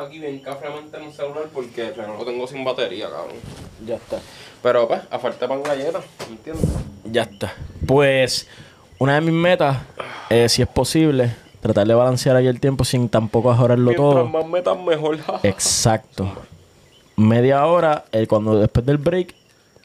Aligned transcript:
aquí 0.00 0.18
bien 0.18 0.38
cafreamente 0.40 0.96
en 0.96 1.04
un 1.04 1.12
celular 1.12 1.44
porque 1.52 1.92
no 1.96 2.16
lo 2.16 2.24
tengo 2.24 2.46
sin 2.46 2.64
batería, 2.64 3.08
cabrón. 3.10 3.36
Ya 3.86 3.96
está. 3.96 4.20
Pero 4.62 4.86
pues, 4.88 5.00
a 5.10 5.18
falta 5.18 5.40
de 5.40 5.48
pan 5.48 5.62
galleta, 5.62 6.00
¿entiendes? 6.28 6.68
Ya 7.04 7.22
está. 7.22 7.54
Pues, 7.86 8.46
una 8.98 9.14
de 9.16 9.20
mis 9.20 9.34
metas, 9.34 9.78
eh, 10.30 10.48
si 10.48 10.62
es 10.62 10.68
posible, 10.68 11.34
tratar 11.60 11.86
de 11.86 11.94
balancear 11.94 12.36
ahí 12.36 12.46
el 12.46 12.60
tiempo 12.60 12.84
sin 12.84 13.08
tampoco 13.08 13.50
ajorarlo 13.50 13.90
Mientras 13.90 14.12
todo. 14.14 14.24
más 14.26 14.46
metas, 14.46 14.78
mejor. 14.78 15.18
Exacto. 15.42 16.30
Media 17.16 17.66
hora, 17.66 18.04
eh, 18.12 18.26
cuando 18.26 18.58
después 18.58 18.86
del 18.86 18.98
break, 18.98 19.34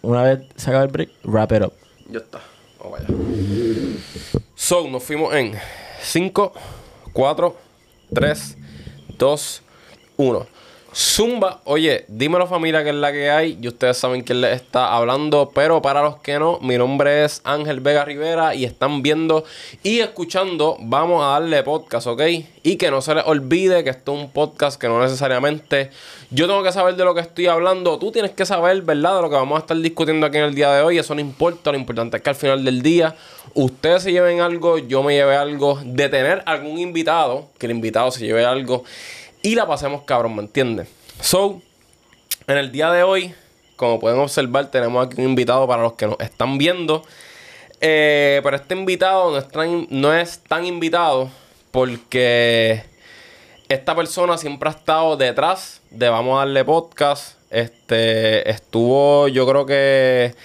una 0.01 0.23
vez 0.23 0.41
se 0.55 0.69
acaba 0.69 0.83
el 0.83 0.91
break, 0.91 1.09
wrap 1.23 1.51
it 1.51 1.63
up. 1.63 1.73
Ya 2.09 2.19
está. 2.19 2.39
Vamos 2.79 2.99
allá. 2.99 3.07
So, 4.55 4.87
nos 4.87 5.03
fuimos 5.03 5.33
en 5.33 5.53
5, 6.01 6.53
4, 7.13 7.55
3, 8.13 8.57
2, 9.17 9.61
1. 10.18 10.57
Zumba, 10.99 11.61
oye, 11.65 12.05
dímelo 12.07 12.47
familia 12.47 12.83
que 12.83 12.89
es 12.89 12.96
la 12.96 13.11
que 13.11 13.29
hay 13.29 13.60
y 13.61 13.68
ustedes 13.68 13.97
saben 13.97 14.24
quién 14.24 14.41
les 14.41 14.55
está 14.55 14.96
hablando, 14.96 15.51
pero 15.54 15.79
para 15.79 16.01
los 16.01 16.18
que 16.18 16.39
no, 16.39 16.57
mi 16.61 16.75
nombre 16.75 17.24
es 17.24 17.41
Ángel 17.43 17.82
Vega 17.82 18.04
Rivera 18.04 18.55
y 18.55 18.65
están 18.65 19.04
viendo 19.04 19.43
y 19.83 20.00
escuchando, 20.00 20.75
vamos 20.79 21.24
a 21.24 21.39
darle 21.39 21.61
podcast, 21.61 22.07
¿ok? 22.07 22.21
Y 22.64 22.77
que 22.77 22.89
no 22.89 23.01
se 23.01 23.14
les 23.14 23.25
olvide 23.27 23.83
que 23.83 23.91
esto 23.91 24.15
es 24.15 24.24
un 24.24 24.32
podcast 24.32 24.82
que 24.82 24.88
no 24.88 25.00
necesariamente 25.00 25.91
yo 26.32 26.47
tengo 26.47 26.63
que 26.63 26.71
saber 26.71 26.96
de 26.96 27.05
lo 27.05 27.13
que 27.13 27.21
estoy 27.21 27.46
hablando, 27.46 27.99
tú 27.99 28.11
tienes 28.11 28.32
que 28.32 28.47
saber, 28.47 28.82
¿verdad? 28.82 29.18
De 29.18 29.21
lo 29.21 29.29
que 29.29 29.36
vamos 29.36 29.57
a 29.57 29.60
estar 29.60 29.77
discutiendo 29.77 30.25
aquí 30.25 30.38
en 30.38 30.46
el 30.46 30.55
día 30.55 30.71
de 30.74 30.82
hoy, 30.82 30.97
eso 30.97 31.13
no 31.13 31.21
importa, 31.21 31.71
lo 31.71 31.77
importante 31.77 32.17
es 32.17 32.23
que 32.23 32.30
al 32.31 32.36
final 32.36 32.66
del 32.66 32.81
día 32.81 33.13
ustedes 33.53 34.02
se 34.02 34.11
lleven 34.11 34.41
algo, 34.41 34.80
yo 34.80 35.03
me 35.03 35.13
lleve 35.13 35.36
algo, 35.36 35.80
de 35.83 36.09
tener 36.09 36.41
algún 36.47 36.80
invitado, 36.80 37.49
que 37.59 37.67
el 37.67 37.73
invitado 37.73 38.09
se 38.09 38.25
lleve 38.25 38.45
algo 38.45 38.83
y 39.47 39.56
la 39.56 39.66
pasemos 39.66 40.02
cabrón, 40.02 40.36
¿me 40.36 40.42
entiendes? 40.42 40.89
So, 41.22 41.61
en 42.47 42.58
el 42.58 42.69
día 42.69 42.92
de 42.92 43.03
hoy, 43.03 43.33
como 43.78 43.97
pueden 43.97 44.19
observar, 44.19 44.69
tenemos 44.69 45.08
aquí 45.08 45.21
un 45.21 45.30
invitado 45.30 45.66
para 45.66 45.83
los 45.83 45.94
que 45.94 46.05
nos 46.05 46.19
están 46.19 46.58
viendo. 46.58 47.05
Eh, 47.80 48.41
pero 48.44 48.58
este 48.58 48.75
invitado 48.75 49.31
no 49.31 49.38
es, 49.38 49.47
tan, 49.47 49.88
no 49.89 50.13
es 50.13 50.39
tan 50.39 50.66
invitado 50.66 51.30
porque 51.71 52.83
esta 53.69 53.95
persona 53.95 54.38
siempre 54.38 54.67
ha 54.67 54.73
estado 54.73 55.16
detrás 55.16 55.80
de 55.91 56.09
Vamos 56.09 56.36
a 56.36 56.39
darle 56.39 56.66
podcast. 56.66 57.38
Este 57.49 58.49
estuvo, 58.49 59.30
yo 59.30 59.47
creo 59.47 59.66
que 59.66 60.36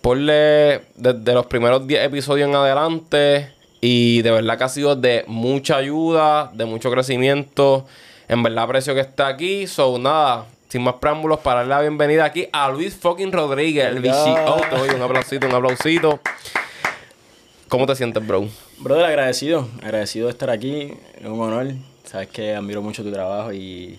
ponle 0.00 0.80
desde 0.96 1.32
los 1.32 1.46
primeros 1.46 1.86
10 1.86 2.06
episodios 2.06 2.48
en 2.48 2.56
adelante. 2.56 3.52
Y 3.80 4.22
de 4.22 4.32
verdad 4.32 4.58
que 4.58 4.64
ha 4.64 4.68
sido 4.68 4.96
de 4.96 5.24
mucha 5.28 5.76
ayuda, 5.76 6.50
de 6.54 6.64
mucho 6.64 6.90
crecimiento. 6.90 7.86
En 8.28 8.42
verdad 8.42 8.64
aprecio 8.64 8.94
que 8.94 9.00
está 9.00 9.26
aquí. 9.28 9.66
So, 9.66 9.98
nada, 9.98 10.46
sin 10.68 10.82
más 10.82 10.94
preámbulos, 10.94 11.40
para 11.40 11.60
darle 11.60 11.74
la 11.74 11.80
bienvenida 11.80 12.24
aquí 12.24 12.48
a 12.52 12.68
Luis 12.70 12.94
fucking 12.96 13.32
Rodríguez, 13.32 13.86
el. 13.86 14.00
VCO. 14.00 14.60
Te 14.70 14.76
doy 14.76 14.88
un 14.90 15.02
aplausito, 15.02 15.46
un 15.46 15.54
aplausito. 15.54 16.20
¿Cómo 17.68 17.86
te 17.86 17.94
sientes, 17.94 18.26
bro? 18.26 18.48
Brother, 18.78 19.06
agradecido. 19.06 19.68
Agradecido 19.82 20.26
de 20.26 20.32
estar 20.32 20.50
aquí. 20.50 20.92
Es 21.18 21.26
un 21.26 21.40
honor. 21.40 21.68
Sabes 22.04 22.28
que 22.28 22.54
admiro 22.54 22.82
mucho 22.82 23.02
tu 23.02 23.10
trabajo 23.12 23.52
y 23.52 23.98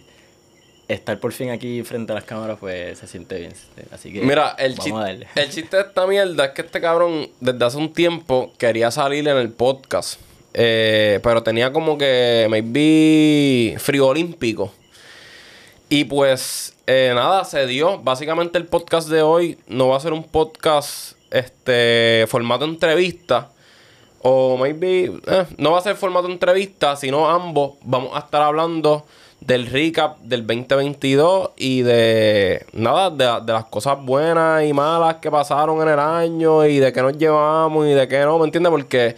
estar 0.87 1.19
por 1.19 1.31
fin 1.31 1.49
aquí 1.49 1.81
frente 1.83 2.11
a 2.11 2.15
las 2.15 2.23
cámaras, 2.25 2.57
pues 2.59 2.99
se 2.99 3.07
siente 3.07 3.39
bien. 3.39 3.53
Así 3.91 4.13
que 4.13 4.21
Mira, 4.21 4.55
el, 4.59 4.73
vamos 4.73 4.83
chiste, 4.85 4.99
a 4.99 5.01
darle. 5.01 5.27
el 5.35 5.49
chiste 5.49 5.77
de 5.77 5.83
esta 5.83 6.05
mierda 6.05 6.45
es 6.45 6.51
que 6.51 6.61
este 6.61 6.81
cabrón 6.81 7.29
desde 7.39 7.65
hace 7.65 7.77
un 7.77 7.91
tiempo 7.93 8.53
quería 8.59 8.91
salir 8.91 9.27
en 9.27 9.37
el 9.37 9.49
podcast. 9.49 10.19
Eh, 10.53 11.19
pero 11.23 11.41
tenía 11.41 11.73
como 11.73 11.97
que 11.97 12.47
maybe 12.49 13.77
frío 13.79 14.07
olímpico. 14.07 14.71
Y 15.89 16.05
pues 16.05 16.75
eh, 16.87 17.11
nada, 17.15 17.43
se 17.45 17.65
dio. 17.67 17.99
Básicamente 17.99 18.57
el 18.57 18.65
podcast 18.65 19.09
de 19.09 19.21
hoy 19.21 19.57
no 19.67 19.89
va 19.89 19.97
a 19.97 19.99
ser 19.99 20.13
un 20.13 20.23
podcast 20.23 21.13
este 21.31 22.25
formato 22.27 22.65
entrevista. 22.65 23.49
O 24.21 24.57
maybe 24.57 25.11
eh, 25.27 25.45
no 25.57 25.71
va 25.71 25.79
a 25.79 25.81
ser 25.81 25.95
formato 25.95 26.27
entrevista, 26.27 26.95
sino 26.95 27.29
ambos 27.29 27.73
vamos 27.83 28.15
a 28.15 28.19
estar 28.19 28.41
hablando 28.41 29.05
del 29.41 29.67
recap 29.67 30.19
del 30.19 30.47
2022 30.47 31.49
y 31.57 31.81
de 31.81 32.65
nada, 32.71 33.09
de, 33.09 33.45
de 33.45 33.53
las 33.53 33.65
cosas 33.65 33.97
buenas 34.01 34.63
y 34.63 34.71
malas 34.71 35.15
que 35.15 35.29
pasaron 35.29 35.81
en 35.81 35.89
el 35.89 35.99
año 35.99 36.65
y 36.65 36.79
de 36.79 36.93
qué 36.93 37.01
nos 37.01 37.17
llevamos 37.17 37.85
y 37.85 37.91
de 37.91 38.07
qué 38.07 38.21
no, 38.21 38.39
¿me 38.39 38.45
entiendes? 38.45 38.71
Porque 38.71 39.15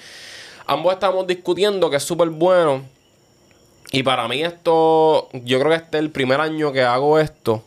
ambos 0.68 0.94
estamos 0.94 1.28
discutiendo 1.28 1.90
que 1.90 1.98
es 1.98 2.04
súper 2.04 2.30
bueno. 2.30 2.84
Y 3.92 4.04
para 4.04 4.28
mí 4.28 4.44
esto, 4.44 5.30
yo 5.32 5.60
creo 5.60 5.70
que 5.70 5.78
este 5.78 5.98
es 5.98 6.04
el 6.04 6.12
primer 6.12 6.42
año 6.42 6.72
que 6.72 6.82
hago 6.82 7.20
esto. 7.20 7.64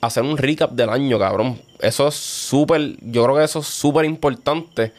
Hacer 0.00 0.22
un 0.22 0.36
recap 0.36 0.72
del 0.72 0.90
año, 0.90 1.18
cabrón. 1.18 1.60
Eso 1.78 2.08
es 2.08 2.14
súper, 2.14 2.96
yo 3.00 3.24
creo 3.24 3.36
que 3.36 3.44
eso 3.44 3.60
es 3.60 3.66
súper 3.66 4.04
importante. 4.04 4.92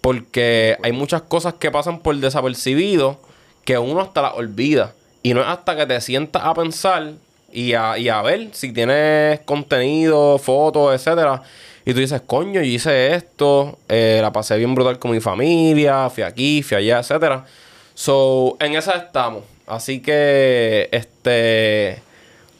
Porque 0.00 0.76
hay 0.82 0.92
muchas 0.92 1.22
cosas 1.22 1.54
que 1.54 1.70
pasan 1.70 2.00
por 2.00 2.14
desapercibido 2.16 3.18
que 3.64 3.78
uno 3.78 4.00
hasta 4.00 4.22
las 4.22 4.34
olvida. 4.34 4.94
Y 5.22 5.34
no 5.34 5.40
es 5.40 5.46
hasta 5.46 5.76
que 5.76 5.86
te 5.86 6.00
sientas 6.00 6.42
a 6.44 6.54
pensar 6.54 7.14
y 7.52 7.72
a, 7.72 7.98
y 7.98 8.08
a 8.08 8.22
ver 8.22 8.50
si 8.52 8.72
tienes 8.72 9.40
contenido, 9.40 10.38
fotos, 10.38 10.94
etcétera. 10.94 11.42
Y 11.88 11.94
tú 11.94 12.00
dices, 12.00 12.20
coño, 12.26 12.60
yo 12.60 12.66
hice 12.66 13.14
esto, 13.14 13.78
eh, 13.88 14.18
la 14.20 14.30
pasé 14.30 14.58
bien 14.58 14.74
brutal 14.74 14.98
con 14.98 15.10
mi 15.10 15.20
familia, 15.20 16.10
fui 16.10 16.22
aquí, 16.22 16.62
fui 16.62 16.76
allá, 16.76 16.98
etcétera. 16.98 17.46
So, 17.94 18.58
en 18.60 18.74
esa 18.74 18.92
estamos. 18.92 19.42
Así 19.66 20.02
que, 20.02 20.90
este, 20.92 21.98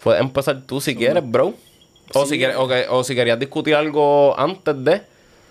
puedes 0.02 0.22
empezar 0.22 0.62
tú 0.62 0.80
si 0.80 0.96
quieres, 0.96 1.22
bro. 1.30 1.52
O, 2.14 2.24
Sí. 2.24 2.30
si 2.30 2.38
quieres, 2.38 2.56
o 2.56 3.04
si 3.04 3.14
querías 3.14 3.38
discutir 3.38 3.74
algo 3.74 4.34
antes 4.40 4.82
de. 4.82 5.02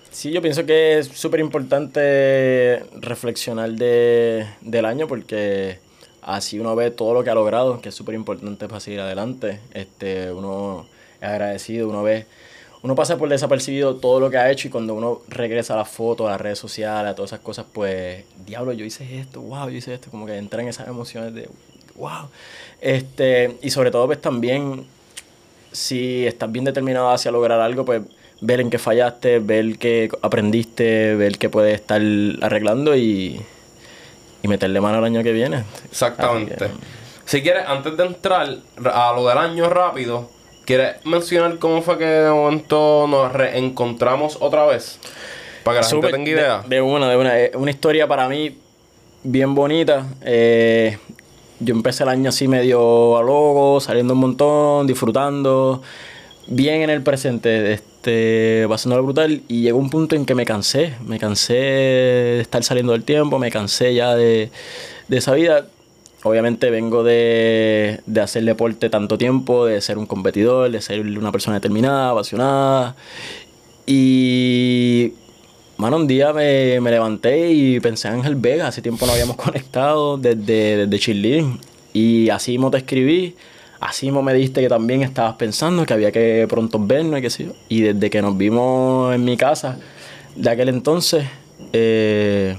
Sí, 0.09 0.31
yo 0.31 0.41
pienso 0.41 0.65
que 0.65 0.97
es 0.97 1.09
súper 1.09 1.39
importante 1.39 2.83
reflexionar 2.99 3.69
de, 3.69 4.47
del 4.61 4.85
año 4.85 5.07
porque 5.07 5.77
así 6.23 6.57
uno 6.59 6.75
ve 6.75 6.89
todo 6.89 7.13
lo 7.13 7.23
que 7.23 7.29
ha 7.29 7.35
logrado, 7.35 7.79
que 7.79 7.89
es 7.89 7.95
súper 7.95 8.15
importante 8.15 8.67
para 8.67 8.79
seguir 8.79 9.01
adelante. 9.01 9.59
Este, 9.75 10.31
uno 10.31 10.87
es 11.21 11.27
agradecido, 11.27 11.87
uno 11.87 12.01
ve, 12.01 12.25
uno 12.83 12.95
pasa 12.95 13.17
por 13.17 13.29
desapercibido 13.29 13.95
todo 13.95 14.19
lo 14.19 14.29
que 14.29 14.37
ha 14.37 14.51
hecho 14.51 14.67
y 14.67 14.71
cuando 14.71 14.93
uno 14.93 15.21
regresa 15.27 15.73
a 15.73 15.77
las 15.77 15.89
fotos, 15.89 16.27
a 16.27 16.31
las 16.31 16.41
redes 16.41 16.59
sociales, 16.59 17.11
a 17.11 17.15
todas 17.15 17.31
esas 17.31 17.39
cosas, 17.39 17.65
pues, 17.71 18.23
diablo, 18.45 18.73
yo 18.73 18.85
hice 18.85 19.19
esto, 19.19 19.41
wow, 19.41 19.69
yo 19.69 19.77
hice 19.77 19.93
esto, 19.93 20.11
como 20.11 20.25
que 20.25 20.37
entran 20.37 20.67
esas 20.67 20.87
emociones 20.87 21.33
de, 21.33 21.49
wow. 21.95 22.29
Este, 22.79 23.57
y 23.61 23.71
sobre 23.71 23.91
todo, 23.91 24.05
pues 24.05 24.21
también 24.21 24.85
si 25.71 26.25
estás 26.25 26.51
bien 26.51 26.65
determinado 26.65 27.09
hacia 27.09 27.31
lograr 27.31 27.59
algo, 27.59 27.85
pues 27.85 28.01
ver 28.41 28.61
en 28.61 28.69
qué 28.69 28.77
fallaste, 28.77 29.39
ver 29.39 29.77
qué 29.77 30.09
aprendiste, 30.21 31.15
ver 31.15 31.37
qué 31.37 31.49
puedes 31.49 31.75
estar 31.75 32.01
arreglando 32.41 32.95
y, 32.95 33.41
y 34.43 34.47
meterle 34.47 34.81
mano 34.81 34.99
al 34.99 35.03
año 35.03 35.23
que 35.23 35.31
viene. 35.31 35.63
Exactamente. 35.85 36.55
Que, 36.55 36.69
Si 37.25 37.41
quieres, 37.41 37.65
antes 37.67 37.97
de 37.97 38.05
entrar 38.05 38.57
a 38.85 39.13
lo 39.13 39.27
del 39.27 39.37
año 39.37 39.69
rápido, 39.69 40.29
¿quieres 40.67 40.97
mencionar 41.05 41.57
cómo 41.57 41.81
fue 41.81 41.97
que 41.97 42.05
de 42.05 42.29
momento 42.29 43.07
nos 43.09 43.33
reencontramos 43.33 44.37
otra 44.39 44.67
vez? 44.67 44.99
Para 45.63 45.79
que 45.79 45.83
la 45.83 45.89
Súper- 45.89 46.11
gente 46.11 46.25
tenga 46.31 46.41
idea. 46.41 46.63
De, 46.67 46.75
de 46.75 46.81
una, 46.83 47.09
de 47.09 47.17
una. 47.17 47.33
Una 47.55 47.71
historia 47.71 48.07
para 48.07 48.29
mí 48.29 48.55
bien 49.23 49.55
bonita. 49.55 50.05
Eh, 50.23 50.97
yo 51.59 51.73
empecé 51.73 52.03
el 52.03 52.09
año 52.09 52.29
así 52.29 52.47
medio 52.47 53.17
a 53.17 53.23
loco, 53.23 53.79
saliendo 53.81 54.13
un 54.13 54.19
montón, 54.19 54.85
disfrutando, 54.85 55.81
bien 56.45 56.83
en 56.83 56.89
el 56.91 57.01
presente, 57.01 57.73
este, 57.73 58.65
pasándolo 58.69 59.03
brutal. 59.03 59.41
Y 59.47 59.61
llegó 59.63 59.79
un 59.79 59.89
punto 59.89 60.15
en 60.15 60.25
que 60.25 60.35
me 60.35 60.45
cansé, 60.45 60.93
me 61.03 61.17
cansé 61.17 61.53
de 61.55 62.39
estar 62.41 62.63
saliendo 62.63 62.91
del 62.93 63.03
tiempo, 63.03 63.39
me 63.39 63.49
cansé 63.49 63.93
ya 63.95 64.13
de, 64.15 64.51
de 65.07 65.17
esa 65.17 65.33
vida. 65.33 65.65
Obviamente 66.23 66.69
vengo 66.71 67.03
de, 67.03 68.01
de 68.05 68.21
hacer 68.21 68.43
deporte 68.43 68.89
tanto 68.89 69.17
tiempo, 69.17 69.65
de 69.65 69.79
ser 69.81 69.97
un 69.97 70.05
competidor, 70.05 70.71
de 70.71 70.81
ser 70.81 71.01
una 71.01 71.31
persona 71.31 71.57
determinada, 71.57 72.11
apasionada. 72.11 72.95
Y, 73.85 75.13
mano, 75.77 75.97
un 75.97 76.07
día 76.07 76.33
me, 76.33 76.81
me 76.81 76.91
levanté 76.91 77.51
y 77.51 77.79
pensé 77.79 78.07
en 78.07 78.15
Ángel 78.15 78.35
Vega. 78.35 78.67
Hace 78.67 78.81
tiempo 78.81 79.05
no 79.05 79.13
habíamos 79.13 79.35
conectado 79.37 80.17
desde, 80.17 80.85
desde 80.85 80.99
cheerleading. 80.99 81.59
Y 81.93 82.29
así 82.29 82.51
mismo 82.51 82.71
te 82.71 82.77
escribí. 82.77 83.35
Así 83.79 84.07
mismo 84.07 84.23
me 84.23 84.33
dijiste 84.33 84.61
que 84.61 84.69
también 84.69 85.03
estabas 85.03 85.35
pensando 85.35 85.85
que 85.85 85.93
había 85.93 86.11
que 86.11 86.47
pronto 86.49 86.79
vernos 86.79 87.19
y 87.19 87.21
qué 87.21 87.29
sé. 87.29 87.51
Y 87.69 87.81
desde 87.81 88.09
que 88.09 88.21
nos 88.21 88.35
vimos 88.35 89.13
en 89.13 89.23
mi 89.23 89.37
casa 89.37 89.77
de 90.35 90.49
aquel 90.49 90.69
entonces, 90.69 91.25
eh, 91.73 92.57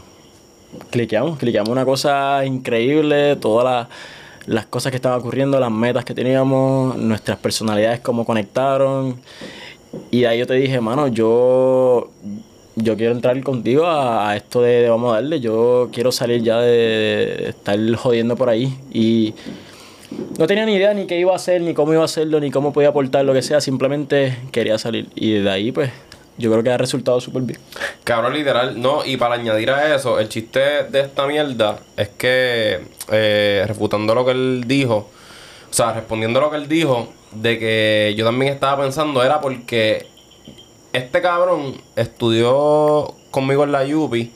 cliqueamos, 0.91 1.39
cliqueamos 1.39 1.71
una 1.71 1.85
cosa 1.85 2.45
increíble, 2.45 3.37
todas 3.37 3.89
las, 4.47 4.67
cosas 4.67 4.91
que 4.91 4.97
estaban 4.97 5.21
ocurriendo, 5.21 5.61
las 5.61 5.71
metas 5.71 6.05
que 6.05 6.15
teníamos, 6.15 6.97
nuestras 6.97 7.39
personalidades, 7.39 8.01
cómo 8.01 8.25
conectaron. 8.25 9.21
Y 10.11 10.21
de 10.21 10.29
ahí 10.29 10.39
yo 10.39 10.47
te 10.47 10.55
dije, 10.55 10.81
mano, 10.81 11.09
yo, 11.09 12.11
yo 12.77 12.97
quiero 12.97 13.13
entrar 13.13 13.41
contigo 13.43 13.87
a, 13.87 14.37
esto 14.37 14.63
de, 14.63 14.83
de 14.83 14.89
vamos 14.91 15.13
a 15.13 15.17
darle, 15.17 15.41
yo 15.41 15.89
quiero 15.93 16.13
salir 16.13 16.43
ya 16.43 16.59
de, 16.61 17.37
de 17.43 17.49
estar 17.51 17.79
jodiendo 17.97 18.37
por 18.37 18.49
ahí. 18.49 18.77
Y 18.93 19.35
no 20.39 20.47
tenía 20.47 20.65
ni 20.65 20.75
idea 20.75 20.95
ni 20.95 21.07
qué 21.07 21.19
iba 21.19 21.33
a 21.33 21.37
hacer, 21.37 21.61
ni 21.61 21.75
cómo 21.75 21.93
iba 21.93 22.03
a 22.03 22.07
hacerlo, 22.07 22.41
ni 22.41 22.51
cómo 22.51 22.73
podía 22.73 22.89
aportar, 22.89 23.25
lo 23.25 23.33
que 23.35 23.43
sea. 23.43 23.61
Simplemente 23.61 24.37
quería 24.53 24.79
salir. 24.79 25.09
Y 25.15 25.33
de 25.33 25.51
ahí, 25.51 25.73
pues, 25.73 25.91
yo 26.39 26.51
creo 26.51 26.63
que 26.63 26.71
ha 26.71 26.79
resultado 26.79 27.21
súper 27.21 27.43
bien. 27.43 27.61
Cabrón, 28.05 28.33
literal, 28.35 28.81
no, 28.81 29.05
y 29.05 29.17
para 29.17 29.35
añadir 29.35 29.71
a 29.71 29.95
eso, 29.95 30.19
el 30.19 30.29
chiste 30.29 30.85
de 30.85 31.01
esta 31.01 31.27
mierda 31.27 31.81
es 31.97 32.09
que, 32.11 32.81
eh, 33.11 33.65
refutando 33.67 34.15
lo 34.15 34.25
que 34.25 34.31
él 34.31 34.65
dijo, 34.67 35.11
o 35.71 35.73
sea, 35.73 35.93
respondiendo 35.93 36.39
a 36.39 36.43
lo 36.43 36.51
que 36.51 36.57
él 36.57 36.69
dijo, 36.69 37.13
de 37.33 37.59
que 37.59 38.15
yo 38.17 38.25
también 38.25 38.53
estaba 38.53 38.83
pensando, 38.83 39.23
era 39.23 39.41
porque 39.41 40.07
este 40.93 41.21
cabrón 41.21 41.75
estudió 41.97 43.15
conmigo 43.31 43.65
en 43.65 43.73
la 43.73 43.85
Yupi 43.85 44.33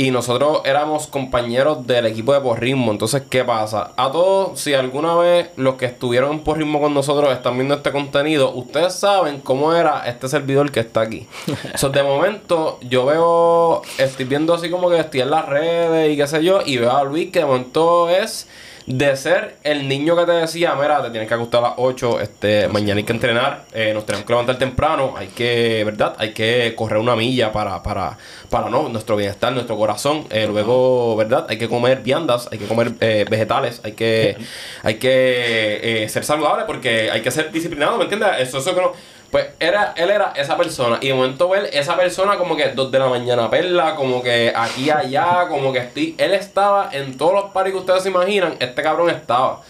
y 0.00 0.10
nosotros 0.10 0.62
éramos 0.64 1.06
compañeros 1.08 1.86
del 1.86 2.06
equipo 2.06 2.32
de 2.32 2.40
porrismo. 2.40 2.90
Entonces, 2.90 3.24
¿qué 3.28 3.44
pasa? 3.44 3.92
A 3.98 4.10
todos, 4.10 4.58
si 4.58 4.72
alguna 4.72 5.14
vez 5.16 5.50
los 5.56 5.74
que 5.74 5.84
estuvieron 5.84 6.32
en 6.32 6.40
porrismo 6.40 6.80
con 6.80 6.94
nosotros 6.94 7.30
están 7.30 7.56
viendo 7.56 7.74
este 7.74 7.92
contenido, 7.92 8.50
ustedes 8.54 8.94
saben 8.94 9.40
cómo 9.40 9.74
era 9.74 10.08
este 10.08 10.26
servidor 10.26 10.72
que 10.72 10.80
está 10.80 11.02
aquí. 11.02 11.28
so, 11.74 11.90
de 11.90 12.02
momento, 12.02 12.78
yo 12.80 13.04
veo, 13.04 13.82
estoy 13.98 14.24
viendo 14.24 14.54
así 14.54 14.70
como 14.70 14.88
que 14.88 15.00
estoy 15.00 15.20
en 15.20 15.32
las 15.32 15.46
redes 15.46 16.14
y 16.14 16.16
qué 16.16 16.26
sé 16.26 16.42
yo, 16.42 16.60
y 16.64 16.78
veo 16.78 16.96
a 16.96 17.04
Luis 17.04 17.30
que 17.30 17.40
de 17.40 17.44
momento 17.44 18.08
es 18.08 18.48
de 18.86 19.16
ser 19.16 19.56
el 19.62 19.86
niño 19.88 20.16
que 20.16 20.24
te 20.24 20.32
decía, 20.32 20.74
mira, 20.74 21.02
te 21.02 21.10
tienes 21.10 21.28
que 21.28 21.34
acostar 21.34 21.64
a 21.64 21.68
las 21.68 21.72
8, 21.76 22.20
este, 22.20 22.68
mañana 22.68 22.98
hay 22.98 23.04
que 23.04 23.12
entrenar, 23.12 23.64
eh, 23.72 23.92
nos 23.94 24.06
tenemos 24.06 24.26
que 24.26 24.32
levantar 24.32 24.58
temprano, 24.58 25.14
hay 25.16 25.28
que, 25.28 25.82
¿verdad? 25.84 26.14
Hay 26.18 26.32
que 26.32 26.74
correr 26.76 26.98
una 26.98 27.14
milla 27.14 27.52
para, 27.52 27.82
para, 27.82 28.16
para 28.48 28.70
no, 28.70 28.88
nuestro 28.88 29.16
bienestar, 29.16 29.52
nuestro 29.52 29.76
corazón. 29.76 30.26
Eh, 30.30 30.46
luego, 30.50 31.14
¿verdad? 31.16 31.46
Hay 31.48 31.58
que 31.58 31.68
comer 31.68 32.02
viandas, 32.02 32.48
hay 32.50 32.58
que 32.58 32.66
comer 32.66 32.92
eh, 33.00 33.24
vegetales, 33.28 33.80
hay 33.84 33.92
que, 33.92 34.36
hay 34.82 34.94
que 34.94 36.06
ser 36.08 36.24
saludable 36.24 36.64
porque 36.66 37.10
hay 37.10 37.22
que 37.22 37.30
ser 37.30 37.52
disciplinado, 37.52 37.96
¿me 37.96 38.04
entiendes? 38.04 38.30
Eso, 38.40 38.58
eso 38.58 38.74
que 38.74 38.80
no 38.80 38.92
pues 39.30 39.46
era, 39.60 39.94
él 39.96 40.10
era 40.10 40.32
esa 40.36 40.56
persona. 40.56 40.98
Y 41.00 41.08
de 41.08 41.14
momento 41.14 41.48
ver 41.48 41.70
esa 41.72 41.96
persona 41.96 42.36
como 42.36 42.56
que 42.56 42.68
dos 42.70 42.90
de 42.90 42.98
la 42.98 43.08
mañana 43.08 43.48
perla, 43.48 43.94
como 43.94 44.22
que 44.22 44.52
aquí 44.54 44.90
allá, 44.90 45.46
como 45.48 45.72
que 45.72 45.78
estoy. 45.78 46.14
Él 46.18 46.34
estaba 46.34 46.90
en 46.92 47.16
todos 47.16 47.34
los 47.34 47.44
paris 47.52 47.72
que 47.72 47.78
ustedes 47.78 48.02
se 48.02 48.08
imaginan, 48.10 48.56
este 48.58 48.82
cabrón 48.82 49.10
estaba. 49.10 49.62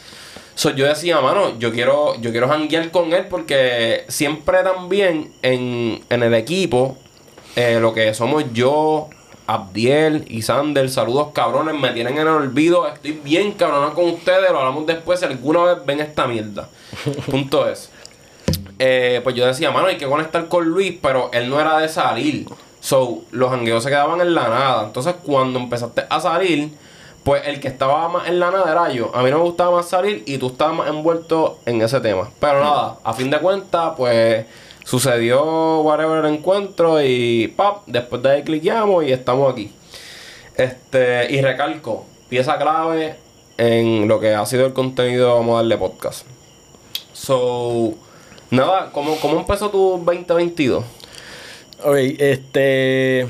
So, 0.55 0.71
yo 0.71 0.87
decía, 0.87 1.21
mano, 1.21 1.59
yo 1.59 1.73
quiero, 1.73 2.21
yo 2.21 2.33
quiero 2.33 2.49
janguear 2.49 2.91
con 2.91 3.13
él 3.13 3.27
porque 3.29 4.05
siempre 4.09 4.63
también 4.63 5.33
en, 5.43 6.03
en 6.11 6.23
el 6.23 6.35
equipo, 6.35 6.99
eh, 7.57 7.79
lo 7.81 7.95
que 7.95 8.13
somos 8.15 8.45
yo, 8.53 9.09
Abdiel 9.47 10.25
y 10.29 10.43
Sander, 10.43 10.89
saludos 10.91 11.29
cabrones, 11.33 11.75
me 11.75 11.91
tienen 11.91 12.15
en 12.15 12.21
el 12.21 12.29
olvido, 12.29 12.87
estoy 12.87 13.13
bien 13.13 13.53
cabrón 13.53 13.95
con 13.95 14.05
ustedes, 14.05 14.51
lo 14.51 14.59
hablamos 14.59 14.87
después 14.87 15.19
si 15.19 15.27
alguna 15.27 15.65
vez 15.65 15.79
ven 15.85 16.01
esta 16.01 16.27
mierda. 16.27 16.69
Punto 17.31 17.69
es. 17.69 17.91
Eh, 18.79 19.21
pues 19.23 19.37
yo 19.37 19.47
decía, 19.47 19.71
mano, 19.71 19.89
hay 19.89 19.97
que 19.97 20.07
conectar 20.07 20.49
con 20.49 20.65
Luis, 20.65 20.99
pero 21.01 21.31
él 21.33 21.51
no 21.51 21.61
era 21.61 21.79
de 21.79 21.89
salir. 21.89 22.47
So, 22.81 23.23
los 23.31 23.51
jangueos 23.51 23.83
se 23.83 23.91
quedaban 23.91 24.21
en 24.21 24.35
la 24.35 24.49
nada. 24.49 24.85
Entonces, 24.85 25.15
cuando 25.23 25.59
empezaste 25.59 26.05
a 26.09 26.21
salir, 26.21 26.71
pues 27.23 27.47
el 27.47 27.61
que 27.61 27.69
estaba 27.69 28.09
más 28.09 28.29
en 28.29 28.41
la 28.41 28.51
nada 28.51 28.71
era 28.71 28.91
yo. 28.93 29.15
A 29.15 29.23
mí 29.23 29.31
no 29.31 29.39
me 29.39 29.45
gustaba 29.45 29.77
más 29.77 29.89
salir 29.89 30.23
y 30.27 30.39
tú 30.39 30.49
estabas 30.49 30.77
más 30.77 30.89
envuelto 30.89 31.59
en 31.67 31.83
ese 31.83 32.01
tema. 32.01 32.31
Pero 32.41 32.61
nada, 32.61 32.99
a 33.05 33.13
fin 33.13 33.31
de 33.31 33.39
cuentas, 33.39 33.93
pues 33.97 34.47
sucedió 34.85 35.81
whatever 35.83 36.25
el 36.25 36.35
encuentro 36.35 37.03
y 37.03 37.49
pap, 37.49 37.83
después 37.87 38.23
de 38.23 38.31
ahí 38.31 38.43
cliqueamos 38.43 39.05
y 39.05 39.13
estamos 39.13 39.53
aquí. 39.53 39.73
Este, 40.57 41.31
y 41.33 41.41
recalco, 41.43 42.07
pieza 42.29 42.59
clave 42.59 43.17
en 43.59 44.09
lo 44.09 44.21
que 44.21 44.35
ha 44.35 44.45
sido 44.47 44.67
el 44.67 44.73
contenido, 44.73 45.35
vamos 45.35 45.55
a 45.55 45.57
darle 45.59 45.77
podcast. 45.77 46.27
So, 47.13 47.95
Nada, 48.51 48.91
¿cómo, 48.91 49.17
cómo 49.21 49.39
empezó 49.39 49.71
tu 49.71 50.03
2022? 50.05 50.85
Ok, 51.85 51.97
este. 52.19 53.29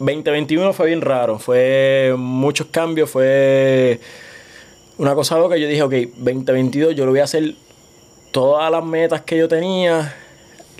2021 0.00 0.72
fue 0.72 0.86
bien 0.86 1.00
raro. 1.00 1.38
Fue 1.38 2.14
muchos 2.18 2.66
cambios, 2.66 3.08
fue 3.08 4.00
una 4.96 5.14
cosa 5.14 5.38
loca. 5.38 5.56
Yo 5.56 5.68
dije, 5.68 5.82
ok, 5.82 5.94
2022 6.16 6.96
yo 6.96 7.04
lo 7.04 7.12
voy 7.12 7.20
a 7.20 7.24
hacer 7.24 7.54
todas 8.32 8.68
las 8.72 8.84
metas 8.84 9.20
que 9.22 9.38
yo 9.38 9.46
tenía. 9.46 10.16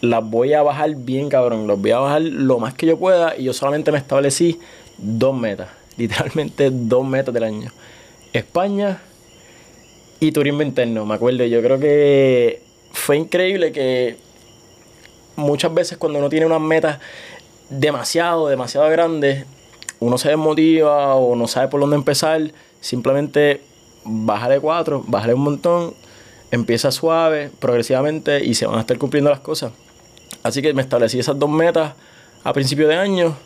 Las 0.01 0.29
voy 0.29 0.55
a 0.55 0.63
bajar 0.63 0.97
bien, 0.97 1.29
cabrón. 1.29 1.69
Las 1.69 1.79
voy 1.79 1.93
a 1.93 1.99
bajar 1.99 2.23
lo 2.23 2.59
más 2.59 2.75
que 2.75 2.87
yo 2.87 2.99
pueda. 2.99 3.37
Y 3.37 3.45
yo 3.45 3.53
solamente 3.53 3.93
me 3.93 3.99
establecí 3.99 4.59
dos 4.97 5.37
metas. 5.37 5.69
Literalmente 5.97 6.71
dos 6.73 7.07
metas 7.07 7.33
del 7.33 7.45
año. 7.45 7.71
España 8.33 9.01
y 10.19 10.33
turismo 10.33 10.63
interno. 10.63 11.07
Me 11.07 11.15
acuerdo, 11.15 11.45
yo 11.45 11.63
creo 11.63 11.79
que 11.79 12.68
fue 12.99 13.17
increíble 13.17 13.73
que 13.73 14.17
muchas 15.37 15.73
veces 15.73 15.97
cuando 15.97 16.19
uno 16.19 16.29
tiene 16.29 16.47
unas 16.47 16.61
metas 16.61 16.99
demasiado, 17.71 18.49
demasiado 18.49 18.89
grandes, 18.91 19.47
uno 20.01 20.19
se 20.19 20.29
desmotiva 20.29 21.15
o 21.15 21.35
no 21.37 21.49
sabe 21.49 21.69
por 21.69 21.81
dónde 21.81 21.97
empezar, 21.97 22.53
simplemente 22.81 23.63
bájale 24.05 24.61
cuatro, 24.61 25.05
bájale 25.07 25.35
un 25.35 25.43
montón, 25.43 25.95
empieza 26.51 26.91
suave, 26.91 27.51
progresivamente 27.59 28.45
y 28.45 28.55
se 28.55 28.67
van 28.67 28.79
a 28.79 28.81
estar 28.81 28.99
cumpliendo 28.99 29.31
las 29.31 29.41
cosas. 29.41 29.73
Así 30.43 30.63
que 30.63 30.73
me 30.75 30.83
establecí 30.83 31.19
esas 31.19 31.39
dos 31.39 31.51
metas 31.51 31.95
a 32.45 32.53
principio 32.53 32.89
de 32.89 32.97
año 32.97 33.37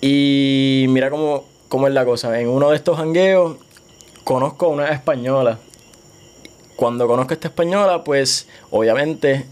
y 0.00 0.86
mira 0.88 1.10
cómo, 1.10 1.44
cómo 1.68 1.88
es 1.88 1.94
la 1.94 2.04
cosa. 2.04 2.38
En 2.40 2.48
uno 2.48 2.70
de 2.70 2.76
estos 2.76 2.98
hangueos 2.98 3.56
conozco 4.24 4.66
a 4.66 4.68
una 4.68 4.88
española 4.88 5.58
cuando 6.76 7.06
conozco 7.06 7.32
a 7.32 7.34
esta 7.34 7.48
española, 7.48 8.04
pues 8.04 8.48
obviamente 8.70 9.46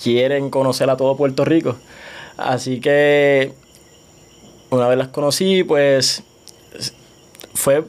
quieren 0.00 0.50
conocer 0.50 0.88
a 0.88 0.96
todo 0.96 1.16
Puerto 1.16 1.44
Rico. 1.44 1.76
Así 2.36 2.80
que 2.80 3.52
una 4.70 4.88
vez 4.88 4.98
las 4.98 5.08
conocí, 5.08 5.64
pues 5.64 6.22
fue 7.54 7.84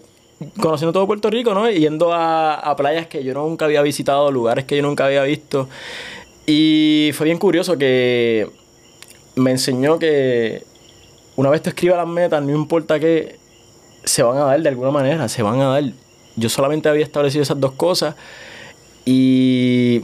conociendo 0.59 0.94
todo 0.94 1.07
Puerto 1.07 1.30
Rico, 1.30 1.54
¿no? 1.54 1.69
Yendo 1.69 2.13
a, 2.13 2.56
a, 2.56 2.75
playas 2.75 3.07
que 3.07 3.24
yo 3.24 3.33
nunca 3.33 3.65
había 3.65 3.81
visitado, 3.81 4.31
lugares 4.31 4.65
que 4.65 4.77
yo 4.77 4.83
nunca 4.83 5.06
había 5.06 5.24
visto. 5.24 5.68
Y 6.45 7.12
fue 7.13 7.25
bien 7.25 7.38
curioso 7.38 7.77
que 7.77 8.50
me 9.36 9.51
enseñó 9.51 10.00
que 10.00 10.63
una 11.36 11.50
vez 11.50 11.62
tú 11.62 11.69
escribas 11.69 11.98
las 11.98 12.07
metas, 12.07 12.42
no 12.42 12.51
importa 12.51 13.00
qué, 13.00 13.38
se 14.04 14.24
van 14.24 14.38
a 14.38 14.45
dar 14.45 14.62
de 14.62 14.69
alguna 14.69 14.92
manera, 14.92 15.27
se 15.27 15.44
van 15.44 15.59
a 15.62 15.68
dar. 15.68 15.83
Yo 16.36 16.50
solamente 16.50 16.88
había 16.88 17.04
establecido 17.04 17.44
esas 17.44 17.59
dos 17.59 17.74
cosas 17.74 18.15
y 19.09 20.01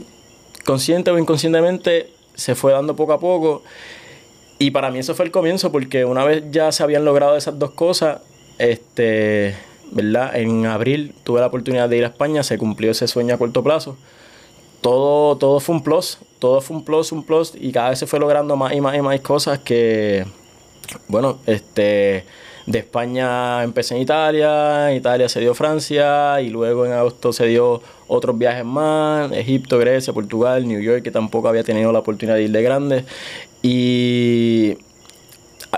consciente 0.64 1.10
o 1.10 1.18
inconscientemente 1.18 2.08
se 2.34 2.54
fue 2.54 2.72
dando 2.72 2.96
poco 2.96 3.12
a 3.12 3.20
poco. 3.20 3.62
Y 4.58 4.70
para 4.70 4.90
mí 4.90 4.98
eso 4.98 5.14
fue 5.14 5.26
el 5.26 5.30
comienzo, 5.30 5.70
porque 5.70 6.06
una 6.06 6.24
vez 6.24 6.44
ya 6.50 6.72
se 6.72 6.82
habían 6.82 7.04
logrado 7.04 7.36
esas 7.36 7.58
dos 7.58 7.72
cosas, 7.72 8.22
este, 8.56 9.56
¿verdad? 9.90 10.34
En 10.34 10.64
abril 10.64 11.14
tuve 11.22 11.40
la 11.40 11.48
oportunidad 11.48 11.90
de 11.90 11.98
ir 11.98 12.04
a 12.04 12.08
España, 12.08 12.42
se 12.42 12.56
cumplió 12.56 12.92
ese 12.92 13.06
sueño 13.06 13.34
a 13.34 13.38
corto 13.38 13.62
plazo. 13.62 13.98
Todo, 14.80 15.36
todo 15.36 15.60
fue 15.60 15.74
un 15.74 15.82
plus, 15.82 16.18
todo 16.38 16.62
fue 16.62 16.78
un 16.78 16.84
plus, 16.84 17.12
un 17.12 17.24
plus, 17.24 17.52
y 17.54 17.72
cada 17.72 17.90
vez 17.90 17.98
se 17.98 18.06
fue 18.06 18.18
logrando 18.18 18.56
más 18.56 18.72
y 18.72 18.80
más 18.80 18.96
y 18.96 19.02
más 19.02 19.20
cosas 19.20 19.58
que, 19.58 20.24
bueno, 21.08 21.40
este, 21.44 22.24
de 22.64 22.78
España 22.78 23.62
empecé 23.64 23.96
en 23.96 24.00
Italia, 24.00 24.94
Italia 24.94 25.28
se 25.28 25.40
dio 25.40 25.54
Francia 25.54 26.40
y 26.40 26.48
luego 26.48 26.86
en 26.86 26.92
agosto 26.92 27.34
se 27.34 27.46
dio 27.46 27.82
otros 28.06 28.36
viajes 28.36 28.64
más, 28.64 29.32
Egipto, 29.32 29.78
Grecia, 29.78 30.12
Portugal, 30.12 30.66
New 30.66 30.80
York, 30.80 31.02
que 31.02 31.10
tampoco 31.10 31.48
había 31.48 31.64
tenido 31.64 31.92
la 31.92 32.00
oportunidad 32.00 32.36
de 32.36 32.42
ir 32.44 32.50
de 32.50 32.62
grande. 32.62 33.04
Y 33.62 34.76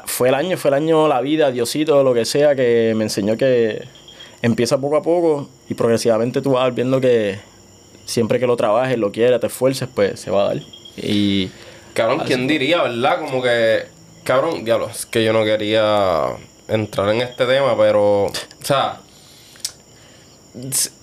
fue 0.05 0.29
el 0.29 0.35
año, 0.35 0.57
fue 0.57 0.71
el 0.71 0.75
año, 0.75 1.09
la 1.09 1.21
vida, 1.21 1.51
Diosito, 1.51 2.03
lo 2.03 2.15
que 2.15 2.25
sea, 2.25 2.55
que 2.55 2.95
me 2.97 3.05
enseñó 3.05 3.37
que 3.37 3.85
empieza 4.43 4.79
poco 4.79 4.97
a 4.97 5.03
poco 5.03 5.49
y 5.69 5.75
progresivamente 5.75 6.41
tú 6.41 6.53
vas 6.53 6.75
viendo 6.75 7.01
que 7.01 7.39
siempre 8.05 8.39
que 8.39 8.47
lo 8.47 8.57
trabajes, 8.57 8.99
lo 8.99 9.13
quieras, 9.13 9.41
te 9.41 9.47
esfuerces, 9.49 9.89
pues 9.93 10.21
se 10.21 10.31
va 10.31 10.43
a 10.43 10.55
dar. 10.55 10.63
Y... 10.97 11.51
Cabrón, 11.95 12.23
¿quién 12.27 12.47
diría, 12.47 12.83
verdad? 12.83 13.21
Como 13.21 13.43
que... 13.43 13.85
Cabrón, 14.25 14.65
diablos, 14.65 15.07
que 15.07 15.25
yo 15.25 15.33
no 15.33 15.45
quería 15.45 16.37
entrar 16.69 17.09
en 17.11 17.23
este 17.23 17.47
tema, 17.47 17.77
pero, 17.77 18.25
o 18.25 18.33
sea, 18.63 19.01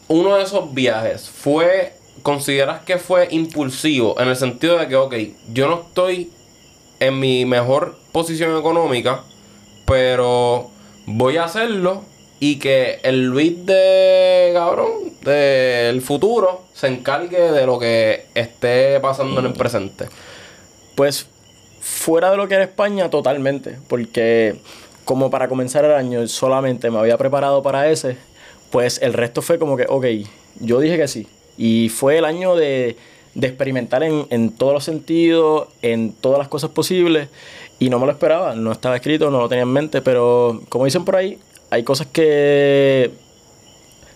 uno 0.07 0.36
de 0.36 0.43
esos 0.43 0.74
viajes 0.74 1.29
fue, 1.29 1.93
consideras 2.22 2.83
que 2.83 2.98
fue 2.98 3.27
impulsivo 3.31 4.19
en 4.19 4.27
el 4.29 4.36
sentido 4.36 4.77
de 4.77 4.88
que, 4.88 4.95
ok, 4.95 5.15
yo 5.53 5.67
no 5.67 5.81
estoy 5.88 6.31
en 7.00 7.19
mi 7.19 7.45
mejor 7.45 7.98
posición 8.12 8.57
económica, 8.57 9.24
pero 9.86 10.69
voy 11.05 11.38
a 11.38 11.45
hacerlo 11.45 12.03
y 12.39 12.60
que 12.60 13.00
el 13.03 13.25
Luis 13.25 13.65
de 13.65 14.51
cabrón 14.53 15.13
del 15.22 16.01
futuro 16.01 16.63
se 16.74 16.88
encargue 16.88 17.51
de 17.51 17.65
lo 17.65 17.79
que 17.79 18.25
esté 18.36 19.00
pasando 19.00 19.39
en 19.39 19.48
el 19.48 19.53
presente. 19.53 20.07
Pues 20.95 21.27
fuera 21.79 22.31
de 22.31 22.38
lo 22.38 22.48
que 22.48 22.55
era 22.55 22.63
España, 22.63 23.10
totalmente, 23.10 23.77
porque 23.88 24.55
como 25.05 25.29
para 25.29 25.48
comenzar 25.48 25.86
el 25.86 25.91
año 25.91 26.27
solamente 26.27 26.89
me 26.91 27.00
había 27.00 27.17
preparado 27.17 27.62
para 27.63 27.89
ese, 27.89 28.17
pues 28.74 29.00
el 29.01 29.13
resto 29.13 29.42
fue 29.44 29.58
como 29.60 29.77
que, 29.77 29.86
ok, 29.88 30.06
Yo 30.60 30.80
dije 30.80 30.98
que 30.98 31.08
sí. 31.08 31.27
Y 31.58 31.89
fue 31.89 32.18
el 32.18 32.25
año 32.25 32.56
de, 32.56 32.98
de 33.36 33.48
experimentar 33.48 34.01
en, 34.03 34.25
en 34.32 34.50
todos 34.51 34.74
los 34.74 34.84
sentidos, 34.84 35.68
en 35.84 36.12
todas 36.13 36.39
las 36.39 36.48
cosas 36.48 36.72
posibles. 36.72 37.30
Y 37.80 37.89
no 37.89 38.00
me 38.00 38.06
lo 38.08 38.12
esperaba, 38.12 38.56
no 38.56 38.72
estaba 38.72 38.96
escrito, 38.96 39.30
no 39.30 39.39
lo 39.39 39.48
tenía 39.50 39.62
en 39.63 39.70
mente, 39.72 40.01
pero 40.01 40.62
como 40.70 40.86
dicen 40.86 41.06
por 41.06 41.15
ahí, 41.15 41.38
hay 41.70 41.84
cosas 41.84 42.08
que 42.08 43.12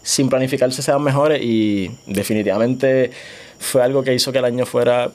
sin 0.02 0.30
planificarse 0.30 0.82
sean 0.82 1.04
mejores 1.04 1.42
y 1.44 1.92
definitivamente 2.06 3.12
fue 3.60 3.82
algo 3.84 4.04
que 4.04 4.14
hizo 4.14 4.32
que 4.32 4.40
el 4.40 4.46
año 4.46 4.66
fuera 4.66 5.12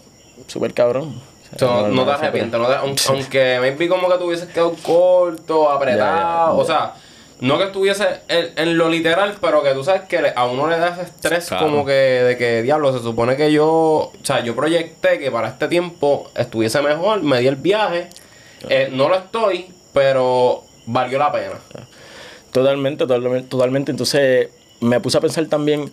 súper 0.47 0.75
cabrón. 0.75 1.15
O 1.47 1.49
sea, 1.49 1.59
So, 1.59 1.89
no, 1.89 2.05
te 2.05 2.11
arrepientes, 2.13 2.59
no 2.61 2.67
te- 2.67 2.75
aun- 2.75 2.97
aunque 3.09 3.59
maybe 3.61 3.89
como 3.89 4.09
que 4.09 4.19
te 4.19 4.25
hubieses 4.25 4.49
quedado 4.49 4.75
corto, 4.83 5.71
apretado, 5.71 6.17
Ya, 6.17 6.47
ya, 6.47 6.53
o 6.53 6.65
sea, 6.65 6.95
no 7.43 7.59
que 7.59 7.65
estuviese 7.65 8.07
en, 8.29 8.51
en 8.57 8.79
lo 8.79 8.89
literal, 8.89 9.35
pero 9.41 9.63
que 9.63 9.73
tú 9.73 9.85
sabes 9.85 10.03
que 10.03 10.33
a 10.35 10.45
uno 10.47 10.69
le 10.69 10.79
da 10.79 10.89
ese 10.89 11.03
estrés 11.03 11.49
Claro. 11.49 11.67
como 11.67 11.85
que 11.85 11.93
de 11.93 12.37
que, 12.37 12.63
diablo, 12.63 12.93
se 12.97 13.03
supone 13.03 13.37
que 13.37 13.53
yo, 13.53 13.67
o 13.67 14.13
sea, 14.23 14.43
yo 14.45 14.55
proyecté 14.57 15.19
que 15.19 15.31
para 15.31 15.49
este 15.49 15.69
tiempo 15.69 16.31
estuviese 16.37 16.81
mejor, 16.83 17.23
me 17.23 17.41
di 17.41 17.49
el 17.49 17.57
viaje, 17.57 18.09
eh, 18.69 18.89
no 18.93 19.09
lo 19.09 19.17
estoy, 19.17 19.67
pero 19.93 20.63
valió 20.87 21.19
la 21.19 21.31
pena. 21.33 21.55
Totalmente, 22.53 23.07
totalmente, 23.07 23.49
totalmente. 23.49 23.91
Entonces 23.91 24.49
me 24.81 25.01
puse 25.01 25.19
a 25.19 25.21
pensar 25.21 25.47
también, 25.47 25.91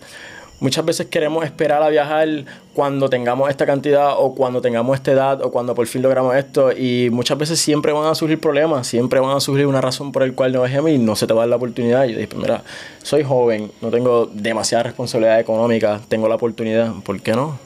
muchas 0.60 0.84
veces 0.84 1.06
queremos 1.06 1.44
esperar 1.44 1.82
a 1.82 1.88
viajar 1.88 2.28
cuando 2.74 3.08
tengamos 3.08 3.50
esta 3.50 3.66
cantidad 3.66 4.12
o 4.16 4.34
cuando 4.34 4.60
tengamos 4.60 4.96
esta 4.96 5.10
edad 5.10 5.42
o 5.42 5.50
cuando 5.50 5.74
por 5.74 5.86
fin 5.86 6.02
logramos 6.02 6.36
esto 6.36 6.70
y 6.72 7.08
muchas 7.10 7.36
veces 7.38 7.58
siempre 7.58 7.92
van 7.92 8.06
a 8.06 8.14
surgir 8.14 8.38
problemas, 8.38 8.86
siempre 8.86 9.18
van 9.20 9.36
a 9.36 9.40
surgir 9.40 9.66
una 9.66 9.80
razón 9.80 10.12
por 10.12 10.22
el 10.22 10.34
cual 10.34 10.52
no 10.52 10.62
dejemos 10.62 10.90
y 10.90 10.98
no 10.98 11.16
se 11.16 11.26
te 11.26 11.32
va 11.32 11.40
a 11.40 11.42
dar 11.42 11.50
la 11.50 11.56
oportunidad. 11.56 12.04
Y 12.04 12.12
yo 12.12 12.16
dije, 12.18 12.28
pues 12.28 12.42
mira, 12.42 12.62
soy 13.02 13.24
joven, 13.24 13.72
no 13.80 13.90
tengo 13.90 14.26
demasiada 14.32 14.84
responsabilidad 14.84 15.40
económica, 15.40 16.00
tengo 16.08 16.28
la 16.28 16.36
oportunidad, 16.36 16.92
¿por 17.04 17.20
qué 17.20 17.32
no? 17.32 17.58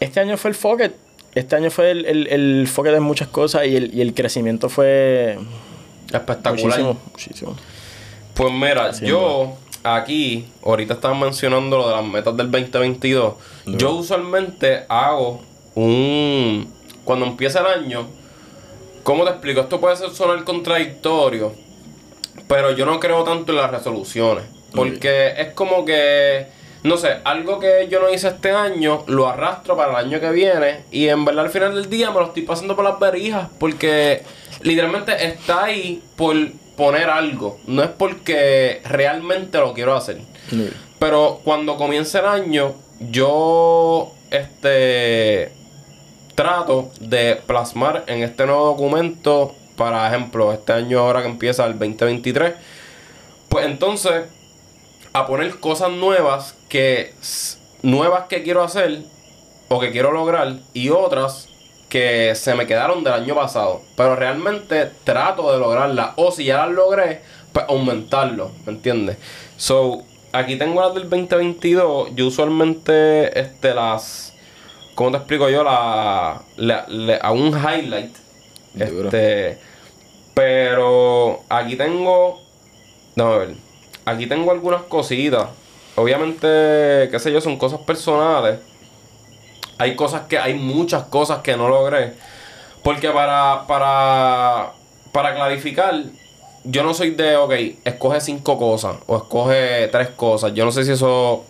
Este 0.00 0.20
año 0.20 0.36
fue 0.36 0.50
el 0.50 0.54
foque, 0.56 0.90
este 1.34 1.56
año 1.56 1.70
fue 1.70 1.90
el, 1.90 2.04
el, 2.06 2.26
el 2.28 2.68
foque 2.68 2.90
de 2.90 3.00
muchas 3.00 3.28
cosas 3.28 3.66
y 3.66 3.76
el, 3.76 3.94
y 3.94 4.00
el 4.02 4.12
crecimiento 4.14 4.68
fue 4.68 5.38
Espectacular. 6.12 6.64
muchísimo, 6.64 6.98
muchísimo. 7.12 7.56
Pues 8.34 8.52
mira, 8.52 8.92
yo 8.92 9.56
aquí, 9.94 10.46
ahorita 10.64 10.94
estaban 10.94 11.20
mencionando 11.20 11.78
lo 11.78 11.88
de 11.88 11.94
las 11.94 12.04
metas 12.04 12.36
del 12.36 12.50
2022. 12.50 13.34
Yo 13.66 13.92
usualmente 13.92 14.84
hago 14.88 15.42
un. 15.74 16.72
Cuando 17.04 17.26
empieza 17.26 17.60
el 17.60 17.66
año, 17.66 18.06
¿cómo 19.04 19.24
te 19.24 19.30
explico? 19.30 19.60
Esto 19.60 19.80
puede 19.80 19.96
ser 19.96 20.10
sonar 20.10 20.42
contradictorio, 20.44 21.52
pero 22.48 22.72
yo 22.72 22.84
no 22.84 22.98
creo 22.98 23.22
tanto 23.22 23.52
en 23.52 23.58
las 23.58 23.70
resoluciones. 23.70 24.44
Porque 24.74 25.34
es 25.38 25.54
como 25.54 25.84
que. 25.84 26.48
No 26.82 26.96
sé, 26.96 27.16
algo 27.24 27.58
que 27.58 27.88
yo 27.90 28.00
no 28.00 28.08
hice 28.10 28.28
este 28.28 28.52
año, 28.52 29.02
lo 29.08 29.26
arrastro 29.26 29.76
para 29.76 29.90
el 29.90 30.06
año 30.06 30.20
que 30.20 30.30
viene. 30.30 30.84
Y 30.90 31.08
en 31.08 31.24
verdad 31.24 31.46
al 31.46 31.50
final 31.50 31.74
del 31.74 31.90
día 31.90 32.10
me 32.10 32.20
lo 32.20 32.26
estoy 32.26 32.42
pasando 32.42 32.76
por 32.76 32.84
las 32.84 32.98
verijas. 33.00 33.48
Porque 33.58 34.22
literalmente 34.62 35.26
está 35.26 35.64
ahí 35.64 36.02
por 36.16 36.36
poner 36.76 37.10
algo. 37.10 37.58
No 37.66 37.82
es 37.82 37.90
porque 37.90 38.80
realmente 38.84 39.58
lo 39.58 39.72
quiero 39.72 39.94
hacer. 39.94 40.20
Pero 40.98 41.40
cuando 41.44 41.76
comienza 41.76 42.20
el 42.20 42.26
año, 42.26 42.74
yo 43.00 44.12
este 44.30 45.52
trato 46.34 46.90
de 47.00 47.36
plasmar 47.46 48.04
en 48.06 48.22
este 48.22 48.46
nuevo 48.46 48.66
documento, 48.66 49.54
para 49.76 50.06
ejemplo, 50.06 50.52
este 50.52 50.72
año 50.72 51.00
ahora 51.00 51.22
que 51.22 51.28
empieza 51.28 51.64
el 51.64 51.78
2023, 51.78 52.54
pues 53.48 53.66
entonces 53.66 54.24
a 55.12 55.26
poner 55.26 55.58
cosas 55.60 55.90
nuevas 55.90 56.54
que 56.68 57.14
nuevas 57.82 58.24
que 58.28 58.42
quiero 58.42 58.62
hacer 58.62 59.02
o 59.68 59.80
que 59.80 59.90
quiero 59.90 60.12
lograr 60.12 60.56
y 60.74 60.90
otras 60.90 61.45
que 61.96 62.34
se 62.34 62.54
me 62.54 62.66
quedaron 62.66 63.02
del 63.02 63.14
año 63.14 63.34
pasado, 63.34 63.80
pero 63.96 64.16
realmente 64.16 64.90
trato 65.02 65.50
de 65.50 65.58
lograrlas 65.58 66.10
o 66.16 66.30
si 66.30 66.44
ya 66.44 66.58
las 66.58 66.74
logré, 66.74 67.22
pues 67.54 67.64
aumentarlo, 67.70 68.50
¿me 68.66 68.72
entiendes? 68.72 69.16
So, 69.56 70.02
aquí 70.30 70.56
tengo 70.56 70.82
las 70.82 70.92
del 70.92 71.08
2022, 71.08 72.10
yo 72.14 72.26
usualmente 72.26 73.40
este 73.40 73.72
las 73.72 74.34
¿cómo 74.94 75.10
te 75.10 75.16
explico 75.16 75.48
yo? 75.48 75.64
La, 75.64 76.42
la, 76.58 77.16
hago 77.22 77.34
un 77.34 77.56
highlight. 77.56 78.14
Duro. 78.74 79.08
Este, 79.08 79.58
pero 80.34 81.44
aquí 81.48 81.76
tengo, 81.76 82.42
déjame 83.14 83.38
ver, 83.38 83.54
aquí 84.04 84.26
tengo 84.26 84.50
algunas 84.50 84.82
cositas. 84.82 85.48
Obviamente, 85.94 87.08
qué 87.10 87.18
sé 87.18 87.32
yo, 87.32 87.40
son 87.40 87.56
cosas 87.56 87.80
personales. 87.80 88.58
Hay 89.78 89.96
cosas 89.96 90.22
que, 90.22 90.38
hay 90.38 90.54
muchas 90.54 91.04
cosas 91.04 91.40
que 91.42 91.56
no 91.56 91.68
logré. 91.68 92.14
Porque 92.82 93.10
para, 93.10 93.66
para, 93.66 94.72
para 95.12 95.34
clarificar, 95.34 96.02
yo 96.64 96.82
no 96.82 96.94
soy 96.94 97.10
de, 97.10 97.36
ok, 97.36 97.52
escoge 97.84 98.20
cinco 98.20 98.58
cosas 98.58 98.96
o 99.06 99.16
escoge 99.16 99.88
tres 99.88 100.08
cosas. 100.10 100.54
Yo 100.54 100.64
no 100.64 100.72
sé 100.72 100.84
si 100.84 100.92
eso 100.92 101.44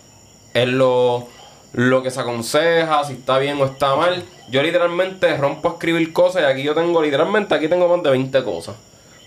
es 0.53 0.67
lo, 0.67 1.27
lo 1.73 2.03
que 2.03 2.11
se 2.11 2.19
aconseja, 2.19 3.03
si 3.03 3.13
está 3.13 3.37
bien 3.37 3.61
o 3.61 3.65
está 3.65 3.95
mal. 3.95 4.23
Yo 4.49 4.63
literalmente 4.63 5.35
rompo 5.37 5.69
a 5.69 5.71
escribir 5.73 6.13
cosas 6.13 6.43
y 6.43 6.45
aquí 6.45 6.63
yo 6.63 6.73
tengo, 6.73 7.01
literalmente 7.01 7.53
aquí 7.53 7.67
tengo 7.67 7.87
más 7.87 8.03
de 8.03 8.09
20 8.11 8.43
cosas. 8.43 8.75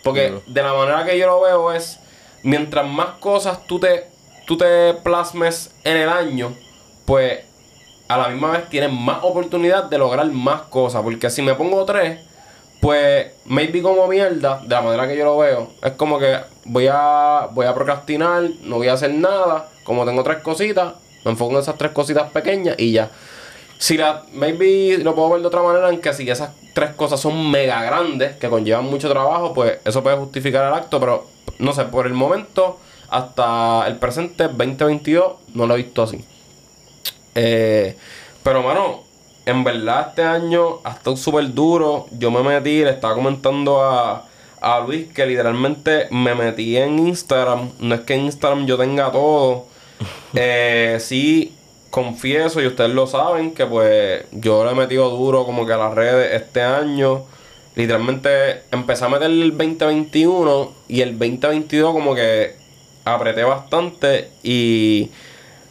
Porque 0.02 0.40
de 0.46 0.62
la 0.62 0.72
manera 0.72 1.04
que 1.04 1.18
yo 1.18 1.26
lo 1.26 1.40
veo 1.42 1.72
es, 1.72 2.00
mientras 2.42 2.86
más 2.86 3.18
cosas 3.18 3.66
tú 3.66 3.78
te, 3.78 4.08
tú 4.46 4.56
te 4.56 4.94
plasmes 4.94 5.74
en 5.84 5.96
el 5.96 6.08
año, 6.08 6.54
pues 7.04 7.40
a 8.10 8.16
la 8.16 8.28
misma 8.28 8.50
vez 8.50 8.68
tienes 8.68 8.92
más 8.92 9.18
oportunidad 9.22 9.84
de 9.84 9.96
lograr 9.96 10.26
más 10.32 10.62
cosas. 10.62 11.00
Porque 11.00 11.30
si 11.30 11.42
me 11.42 11.54
pongo 11.54 11.84
tres, 11.84 12.18
pues 12.80 13.28
maybe 13.44 13.80
como 13.82 14.08
mierda, 14.08 14.60
de 14.62 14.68
la 14.68 14.82
manera 14.82 15.06
que 15.06 15.16
yo 15.16 15.24
lo 15.24 15.38
veo, 15.38 15.70
es 15.80 15.92
como 15.92 16.18
que 16.18 16.38
voy 16.64 16.88
a, 16.90 17.46
voy 17.52 17.66
a 17.66 17.74
procrastinar, 17.74 18.42
no 18.64 18.78
voy 18.78 18.88
a 18.88 18.94
hacer 18.94 19.14
nada. 19.14 19.68
Como 19.84 20.04
tengo 20.04 20.24
tres 20.24 20.38
cositas, 20.38 20.94
me 21.24 21.30
enfoco 21.30 21.52
en 21.52 21.60
esas 21.60 21.78
tres 21.78 21.92
cositas 21.92 22.28
pequeñas 22.32 22.74
y 22.78 22.90
ya. 22.90 23.10
Si 23.78 23.96
la, 23.96 24.24
maybe 24.32 24.98
lo 24.98 25.14
puedo 25.14 25.30
ver 25.30 25.42
de 25.42 25.46
otra 25.46 25.62
manera 25.62 25.88
en 25.90 26.00
que 26.00 26.12
si 26.12 26.28
esas 26.28 26.50
tres 26.74 26.90
cosas 26.96 27.20
son 27.20 27.48
mega 27.48 27.80
grandes, 27.84 28.34
que 28.38 28.48
conllevan 28.48 28.86
mucho 28.86 29.08
trabajo, 29.08 29.54
pues 29.54 29.78
eso 29.84 30.02
puede 30.02 30.16
justificar 30.16 30.66
el 30.66 30.74
acto, 30.74 30.98
pero 30.98 31.28
no 31.60 31.72
sé, 31.72 31.84
por 31.84 32.08
el 32.08 32.14
momento, 32.14 32.80
hasta 33.08 33.86
el 33.86 33.98
presente 33.98 34.48
2022, 34.48 35.32
no 35.54 35.68
lo 35.68 35.74
he 35.74 35.76
visto 35.76 36.02
así. 36.02 36.24
Eh, 37.34 37.96
pero, 38.42 38.62
mano, 38.62 39.04
en 39.46 39.64
verdad 39.64 40.08
este 40.08 40.22
año 40.22 40.78
ha 40.84 40.92
estado 40.92 41.16
súper 41.16 41.52
duro. 41.52 42.06
Yo 42.12 42.30
me 42.30 42.42
metí, 42.42 42.82
le 42.84 42.90
estaba 42.90 43.14
comentando 43.14 43.82
a, 43.82 44.26
a 44.60 44.80
Luis 44.80 45.12
que 45.12 45.26
literalmente 45.26 46.08
me 46.10 46.34
metí 46.34 46.76
en 46.76 46.98
Instagram. 46.98 47.70
No 47.80 47.94
es 47.94 48.02
que 48.02 48.14
en 48.14 48.26
Instagram 48.26 48.66
yo 48.66 48.76
tenga 48.76 49.10
todo. 49.10 49.66
Eh, 50.32 50.98
sí, 51.00 51.52
confieso, 51.90 52.62
y 52.62 52.66
ustedes 52.68 52.90
lo 52.90 53.08
saben, 53.08 53.52
que 53.52 53.66
pues 53.66 54.24
yo 54.30 54.64
le 54.64 54.70
he 54.70 54.74
metido 54.74 55.10
duro 55.10 55.44
como 55.44 55.66
que 55.66 55.72
a 55.72 55.76
las 55.76 55.92
redes 55.94 56.40
este 56.40 56.62
año. 56.62 57.24
Literalmente 57.74 58.62
empecé 58.70 59.04
a 59.04 59.08
meter 59.08 59.30
el 59.30 59.50
2021 59.50 60.72
y 60.88 61.00
el 61.00 61.18
2022 61.18 61.92
como 61.92 62.14
que 62.14 62.54
apreté 63.04 63.42
bastante 63.42 64.30
y... 64.42 65.10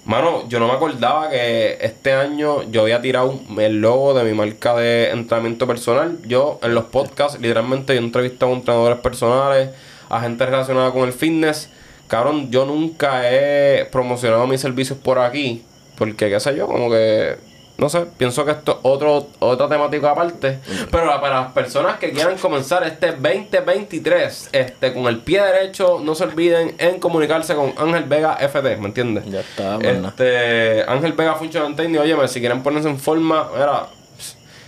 Mano, 0.10 0.50
yo 0.50 0.60
no 0.60 0.66
me 0.66 0.74
acordaba 0.74 1.30
que 1.30 1.78
este 1.82 2.14
año 2.14 2.64
yo 2.72 2.82
había 2.82 3.00
tirado 3.00 3.40
el 3.60 3.80
logo 3.80 4.16
de 4.16 4.24
mi 4.24 4.34
marca 4.36 4.76
de 4.76 5.12
entrenamiento 5.12 5.68
personal. 5.68 6.18
Yo 6.26 6.60
en 6.64 6.74
los 6.74 6.86
podcasts, 6.86 7.40
literalmente, 7.40 7.94
yo 7.94 8.02
he 8.02 8.04
entrevistado 8.04 8.52
a 8.52 8.56
entrenadores 8.56 8.98
personales, 9.02 9.70
a 10.10 10.20
gente 10.22 10.44
relacionada 10.48 10.92
con 10.94 11.04
el 11.04 11.14
fitness. 11.14 11.70
Cabrón, 12.08 12.50
yo 12.50 12.66
nunca 12.66 13.32
he 13.32 13.86
promocionado 13.92 14.48
mis 14.48 14.60
servicios 14.60 14.98
por 14.98 15.20
aquí. 15.20 15.64
Porque, 15.96 16.32
qué 16.32 16.40
sé 16.40 16.56
yo, 16.56 16.66
como 16.66 16.90
que, 16.90 17.36
no 17.80 17.88
sé, 17.88 18.06
pienso 18.18 18.44
que 18.44 18.52
esto 18.52 18.74
es 18.74 18.78
otro, 18.84 19.30
otra 19.40 19.70
temática 19.70 20.12
aparte. 20.12 20.60
Pero 20.92 21.22
para 21.22 21.42
las 21.42 21.54
personas 21.54 21.98
que 21.98 22.12
quieran 22.12 22.38
comenzar 22.38 22.84
este 22.84 23.14
2023 23.14 24.50
este, 24.52 24.94
con 24.94 25.06
el 25.06 25.20
pie 25.20 25.42
derecho, 25.42 26.02
no 26.04 26.14
se 26.14 26.26
olviden 26.26 26.76
en 26.78 27.00
comunicarse 27.00 27.56
con 27.56 27.74
Ángel 27.78 28.04
Vega 28.04 28.38
FT, 28.38 28.78
¿me 28.78 28.88
entiendes? 28.88 29.26
Ya 29.26 29.40
está, 29.40 29.78
mana. 29.78 30.10
Este, 30.10 30.84
Ángel 30.90 31.14
Vega 31.14 31.36
Function 31.36 31.76
Training, 31.76 32.00
oye, 32.00 32.28
si 32.28 32.42
quieren 32.42 32.62
ponerse 32.62 32.90
en 32.90 33.00
forma, 33.00 33.50
mira, 33.54 33.88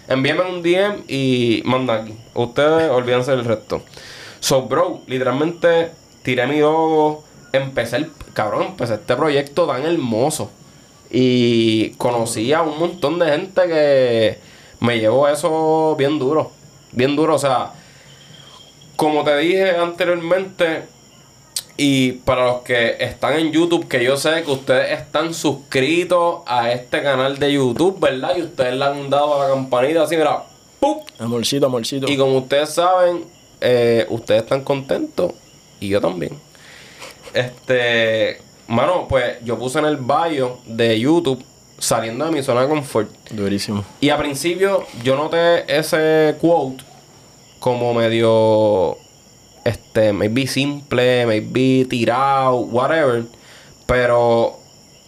envíenme 0.07 0.43
un 0.43 0.63
DM 0.63 1.03
y 1.09 1.61
manda 1.65 1.95
aquí. 1.95 2.17
Ustedes 2.33 2.89
olvídense 2.89 3.31
del 3.31 3.43
resto. 3.43 3.83
So, 4.39 4.63
bro, 4.63 5.01
literalmente 5.07 5.91
tiré 6.23 6.47
mi 6.47 6.59
logo, 6.59 7.25
empecé 7.51 7.97
el, 7.97 8.11
cabrón, 8.33 8.67
empecé 8.67 8.93
este 8.93 9.17
proyecto 9.17 9.67
tan 9.67 9.83
hermoso. 9.83 10.49
Y 11.11 11.89
conocí 11.97 12.53
a 12.53 12.61
un 12.61 12.79
montón 12.79 13.19
de 13.19 13.25
gente 13.31 13.61
que 13.67 14.37
me 14.79 14.99
llevó 14.99 15.27
eso 15.27 15.95
bien 15.97 16.17
duro. 16.19 16.51
Bien 16.93 17.15
duro, 17.15 17.35
o 17.35 17.39
sea, 17.39 17.73
como 18.95 19.23
te 19.23 19.37
dije 19.37 19.71
anteriormente, 19.71 20.83
Y 21.83 22.11
para 22.11 22.45
los 22.45 22.61
que 22.61 22.97
están 22.99 23.39
en 23.39 23.51
YouTube, 23.51 23.87
que 23.87 24.03
yo 24.03 24.15
sé 24.15 24.43
que 24.43 24.51
ustedes 24.51 24.99
están 24.99 25.33
suscritos 25.33 26.41
a 26.45 26.71
este 26.71 27.01
canal 27.01 27.39
de 27.39 27.53
YouTube, 27.53 27.99
¿verdad? 27.99 28.35
Y 28.37 28.43
ustedes 28.43 28.75
le 28.75 28.85
han 28.85 29.09
dado 29.09 29.41
a 29.41 29.47
la 29.47 29.53
campanita 29.55 30.03
así, 30.03 30.15
mira, 30.15 30.43
¡pum! 30.79 30.99
Amorcito, 31.17 31.65
amorcito. 31.65 32.07
Y 32.07 32.17
como 32.17 32.37
ustedes 32.37 32.69
saben, 32.69 33.25
eh, 33.61 34.05
ustedes 34.09 34.43
están 34.43 34.63
contentos 34.63 35.33
y 35.79 35.89
yo 35.89 35.99
también. 36.01 36.37
Este, 37.33 38.39
mano, 38.71 39.05
pues 39.07 39.37
yo 39.43 39.59
puse 39.59 39.79
en 39.79 39.85
el 39.85 39.97
bio 39.97 40.59
de 40.65 40.99
YouTube 40.99 41.43
saliendo 41.77 42.25
de 42.25 42.31
mi 42.31 42.41
zona 42.41 42.61
de 42.61 42.69
confort. 42.69 43.09
Durísimo. 43.29 43.83
Y 43.99 44.09
a 44.09 44.17
principio 44.17 44.85
yo 45.03 45.15
noté 45.15 45.65
ese 45.77 46.35
quote 46.39 46.83
como 47.59 47.93
medio, 47.93 48.97
este, 49.65 50.13
maybe 50.13 50.47
simple, 50.47 51.25
maybe 51.25 51.85
tirado, 51.85 52.55
whatever. 52.55 53.23
Pero 53.85 54.57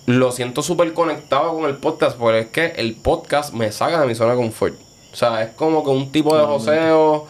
lo 0.07 0.31
siento 0.31 0.61
súper 0.61 0.93
conectado 0.93 1.53
con 1.53 1.65
el 1.65 1.77
podcast 1.77 2.17
porque 2.17 2.39
es 2.39 2.47
que 2.47 2.65
el 2.81 2.95
podcast 2.95 3.53
me 3.53 3.71
saca 3.71 4.01
de 4.01 4.07
mi 4.07 4.15
zona 4.15 4.31
de 4.31 4.37
confort. 4.37 4.75
O 5.13 5.15
sea, 5.15 5.43
es 5.43 5.51
como 5.51 5.83
que 5.83 5.89
un 5.91 6.11
tipo 6.11 6.35
de 6.35 6.43
joseo 6.43 7.27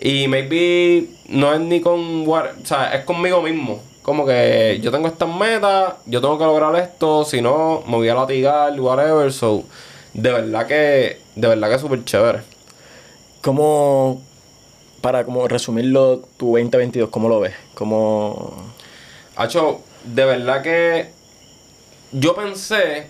y 0.00 0.26
maybe 0.28 1.08
no 1.28 1.52
es 1.52 1.60
ni 1.60 1.80
con, 1.80 2.26
o 2.26 2.42
sea, 2.64 2.94
es 2.94 3.04
conmigo 3.04 3.42
mismo. 3.42 3.82
Como 4.06 4.24
que 4.24 4.78
yo 4.80 4.92
tengo 4.92 5.08
estas 5.08 5.28
metas, 5.28 5.94
yo 6.06 6.20
tengo 6.20 6.38
que 6.38 6.44
lograr 6.44 6.76
esto, 6.76 7.24
si 7.24 7.42
no 7.42 7.82
me 7.88 7.96
voy 7.96 8.08
a 8.08 8.14
latigar, 8.14 8.80
whatever. 8.80 9.32
So, 9.32 9.64
de 10.14 10.30
verdad 10.30 10.64
que, 10.68 11.18
de 11.34 11.48
verdad 11.48 11.68
que 11.68 11.74
es 11.74 11.80
súper 11.80 12.04
chévere. 12.04 12.42
¿Cómo, 13.42 14.22
para 15.00 15.24
como 15.24 15.48
resumirlo, 15.48 16.22
tu 16.36 16.52
2022, 16.52 17.10
cómo 17.10 17.28
lo 17.28 17.40
ves? 17.40 17.54
¿Cómo... 17.74 18.72
Hacho, 19.34 19.80
de 20.04 20.24
verdad 20.24 20.62
que 20.62 21.10
yo 22.12 22.36
pensé 22.36 23.08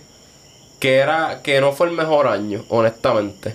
que 0.79 0.95
era 0.95 1.41
que 1.43 1.61
no 1.61 1.73
fue 1.73 1.89
el 1.89 1.93
mejor 1.93 2.25
año, 2.25 2.65
honestamente. 2.69 3.53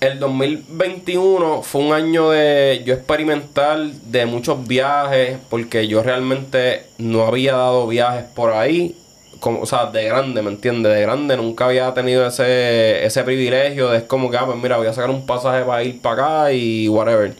El 0.00 0.18
2021 0.18 1.62
fue 1.62 1.82
un 1.82 1.92
año 1.92 2.30
de 2.30 2.82
yo 2.86 2.94
experimentar 2.94 3.78
de 3.78 4.24
muchos 4.24 4.66
viajes 4.66 5.38
porque 5.50 5.88
yo 5.88 6.02
realmente 6.02 6.84
no 6.96 7.26
había 7.26 7.52
dado 7.52 7.86
viajes 7.86 8.24
por 8.34 8.52
ahí, 8.54 8.96
como, 9.40 9.60
o 9.60 9.66
sea, 9.66 9.86
de 9.86 10.04
grande, 10.04 10.40
¿me 10.40 10.50
entiendes? 10.50 10.94
De 10.94 11.02
grande 11.02 11.36
nunca 11.36 11.66
había 11.66 11.92
tenido 11.92 12.26
ese, 12.26 13.04
ese 13.04 13.22
privilegio 13.24 13.90
de 13.90 13.98
es 13.98 14.04
como 14.04 14.30
que, 14.30 14.38
ah, 14.38 14.46
pues 14.46 14.56
mira, 14.56 14.78
voy 14.78 14.86
a 14.86 14.94
sacar 14.94 15.10
un 15.10 15.26
pasaje 15.26 15.64
para 15.64 15.84
ir 15.84 16.00
para 16.00 16.14
acá 16.14 16.52
y 16.52 16.88
whatever. 16.88 17.34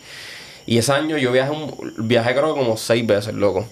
Y 0.67 0.77
ese 0.77 0.93
año 0.93 1.17
yo 1.17 1.33
viajé, 1.33 1.53
un, 1.53 1.95
viajé 1.97 2.35
creo 2.35 2.53
que 2.53 2.61
como 2.61 2.77
seis 2.77 3.07
veces, 3.07 3.33
loco. 3.33 3.67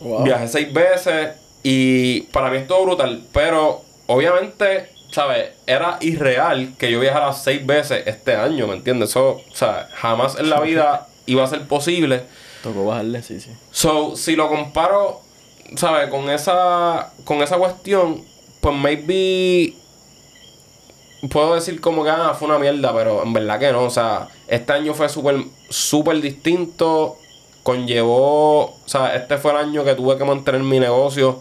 Wow. 0.00 0.24
Viajé 0.24 0.48
seis 0.48 0.72
veces 0.72 1.32
y 1.62 2.22
para 2.22 2.50
mí 2.50 2.56
estuvo 2.56 2.84
brutal, 2.84 3.22
pero 3.32 3.82
obviamente, 4.06 4.88
¿sabes? 5.12 5.50
Era 5.66 5.98
irreal 6.00 6.74
que 6.78 6.90
yo 6.90 6.98
viajara 6.98 7.32
seis 7.32 7.64
veces 7.64 8.02
este 8.06 8.34
año, 8.34 8.66
¿me 8.66 8.74
entiendes? 8.74 9.10
Eso, 9.10 9.42
o 9.50 9.54
sea, 9.54 9.88
jamás 9.94 10.38
en 10.38 10.50
la 10.50 10.60
vida 10.60 11.06
iba 11.26 11.44
a 11.44 11.46
ser 11.46 11.66
posible. 11.68 12.24
Tocó 12.62 12.86
bajarle, 12.86 13.22
sí, 13.22 13.40
sí. 13.40 13.50
So, 13.70 14.16
si 14.16 14.34
lo 14.34 14.48
comparo, 14.48 15.20
¿sabes? 15.76 16.08
Con 16.08 16.30
esa, 16.30 17.12
con 17.24 17.42
esa 17.42 17.58
cuestión, 17.58 18.24
pues 18.60 18.74
maybe 18.74 19.74
puedo 21.30 21.54
decir 21.54 21.80
como 21.80 22.02
que 22.04 22.10
ah, 22.10 22.34
fue 22.36 22.48
una 22.48 22.58
mierda, 22.58 22.92
pero 22.94 23.22
en 23.22 23.32
verdad 23.32 23.60
que 23.60 23.70
no. 23.70 23.84
O 23.84 23.90
sea, 23.90 24.28
este 24.48 24.72
año 24.72 24.94
fue 24.94 25.08
súper, 25.08 25.44
súper 25.68 26.20
distinto. 26.20 27.18
Conllevó, 27.62 28.64
o 28.64 28.80
sea, 28.86 29.14
este 29.14 29.38
fue 29.38 29.52
el 29.52 29.58
año 29.58 29.84
que 29.84 29.94
tuve 29.94 30.18
que 30.18 30.24
mantener 30.24 30.62
mi 30.62 30.80
negocio 30.80 31.40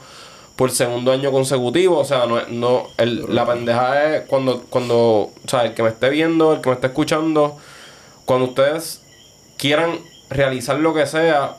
por 0.56 0.72
segundo 0.72 1.12
año 1.12 1.32
consecutivo. 1.32 1.98
O 1.98 2.06
sea, 2.06 2.26
no, 2.26 2.40
es- 2.40 2.50
no 2.50 2.88
el- 2.98 3.34
la 3.34 3.46
pendeja 3.46 4.16
es 4.16 4.22
cuando, 4.28 4.62
cuando, 4.70 4.96
o 4.98 5.32
sea, 5.48 5.64
el 5.66 5.74
que 5.74 5.84
me 5.84 5.90
esté 5.90 6.10
viendo, 6.10 6.54
el 6.54 6.62
que 6.62 6.70
me 6.70 6.76
esté 6.76 6.88
escuchando, 6.88 7.58
cuando 8.26 8.48
ustedes 8.48 9.02
quieran 9.58 10.00
realizar 10.30 10.78
lo 10.80 10.94
que 10.94 11.06
sea 11.06 11.58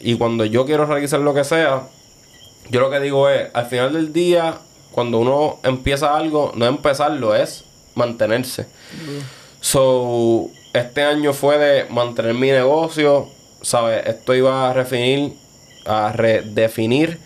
y 0.00 0.16
cuando 0.16 0.44
yo 0.44 0.66
quiero 0.66 0.86
realizar 0.86 1.20
lo 1.20 1.32
que 1.34 1.44
sea, 1.44 1.82
yo 2.70 2.80
lo 2.80 2.90
que 2.90 3.00
digo 3.00 3.28
es, 3.28 3.48
al 3.54 3.66
final 3.66 3.92
del 3.92 4.12
día, 4.12 4.58
cuando 4.92 5.18
uno 5.18 5.58
empieza 5.62 6.16
algo, 6.16 6.52
no 6.54 6.64
es 6.64 6.70
empezarlo, 6.70 7.34
es 7.34 7.64
mantenerse. 7.94 8.66
So, 9.60 10.48
este 10.72 11.02
año 11.02 11.32
fue 11.32 11.58
de 11.58 11.84
mantener 11.90 12.34
mi 12.34 12.50
negocio, 12.50 13.28
¿sabes? 13.62 14.06
Esto 14.06 14.34
iba 14.34 14.70
a 14.70 14.72
redefinir, 14.72 15.34
a 15.84 16.12
redefinir 16.12 17.18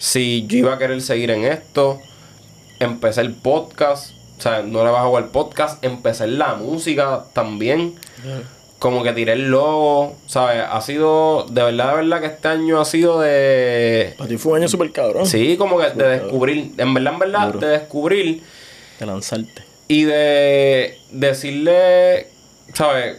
si 0.00 0.46
yo 0.48 0.56
iba 0.58 0.74
a 0.74 0.78
querer 0.78 1.00
seguir 1.02 1.30
en 1.30 1.44
esto. 1.44 2.00
Empecé 2.80 3.20
el 3.20 3.34
podcast, 3.34 4.12
o 4.38 4.40
sea, 4.42 4.62
no 4.62 4.82
le 4.82 4.90
bajo 4.90 5.18
el 5.18 5.26
podcast, 5.26 5.84
empecé 5.84 6.26
la 6.26 6.54
música 6.54 7.26
también 7.34 7.94
como 8.78 9.02
que 9.02 9.12
tiré 9.12 9.34
el 9.34 9.50
logo, 9.50 10.16
¿sabes? 10.26 10.64
Ha 10.68 10.80
sido, 10.80 11.44
de 11.50 11.62
verdad, 11.62 11.90
de 11.90 11.96
verdad 11.96 12.20
que 12.20 12.26
este 12.28 12.48
año 12.48 12.80
ha 12.80 12.86
sido 12.86 13.20
de... 13.20 14.14
Para 14.16 14.28
ti 14.30 14.38
fue 14.38 14.52
un 14.52 14.58
año 14.60 14.68
súper 14.68 14.90
cabrón. 14.90 15.26
Sí, 15.26 15.58
como 15.58 15.76
que 15.78 15.90
de 15.90 16.08
descubrir, 16.18 16.72
en 16.78 16.94
verdad, 16.94 17.12
en 17.12 17.18
verdad, 17.18 17.46
Duro. 17.48 17.58
de 17.60 17.66
descubrir 17.72 18.42
De 18.98 19.04
lanzarte. 19.04 19.64
y 19.86 20.04
de 20.04 20.96
decirle, 21.10 22.28
¿sabes? 22.72 23.18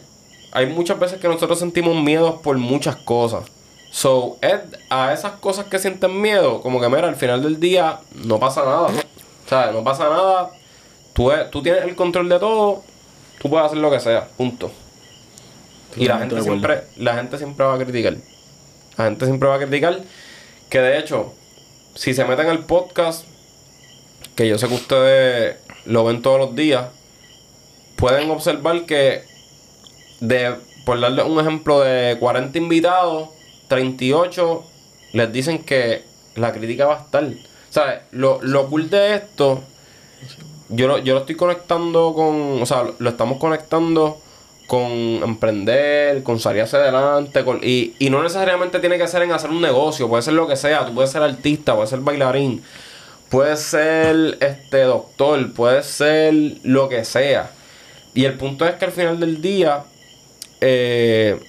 Hay 0.52 0.65
muchas 0.65 0.98
veces 1.00 1.20
que 1.20 1.28
nosotros 1.28 1.60
sentimos 1.60 1.96
miedos 2.02 2.41
por 2.41 2.58
muchas 2.58 2.96
cosas. 2.96 3.44
So, 3.91 4.38
es 4.41 4.60
a 4.89 5.12
esas 5.12 5.34
cosas 5.34 5.65
que 5.65 5.77
sienten 5.77 6.19
miedo, 6.19 6.62
como 6.62 6.80
que 6.80 6.88
mira, 6.88 7.10
al 7.10 7.17
final 7.17 7.43
del 7.43 7.60
día 7.60 7.99
no 8.23 8.39
pasa 8.39 8.63
nada. 8.63 8.89
¿Sabes? 9.47 9.75
No 9.75 9.84
pasa 9.84 10.10
nada. 10.10 10.51
Tú, 11.13 11.30
tú 11.51 11.62
tienes 11.62 11.84
el 11.84 11.95
control 11.95 12.30
de 12.30 12.39
todo. 12.39 12.84
Tú 13.41 13.49
puedes 13.49 13.65
hacer 13.65 13.80
lo 13.80 13.91
que 13.91 13.99
sea. 13.99 14.30
Punto. 14.38 14.71
Y 15.97 16.06
la 16.06 16.19
gente 16.19 16.41
siempre, 16.41 16.84
la 16.95 17.15
gente 17.15 17.38
siempre 17.38 17.65
va 17.65 17.75
a 17.75 17.77
criticar. 17.77 18.15
La 18.97 19.06
gente 19.06 19.25
siempre 19.25 19.49
va 19.49 19.56
a 19.56 19.60
criticar. 19.60 19.99
Que 20.69 20.80
de 20.80 20.97
hecho, 20.97 21.34
si 21.93 22.13
se 22.13 22.23
meten 22.23 22.47
al 22.47 22.60
podcast, 22.60 23.25
que 24.36 24.47
yo 24.47 24.58
sé 24.58 24.69
que 24.69 24.75
ustedes 24.75 25.58
lo 25.86 26.06
ven 26.06 26.21
todos 26.21 26.39
los 26.39 26.56
días, 26.56 26.88
pueden 27.97 28.30
observar 28.32 28.86
que 28.86 29.23
de, 30.21 30.56
por 30.86 30.99
darle 30.99 31.23
un 31.23 31.39
ejemplo 31.41 31.82
de 31.82 32.17
40 32.19 32.58
invitados, 32.58 33.30
38 33.76 34.64
les 35.14 35.32
dicen 35.32 35.60
que 35.64 36.04
la 36.36 36.52
crítica 36.52 36.86
va 36.88 36.98
a 36.98 37.02
estar. 37.04 37.26
¿Sabes? 37.70 38.00
Lo, 38.12 38.40
lo 38.42 38.68
cool 38.70 38.90
de 38.90 39.16
esto, 39.16 39.62
yo 40.68 40.88
lo, 40.90 40.98
yo 40.98 41.14
lo 41.14 41.22
estoy 41.22 41.36
conectando 41.36 42.14
con, 42.14 42.62
o 42.62 42.66
sea, 42.66 42.84
lo, 43.00 43.10
estamos 43.10 43.38
conectando 43.38 44.20
con 44.68 44.92
emprender, 44.92 46.22
con 46.24 46.38
salir 46.40 46.64
hacia 46.64 46.80
adelante, 46.80 47.46
con- 47.46 47.62
y, 47.64 47.94
y 47.98 48.10
no 48.10 48.22
necesariamente 48.22 48.80
tiene 48.80 48.98
que 48.98 49.08
ser 49.08 49.22
en 49.24 49.32
hacer 49.32 49.50
un 49.50 49.62
negocio, 49.62 50.10
puede 50.10 50.22
ser 50.22 50.34
lo 50.34 50.48
que 50.50 50.58
sea, 50.58 50.86
tú 50.86 50.94
puedes 50.94 51.12
ser 51.12 51.24
artista, 51.24 51.74
puedes 51.74 51.90
ser 51.90 52.00
bailarín, 52.00 52.62
puedes 53.30 53.62
ser 53.62 54.38
este 54.42 54.82
doctor, 54.82 55.54
puedes 55.54 55.86
ser 55.86 56.34
lo 56.64 56.90
que 56.90 57.06
sea. 57.06 57.52
Y 58.14 58.26
el 58.26 58.34
punto 58.38 58.66
es 58.68 58.76
que 58.76 58.84
al 58.86 58.92
final 58.92 59.18
del 59.18 59.42
día, 59.42 59.84
eh, 60.60 61.40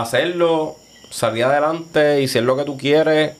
hacerlo, 0.00 0.76
salir 1.10 1.44
adelante 1.44 2.22
y 2.22 2.28
si 2.28 2.38
es 2.38 2.44
lo 2.44 2.56
que 2.56 2.64
tú 2.64 2.76
quieres, 2.76 3.34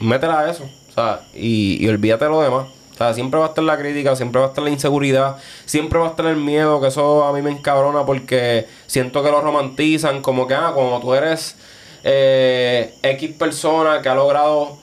métela 0.00 0.40
a 0.40 0.50
eso, 0.50 0.64
o 0.64 0.92
sea, 0.92 1.20
y, 1.34 1.84
y 1.84 1.88
olvídate 1.88 2.24
de 2.24 2.30
lo 2.30 2.40
demás. 2.40 2.66
O 2.92 3.02
sea, 3.02 3.14
siempre 3.14 3.40
va 3.40 3.46
a 3.46 3.48
estar 3.48 3.64
la 3.64 3.78
crítica, 3.78 4.14
siempre 4.14 4.40
va 4.40 4.48
a 4.48 4.50
estar 4.50 4.62
la 4.62 4.68
inseguridad, 4.68 5.36
siempre 5.64 5.98
va 5.98 6.08
a 6.08 6.10
estar 6.10 6.26
el 6.26 6.36
miedo, 6.36 6.82
que 6.82 6.88
eso 6.88 7.24
a 7.24 7.32
mí 7.32 7.40
me 7.40 7.50
encabrona 7.50 8.04
porque 8.04 8.66
siento 8.86 9.22
que 9.22 9.30
lo 9.30 9.40
romantizan, 9.40 10.20
como 10.20 10.46
que, 10.46 10.52
ah, 10.54 10.72
como 10.74 11.00
tú 11.00 11.14
eres 11.14 11.56
eh, 12.04 12.94
X 13.02 13.30
persona 13.38 14.02
que 14.02 14.08
ha 14.10 14.14
logrado 14.14 14.76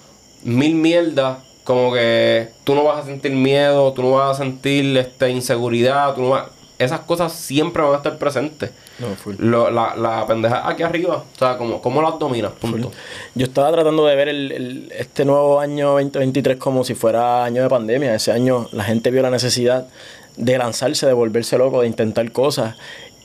mil 0.44 0.74
mierdas, 0.76 1.38
como 1.64 1.94
que 1.94 2.50
tú 2.64 2.74
no 2.74 2.86
vas 2.86 3.04
a 3.04 3.06
sentir 3.06 3.34
miedo, 3.34 3.94
tú 3.94 4.02
no 4.02 4.12
vas 4.12 4.32
a 4.32 4.44
sentir 4.44 4.98
este, 4.98 5.30
inseguridad, 5.30 6.16
tú 6.16 6.22
no 6.22 6.30
vas... 6.30 6.57
Esas 6.80 7.00
cosas 7.02 7.34
siempre 7.34 7.82
van 7.82 7.94
a 7.94 7.98
estar 7.98 8.18
presentes. 8.18 8.70
No, 9.00 9.08
full. 9.16 9.36
Lo- 9.40 9.72
la, 9.72 9.96
la 9.96 10.26
pendeja 10.28 10.68
aquí 10.70 10.84
arriba, 10.84 11.24
o 11.34 11.38
sea, 11.38 11.58
como, 11.58 11.82
¿cómo 11.82 12.02
las 12.02 12.20
dominas? 12.20 12.52
Punto. 12.52 12.92
Yo 13.36 13.46
estaba 13.46 13.72
tratando 13.72 14.06
de 14.06 14.16
ver 14.16 14.28
el, 14.30 14.52
el- 14.52 14.92
este 14.98 15.26
nuevo 15.26 15.60
año 15.60 15.92
2023 15.94 16.58
como 16.58 16.84
si 16.84 16.94
fuera 16.94 17.44
año 17.44 17.64
de 17.64 17.70
pandemia. 17.70 18.14
Ese 18.14 18.32
año 18.32 18.68
la 18.72 18.84
gente 18.84 19.10
vio 19.12 19.22
la 19.24 19.32
necesidad 19.32 19.88
de 20.36 20.58
lanzarse, 20.58 21.08
de 21.08 21.14
volverse 21.14 21.58
loco, 21.58 21.82
de 21.82 21.88
intentar 21.88 22.32
cosas. 22.32 22.76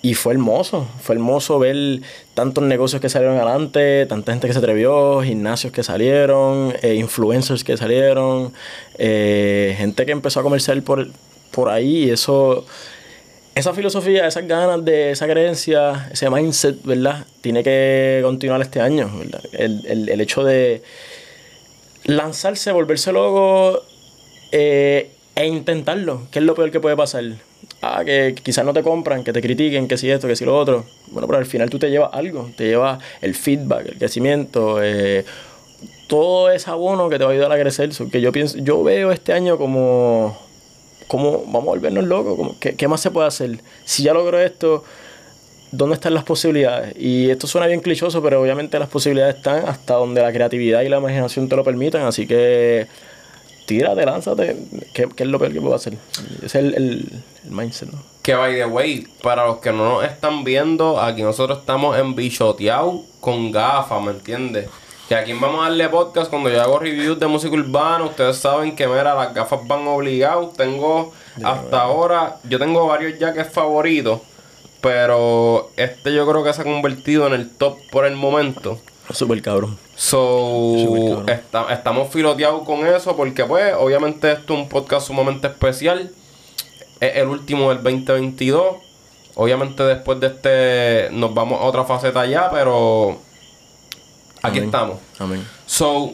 Y 0.04 0.14
fue 0.14 0.32
hermoso, 0.32 0.88
fue 1.00 1.14
hermoso 1.14 1.60
ver 1.60 2.00
tantos 2.34 2.64
negocios 2.64 3.00
que 3.00 3.08
salieron 3.08 3.36
adelante, 3.36 4.04
tanta 4.06 4.32
gente 4.32 4.48
que 4.48 4.52
se 4.52 4.58
atrevió, 4.58 5.22
gimnasios 5.22 5.72
que 5.72 5.84
salieron, 5.84 6.74
eh, 6.82 6.94
influencers 6.96 7.62
que 7.62 7.76
salieron, 7.76 8.52
eh, 8.98 9.74
gente 9.78 10.04
que 10.04 10.10
empezó 10.10 10.40
a 10.40 10.42
comerciar 10.42 10.82
por, 10.82 11.08
por 11.52 11.68
ahí 11.68 12.06
y 12.06 12.10
eso 12.10 12.66
esa 13.54 13.72
filosofía, 13.74 14.26
esas 14.26 14.46
ganas 14.46 14.84
de 14.84 15.10
esa 15.10 15.26
creencia, 15.26 16.08
ese 16.12 16.30
mindset, 16.30 16.82
¿verdad? 16.84 17.26
Tiene 17.40 17.62
que 17.62 18.20
continuar 18.22 18.62
este 18.62 18.80
año, 18.80 19.10
¿verdad? 19.18 19.42
El, 19.52 19.84
el, 19.86 20.08
el 20.08 20.20
hecho 20.20 20.42
de 20.42 20.82
lanzarse, 22.04 22.72
volverse 22.72 23.12
loco 23.12 23.82
eh, 24.50 25.10
e 25.34 25.46
intentarlo, 25.46 26.28
que 26.30 26.38
es 26.38 26.44
lo 26.44 26.54
peor 26.54 26.70
que 26.70 26.80
puede 26.80 26.96
pasar. 26.96 27.24
Ah, 27.80 28.02
que 28.04 28.34
quizás 28.40 28.64
no 28.64 28.72
te 28.72 28.82
compran, 28.82 29.24
que 29.24 29.32
te 29.32 29.40
critiquen, 29.40 29.88
que 29.88 29.96
si 29.96 30.10
esto, 30.10 30.28
que 30.28 30.36
si 30.36 30.44
lo 30.44 30.56
otro. 30.56 30.84
Bueno, 31.08 31.26
pero 31.26 31.38
al 31.38 31.46
final 31.46 31.68
tú 31.70 31.78
te 31.78 31.90
llevas 31.90 32.10
algo, 32.12 32.50
te 32.56 32.64
llevas 32.64 33.02
el 33.20 33.34
feedback, 33.34 33.86
el 33.86 33.98
crecimiento, 33.98 34.82
eh, 34.82 35.24
todo 36.08 36.50
ese 36.50 36.70
abono 36.70 37.08
que 37.08 37.18
te 37.18 37.24
va 37.24 37.30
a 37.30 37.32
ayudar 37.32 37.52
a 37.52 37.58
crecer. 37.58 37.90
Que 38.10 38.20
yo 38.20 38.32
pienso, 38.32 38.58
yo 38.58 38.82
veo 38.82 39.10
este 39.10 39.32
año 39.32 39.58
como, 39.58 40.36
como 41.06 41.44
vamos 41.46 41.62
a 41.62 41.70
volvernos 41.70 42.04
locos, 42.04 42.56
¿qué, 42.60 42.74
¿qué 42.74 42.88
más 42.88 43.00
se 43.00 43.10
puede 43.10 43.28
hacer? 43.28 43.58
Si 43.84 44.02
ya 44.02 44.14
logro 44.14 44.40
esto, 44.40 44.84
¿dónde 45.70 45.94
están 45.94 46.14
las 46.14 46.24
posibilidades? 46.24 46.94
Y 46.98 47.30
esto 47.30 47.46
suena 47.46 47.66
bien 47.66 47.80
clichoso, 47.80 48.22
pero 48.22 48.40
obviamente 48.40 48.78
las 48.78 48.88
posibilidades 48.88 49.36
están 49.36 49.68
hasta 49.68 49.94
donde 49.94 50.22
la 50.22 50.32
creatividad 50.32 50.82
y 50.82 50.88
la 50.88 50.98
imaginación 50.98 51.48
te 51.48 51.56
lo 51.56 51.64
permitan, 51.64 52.02
así 52.02 52.26
que 52.26 52.86
tírate, 53.66 54.04
lánzate, 54.04 54.56
¿qué, 54.92 55.08
qué 55.14 55.22
es 55.22 55.28
lo 55.28 55.38
peor 55.38 55.52
que 55.52 55.60
puedo 55.60 55.74
hacer? 55.74 55.94
Ese 56.38 56.46
es 56.46 56.54
el, 56.54 56.74
el, 56.74 57.22
el 57.44 57.50
mindset, 57.50 57.90
¿no? 57.90 58.02
Que 58.22 58.34
by 58.34 58.54
the 58.54 58.66
way, 58.66 59.06
para 59.22 59.46
los 59.46 59.58
que 59.58 59.72
no 59.72 59.94
nos 59.94 60.04
están 60.04 60.44
viendo, 60.44 61.00
aquí 61.00 61.22
nosotros 61.22 61.58
estamos 61.58 61.98
en 61.98 62.14
bichoteado 62.14 63.02
con 63.20 63.50
gafas, 63.50 64.02
¿me 64.02 64.12
entiendes? 64.12 64.68
Que 65.08 65.14
aquí 65.16 65.32
vamos 65.32 65.60
a 65.60 65.68
darle 65.68 65.88
podcast 65.88 66.30
cuando 66.30 66.48
yo 66.48 66.62
hago 66.62 66.78
reviews 66.78 67.18
de 67.18 67.26
música 67.26 67.54
urbana, 67.54 68.04
ustedes 68.04 68.38
saben 68.38 68.76
que 68.76 68.86
mira, 68.86 69.14
las 69.14 69.34
gafas 69.34 69.66
van 69.66 69.86
obligados. 69.86 70.52
Tengo 70.54 71.12
hasta 71.42 71.82
ahora, 71.82 72.36
yo 72.44 72.58
tengo 72.58 72.86
varios 72.86 73.18
jackets 73.18 73.52
favoritos, 73.52 74.20
pero 74.80 75.70
este 75.76 76.14
yo 76.14 76.26
creo 76.28 76.44
que 76.44 76.52
se 76.52 76.60
ha 76.60 76.64
convertido 76.64 77.26
en 77.26 77.34
el 77.34 77.50
top 77.50 77.78
por 77.90 78.06
el 78.06 78.16
momento. 78.16 78.78
Súper 79.10 79.42
cabrón. 79.42 79.78
So, 79.96 81.24
cabrón. 81.26 81.70
estamos 81.70 82.08
filoteados 82.10 82.62
con 82.64 82.86
eso 82.86 83.16
porque 83.16 83.44
pues 83.44 83.74
obviamente 83.78 84.32
esto 84.32 84.54
es 84.54 84.60
un 84.60 84.68
podcast 84.68 85.06
sumamente 85.06 85.48
especial. 85.48 86.10
Es 87.00 87.16
el 87.16 87.28
último 87.28 87.68
del 87.70 87.82
2022. 87.82 88.76
Obviamente 89.34 89.82
después 89.82 90.20
de 90.20 90.26
este 90.28 91.08
nos 91.10 91.34
vamos 91.34 91.60
a 91.60 91.64
otra 91.64 91.84
faceta 91.84 92.24
ya, 92.26 92.50
pero 92.50 93.18
aquí 94.42 94.58
Amén. 94.58 94.64
estamos. 94.64 94.98
Amén. 95.18 95.46
So, 95.66 96.12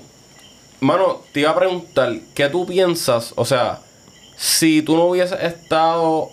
mano, 0.81 1.23
te 1.33 1.41
iba 1.41 1.51
a 1.51 1.55
preguntar, 1.57 2.15
¿qué 2.35 2.49
tú 2.49 2.67
piensas? 2.67 3.33
O 3.37 3.45
sea, 3.45 3.81
si 4.37 4.83
tú 4.83 4.97
no 4.97 5.05
hubieses 5.07 5.41
estado 5.43 6.31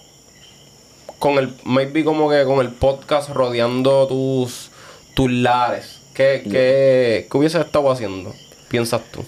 con 1.19 1.37
el, 1.37 1.53
maybe 1.63 2.03
como 2.03 2.29
que 2.29 2.43
con 2.43 2.59
el 2.65 2.71
podcast 2.71 3.29
rodeando 3.29 4.07
tus, 4.07 4.69
tus 5.15 5.31
lares, 5.31 5.99
¿qué, 6.13 6.41
qué, 6.43 7.27
qué 7.31 7.37
hubieses 7.37 7.65
estado 7.65 7.89
haciendo? 7.91 8.33
Piensas 8.69 9.01
tú. 9.11 9.23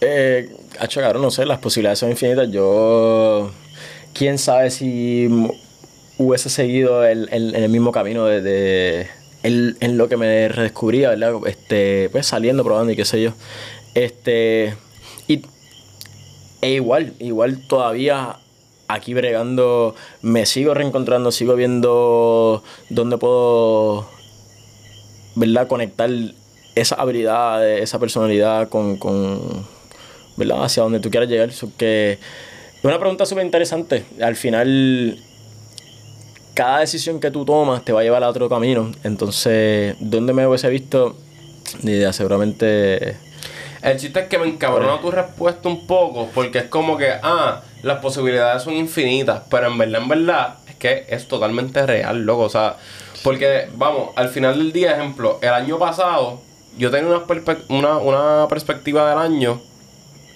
Eh, 0.00 0.54
hacho, 0.78 1.00
cabrón, 1.00 1.22
no 1.22 1.30
sé, 1.30 1.44
las 1.46 1.58
posibilidades 1.58 1.98
son 1.98 2.10
infinitas. 2.10 2.50
Yo, 2.50 3.50
quién 4.12 4.38
sabe 4.38 4.70
si 4.70 5.28
hubiese 6.18 6.50
seguido 6.50 7.04
el, 7.04 7.28
el- 7.32 7.54
el 7.54 7.68
mismo 7.68 7.90
camino 7.92 8.26
de, 8.26 8.40
de- 8.42 9.08
en, 9.42 9.76
en 9.80 9.98
lo 9.98 10.08
que 10.08 10.16
me 10.16 10.48
redescubría, 10.48 11.10
¿verdad? 11.10 11.34
Este, 11.46 12.08
pues 12.10 12.26
saliendo, 12.26 12.64
probando 12.64 12.92
y 12.92 12.96
qué 12.96 13.04
sé 13.04 13.22
yo. 13.22 13.32
Este, 13.94 14.74
y, 15.26 15.42
e 16.60 16.70
igual, 16.72 17.14
igual 17.18 17.66
todavía 17.66 18.36
aquí 18.88 19.14
bregando, 19.14 19.94
me 20.22 20.46
sigo 20.46 20.74
reencontrando, 20.74 21.30
sigo 21.30 21.54
viendo 21.54 22.62
dónde 22.88 23.18
puedo 23.18 24.08
¿verdad? 25.38 25.68
Conectar 25.68 26.10
esa 26.74 26.96
habilidad, 26.96 27.66
esa 27.78 27.98
personalidad 27.98 28.68
con, 28.68 28.96
con 28.98 29.66
¿verdad? 30.36 30.64
Hacia 30.64 30.82
donde 30.82 31.00
tú 31.00 31.10
quieras 31.10 31.28
llegar. 31.28 31.50
Es 31.50 31.62
una 32.82 32.98
pregunta 32.98 33.26
súper 33.26 33.44
interesante. 33.44 34.04
Al 34.20 34.36
final, 34.36 35.18
cada 36.58 36.80
decisión 36.80 37.20
que 37.20 37.30
tú 37.30 37.44
tomas 37.44 37.84
te 37.84 37.92
va 37.92 38.00
a 38.00 38.02
llevar 38.02 38.24
a 38.24 38.28
otro 38.28 38.48
camino. 38.48 38.90
Entonces, 39.04 39.94
¿dónde 40.00 40.32
me 40.32 40.44
hubiese 40.44 40.68
visto? 40.68 41.16
Ni 41.82 41.92
idea, 41.92 42.12
seguramente... 42.12 43.16
El 43.80 43.96
chiste 43.96 44.18
es 44.18 44.26
que 44.26 44.40
me 44.40 44.48
encabrona 44.48 45.00
tu 45.00 45.12
respuesta 45.12 45.68
un 45.68 45.86
poco, 45.86 46.28
porque 46.34 46.58
es 46.58 46.64
como 46.64 46.98
que, 46.98 47.12
ah, 47.22 47.62
las 47.84 48.00
posibilidades 48.00 48.64
son 48.64 48.74
infinitas, 48.74 49.42
pero 49.48 49.68
en 49.68 49.78
verdad, 49.78 50.02
en 50.02 50.08
verdad, 50.08 50.54
es 50.68 50.74
que 50.74 51.06
es 51.08 51.28
totalmente 51.28 51.86
real, 51.86 52.24
loco, 52.26 52.42
o 52.42 52.48
sea, 52.48 52.74
porque, 53.22 53.68
vamos, 53.76 54.08
al 54.16 54.28
final 54.28 54.58
del 54.58 54.72
día, 54.72 54.96
ejemplo, 54.96 55.38
el 55.40 55.50
año 55.50 55.78
pasado, 55.78 56.40
yo 56.76 56.90
tenía 56.90 57.08
una, 57.08 57.24
una, 57.68 57.98
una 57.98 58.48
perspectiva 58.48 59.08
del 59.08 59.18
año, 59.20 59.60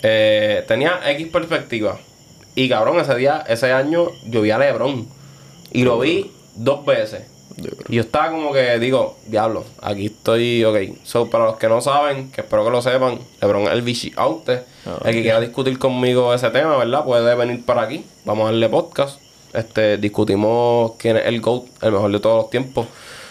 eh, 0.04 0.64
tenía 0.68 1.00
X 1.04 1.26
perspectiva, 1.32 1.98
y 2.54 2.68
cabrón, 2.68 3.00
ese 3.00 3.16
día, 3.16 3.42
ese 3.48 3.72
año, 3.72 4.06
yo 4.24 4.42
vi 4.42 4.52
a 4.52 4.58
Lebron, 4.58 5.08
y 5.72 5.82
lo 5.84 5.98
vi 5.98 6.30
dos 6.54 6.84
veces. 6.84 7.22
Y 7.88 7.96
yo 7.96 8.00
estaba 8.02 8.30
como 8.30 8.52
que 8.52 8.78
digo, 8.78 9.16
diablo, 9.26 9.64
aquí 9.82 10.06
estoy, 10.06 10.64
ok. 10.64 10.76
So, 11.04 11.28
para 11.28 11.44
los 11.44 11.56
que 11.58 11.68
no 11.68 11.80
saben, 11.82 12.30
que 12.32 12.40
espero 12.40 12.64
que 12.64 12.70
lo 12.70 12.80
sepan, 12.80 13.18
LeBron 13.42 13.64
es 13.64 13.70
el 13.72 13.82
bichi 13.82 14.12
Aute. 14.16 14.62
Ah, 14.86 14.98
el 15.04 15.12
que 15.12 15.22
quiera 15.22 15.38
discutir 15.40 15.78
conmigo 15.78 16.32
ese 16.32 16.48
tema, 16.50 16.76
¿verdad? 16.78 17.04
Puede 17.04 17.34
venir 17.34 17.64
para 17.64 17.82
aquí. 17.82 18.04
Vamos 18.24 18.44
a 18.44 18.46
darle 18.46 18.68
podcast. 18.70 19.20
Este, 19.52 19.98
discutimos 19.98 20.92
quién 20.98 21.18
es 21.18 21.26
el 21.26 21.42
GOAT, 21.42 21.64
el 21.82 21.92
mejor 21.92 22.10
de 22.10 22.20
todos 22.20 22.36
los 22.44 22.50
tiempos. 22.50 22.86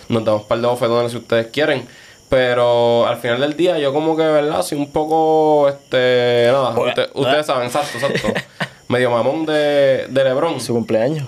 Nos 0.08 0.24
damos 0.24 0.44
par 0.44 0.60
de 0.62 0.68
bofetones 0.68 1.12
si 1.12 1.18
ustedes 1.18 1.48
quieren. 1.48 1.88
Pero 2.30 3.08
al 3.08 3.18
final 3.18 3.42
del 3.42 3.58
día, 3.58 3.78
yo 3.80 3.92
como 3.92 4.16
que, 4.16 4.24
¿verdad? 4.24 4.62
Soy 4.62 4.78
un 4.78 4.92
poco, 4.92 5.68
este, 5.68 6.48
nada. 6.52 6.70
Bueno, 6.72 6.90
usted- 6.90 7.10
ustedes 7.16 7.46
saben, 7.46 7.66
exacto, 7.68 7.98
exacto. 7.98 8.28
Medio 8.88 9.10
mamón 9.10 9.46
de, 9.46 10.06
de 10.10 10.24
LeBron. 10.24 10.62
Su 10.62 10.74
cumpleaños. 10.74 11.28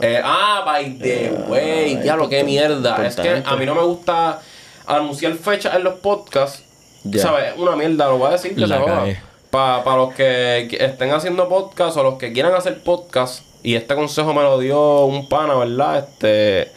Eh, 0.00 0.20
ah, 0.22 0.62
by 0.64 0.98
the 0.98 1.32
way, 1.48 1.96
diablo, 1.96 2.28
qué 2.28 2.44
mierda. 2.44 3.06
Es 3.06 3.16
que 3.16 3.42
a 3.44 3.56
mí 3.56 3.66
no 3.66 3.74
me 3.74 3.82
gusta 3.82 4.40
anunciar 4.86 5.34
fechas 5.34 5.74
en 5.74 5.84
los 5.84 5.94
podcasts. 5.94 6.62
Ya. 7.04 7.22
¿Sabes? 7.22 7.54
Una 7.56 7.74
mierda, 7.76 8.06
lo 8.08 8.18
voy 8.18 8.28
a 8.28 8.32
decir 8.32 8.54
que 8.54 8.66
La 8.66 8.78
se 8.78 8.84
cagué. 8.84 9.20
Para 9.50 9.96
los 9.96 10.14
que 10.14 10.68
que 10.70 10.84
estén 10.84 11.10
haciendo 11.10 11.48
podcast 11.48 11.96
o 11.96 12.02
los 12.02 12.14
que 12.18 12.32
quieran 12.32 12.54
hacer 12.54 12.82
podcast, 12.82 13.44
y 13.62 13.74
este 13.74 13.94
consejo 13.94 14.32
me 14.32 14.42
lo 14.42 14.58
dio 14.58 15.04
un 15.04 15.28
pana, 15.28 15.54
¿verdad? 15.54 15.98
Este. 16.08 16.72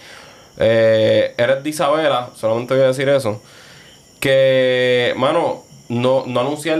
eh, 0.57 1.33
eres 1.37 1.63
de 1.63 1.69
Isabela, 1.69 2.29
solamente 2.35 2.73
voy 2.73 2.83
a 2.83 2.87
decir 2.87 3.07
eso. 3.09 3.41
Que, 4.19 5.13
mano, 5.17 5.63
no, 5.89 6.23
no 6.25 6.39
anunciar 6.39 6.79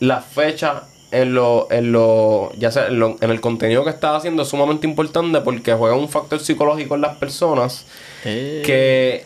la 0.00 0.20
fecha 0.20 0.82
en 1.12 1.34
lo, 1.34 1.68
en 1.70 1.92
lo, 1.92 2.50
ya 2.58 2.70
sea 2.72 2.86
en, 2.88 2.98
lo- 2.98 3.16
en 3.20 3.30
el 3.30 3.40
contenido 3.40 3.84
que 3.84 3.90
estás 3.90 4.16
haciendo 4.16 4.42
es 4.42 4.48
sumamente 4.48 4.86
importante 4.86 5.40
porque 5.42 5.72
juega 5.74 5.94
un 5.94 6.08
factor 6.08 6.40
psicológico 6.40 6.94
en 6.94 7.02
las 7.02 7.16
personas 7.16 7.86
Eh, 8.24 8.62
que 8.64 9.24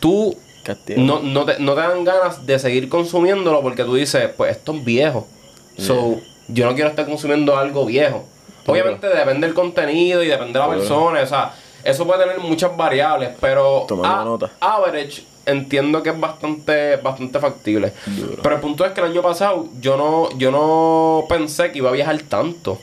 tú 0.00 0.36
no, 0.96 1.20
no, 1.20 1.44
te, 1.44 1.58
no 1.58 1.74
te 1.74 1.80
dan 1.80 2.04
ganas 2.04 2.46
de 2.46 2.58
seguir 2.58 2.88
consumiéndolo 2.88 3.62
porque 3.62 3.84
tú 3.84 3.94
dices, 3.94 4.28
pues 4.36 4.50
esto 4.56 4.72
es 4.74 4.84
viejo. 4.84 5.26
So, 5.78 6.20
yo 6.48 6.66
no 6.66 6.74
quiero 6.74 6.90
estar 6.90 7.06
consumiendo 7.06 7.56
algo 7.56 7.86
viejo. 7.86 8.24
Obviamente 8.66 9.08
depende 9.08 9.46
del 9.46 9.54
contenido 9.54 10.22
y 10.22 10.28
depende 10.28 10.52
de 10.52 10.58
la 10.60 10.68
persona. 10.68 11.20
O 11.22 11.26
sea, 11.26 11.52
eso 11.82 12.06
puede 12.06 12.24
tener 12.24 12.38
muchas 12.38 12.76
variables, 12.76 13.30
pero 13.40 13.86
Tomando 13.88 14.16
a- 14.20 14.24
nota. 14.24 14.50
average 14.60 15.24
entiendo 15.46 16.02
que 16.02 16.10
es 16.10 16.20
bastante, 16.20 16.96
bastante 16.96 17.38
factible. 17.38 17.92
Duro. 18.06 18.42
Pero 18.42 18.54
el 18.54 18.60
punto 18.60 18.84
es 18.84 18.92
que 18.92 19.00
el 19.00 19.06
año 19.08 19.22
pasado 19.22 19.68
yo 19.80 19.96
no, 19.96 20.36
yo 20.38 20.50
no 20.50 21.24
pensé 21.28 21.72
que 21.72 21.78
iba 21.78 21.90
a 21.90 21.92
viajar 21.92 22.20
tanto. 22.22 22.78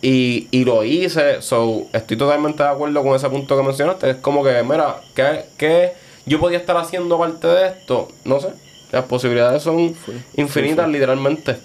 Y, 0.00 0.46
y 0.52 0.64
lo 0.64 0.84
hice, 0.84 1.42
so 1.42 1.86
estoy 1.92 2.16
totalmente 2.16 2.62
de 2.62 2.68
acuerdo 2.68 3.02
con 3.02 3.16
ese 3.16 3.28
punto 3.28 3.56
que 3.56 3.62
mencionaste. 3.62 4.10
Es 4.10 4.16
como 4.18 4.44
que, 4.44 4.62
mira, 4.62 5.00
¿qué, 5.14 5.46
qué 5.56 5.92
yo 6.24 6.38
podía 6.38 6.58
estar 6.58 6.76
haciendo 6.76 7.16
aparte 7.16 7.48
de 7.48 7.66
esto? 7.68 8.08
No 8.24 8.38
sé. 8.40 8.48
Las 8.92 9.04
posibilidades 9.04 9.62
son 9.62 9.94
infinitas, 10.36 10.88
literalmente. 10.88 11.56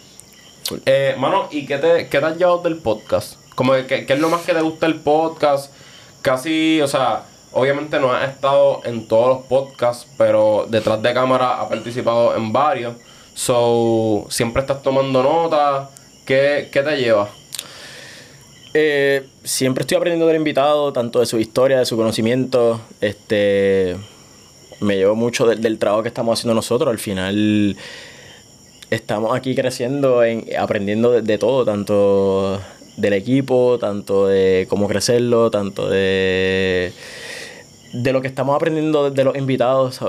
Eh, 0.85 1.15
mano, 1.17 1.47
¿y 1.51 1.65
qué 1.65 1.77
te, 1.77 2.07
qué 2.09 2.19
te 2.19 2.25
has 2.25 2.37
llevado 2.37 2.59
del 2.63 2.77
podcast? 2.77 3.35
Como 3.55 3.73
que, 3.73 4.05
¿qué 4.05 4.13
es 4.13 4.19
lo 4.19 4.29
más 4.29 4.41
que 4.41 4.53
te 4.53 4.61
gusta 4.61 4.87
del 4.87 4.99
podcast? 4.99 5.71
Casi, 6.21 6.81
o 6.81 6.87
sea, 6.87 7.23
obviamente 7.53 7.99
no 7.99 8.11
has 8.11 8.29
estado 8.29 8.81
en 8.85 9.07
todos 9.07 9.29
los 9.29 9.45
podcasts, 9.45 10.07
pero 10.17 10.65
detrás 10.69 11.01
de 11.01 11.13
cámara 11.13 11.61
ha 11.61 11.69
participado 11.69 12.35
en 12.35 12.51
varios. 12.51 12.95
So, 13.33 14.25
siempre 14.29 14.61
estás 14.61 14.81
tomando 14.81 15.23
notas. 15.23 15.89
¿Qué, 16.25 16.69
qué 16.71 16.81
te 16.83 16.97
lleva? 16.97 17.29
Eh, 18.73 19.27
siempre 19.43 19.81
estoy 19.81 19.97
aprendiendo 19.97 20.27
del 20.27 20.37
invitado, 20.37 20.93
tanto 20.93 21.19
de 21.19 21.25
su 21.25 21.39
historia, 21.39 21.79
de 21.79 21.85
su 21.85 21.95
conocimiento. 21.97 22.81
Este, 23.01 23.95
me 24.79 24.95
llevo 24.95 25.15
mucho 25.15 25.45
del, 25.45 25.61
del 25.61 25.79
trabajo 25.79 26.03
que 26.03 26.09
estamos 26.09 26.39
haciendo 26.39 26.55
nosotros. 26.55 26.89
Al 26.89 26.99
final, 26.99 27.75
estamos 28.89 29.35
aquí 29.35 29.55
creciendo, 29.55 30.23
en, 30.23 30.45
aprendiendo 30.57 31.11
de, 31.11 31.21
de 31.21 31.37
todo, 31.37 31.65
tanto 31.65 32.59
del 32.97 33.13
equipo, 33.13 33.77
tanto 33.79 34.27
de 34.27 34.67
cómo 34.69 34.87
crecerlo, 34.87 35.49
tanto 35.49 35.89
de, 35.89 36.93
de 37.93 38.11
lo 38.11 38.21
que 38.21 38.27
estamos 38.27 38.55
aprendiendo 38.55 39.09
de 39.09 39.23
los 39.23 39.37
invitados. 39.37 39.99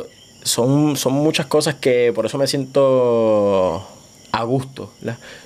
Son, 0.43 0.97
son 0.97 1.13
muchas 1.13 1.47
cosas 1.47 1.77
que 1.77 2.13
por 2.13 2.27
eso 2.27 2.37
me 2.37 2.47
siento 2.47 3.87
a 4.35 4.43
gusto. 4.43 4.91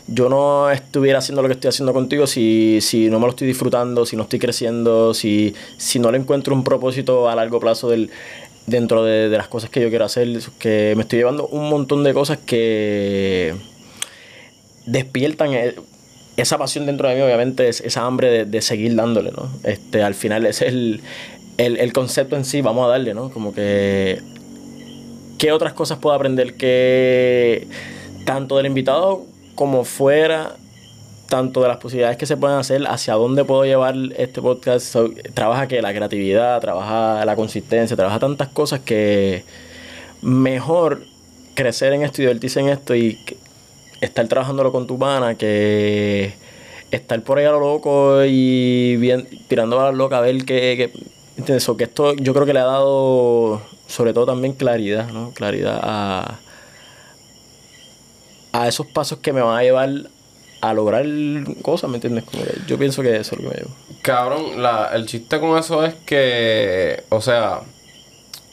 Yo 0.06 0.30
no 0.30 0.70
estuviera 0.70 1.18
haciendo 1.18 1.42
lo 1.42 1.48
que 1.48 1.54
estoy 1.54 1.68
haciendo 1.68 1.92
contigo 1.92 2.26
si, 2.26 2.78
si 2.80 3.10
no 3.10 3.18
me 3.18 3.26
lo 3.26 3.30
estoy 3.30 3.46
disfrutando, 3.46 4.06
si 4.06 4.16
no 4.16 4.22
estoy 4.22 4.38
creciendo, 4.38 5.12
si, 5.12 5.54
si 5.76 5.98
no 5.98 6.10
le 6.10 6.16
encuentro 6.16 6.54
un 6.54 6.64
propósito 6.64 7.28
a 7.28 7.34
largo 7.34 7.60
plazo 7.60 7.90
del, 7.90 8.10
dentro 8.66 9.04
de, 9.04 9.28
las 9.28 9.48
cosas 9.48 9.68
que 9.68 9.82
yo 9.82 9.90
quiero 9.90 10.06
hacer, 10.06 10.40
que 10.58 10.94
me 10.96 11.02
estoy 11.02 11.18
llevando 11.18 11.46
un 11.48 11.68
montón 11.68 12.02
de 12.02 12.14
cosas 12.14 12.38
que 12.38 13.54
despiertan 14.86 15.52
e, 15.52 15.74
esa 16.38 16.56
pasión 16.56 16.86
dentro 16.86 17.08
de 17.08 17.16
mí, 17.16 17.20
obviamente, 17.20 17.68
es 17.68 17.80
esa 17.80 18.06
hambre 18.06 18.46
de, 18.46 18.62
seguir 18.62 18.94
dándole, 18.94 19.32
¿no? 19.32 19.50
Este, 19.64 20.02
al 20.02 20.14
final 20.14 20.46
es 20.46 20.62
el, 20.62 21.02
el, 21.58 21.76
el 21.76 21.92
concepto 21.92 22.36
en 22.36 22.44
sí, 22.44 22.62
vamos 22.62 22.86
a 22.86 22.88
darle, 22.88 23.12
¿no? 23.12 23.30
Como 23.30 23.52
que, 23.52 24.20
¿qué 25.38 25.52
otras 25.52 25.74
cosas 25.74 25.98
puedo 25.98 26.16
aprender 26.16 26.56
que 26.56 27.66
tanto 28.24 28.56
del 28.56 28.66
invitado 28.66 29.24
como 29.54 29.84
fuera, 29.84 30.54
tanto 31.28 31.60
de 31.60 31.68
las 31.68 31.78
posibilidades 31.78 32.16
que 32.16 32.26
se 32.26 32.36
pueden 32.36 32.58
hacer, 32.58 32.86
hacia 32.86 33.14
dónde 33.14 33.44
puedo 33.44 33.64
llevar 33.64 33.94
este 34.16 34.40
podcast. 34.40 34.94
trabaja 35.34 35.66
que 35.66 35.82
la 35.82 35.92
creatividad, 35.92 36.60
trabaja 36.60 37.24
la 37.24 37.36
consistencia, 37.36 37.96
trabaja 37.96 38.18
tantas 38.18 38.48
cosas 38.48 38.80
que 38.80 39.44
mejor 40.22 41.02
crecer 41.54 41.92
en 41.92 42.02
esto 42.02 42.22
y 42.22 42.24
divertirse 42.24 42.60
en 42.60 42.68
esto 42.68 42.94
y 42.94 43.18
estar 44.00 44.26
trabajándolo 44.28 44.70
con 44.72 44.86
tu 44.86 44.98
pana 44.98 45.34
que 45.34 46.34
estar 46.90 47.20
por 47.22 47.38
ahí 47.38 47.44
a 47.44 47.50
lo 47.50 47.60
loco 47.60 48.24
y 48.24 48.96
bien, 48.96 49.26
tirando 49.48 49.80
a 49.80 49.86
la 49.86 49.92
loca 49.92 50.18
a 50.18 50.20
ver 50.20 50.44
qué, 50.44 50.76
que 50.76 51.17
esto 51.46 52.14
yo 52.14 52.34
creo 52.34 52.46
que 52.46 52.52
le 52.52 52.60
ha 52.60 52.64
dado 52.64 53.62
sobre 53.86 54.12
todo 54.12 54.26
también 54.26 54.52
claridad, 54.52 55.08
¿no? 55.10 55.30
Claridad 55.32 55.80
a 55.82 56.38
a 58.52 58.68
esos 58.68 58.86
pasos 58.86 59.18
que 59.18 59.32
me 59.32 59.40
van 59.40 59.58
a 59.58 59.62
llevar 59.62 59.90
a 60.60 60.74
lograr 60.74 61.04
cosas, 61.62 61.88
¿me 61.88 61.96
entiendes? 61.96 62.24
yo 62.66 62.78
pienso 62.78 63.02
que 63.02 63.16
eso 63.16 63.36
es 63.36 63.42
lo 63.42 63.48
que 63.48 63.54
me 63.54 63.62
llevo. 63.62 63.74
Cabrón, 64.02 64.60
la, 64.62 64.90
el 64.94 65.06
chiste 65.06 65.38
con 65.38 65.56
eso 65.56 65.84
es 65.84 65.94
que, 65.94 67.04
o 67.10 67.20
sea, 67.20 67.60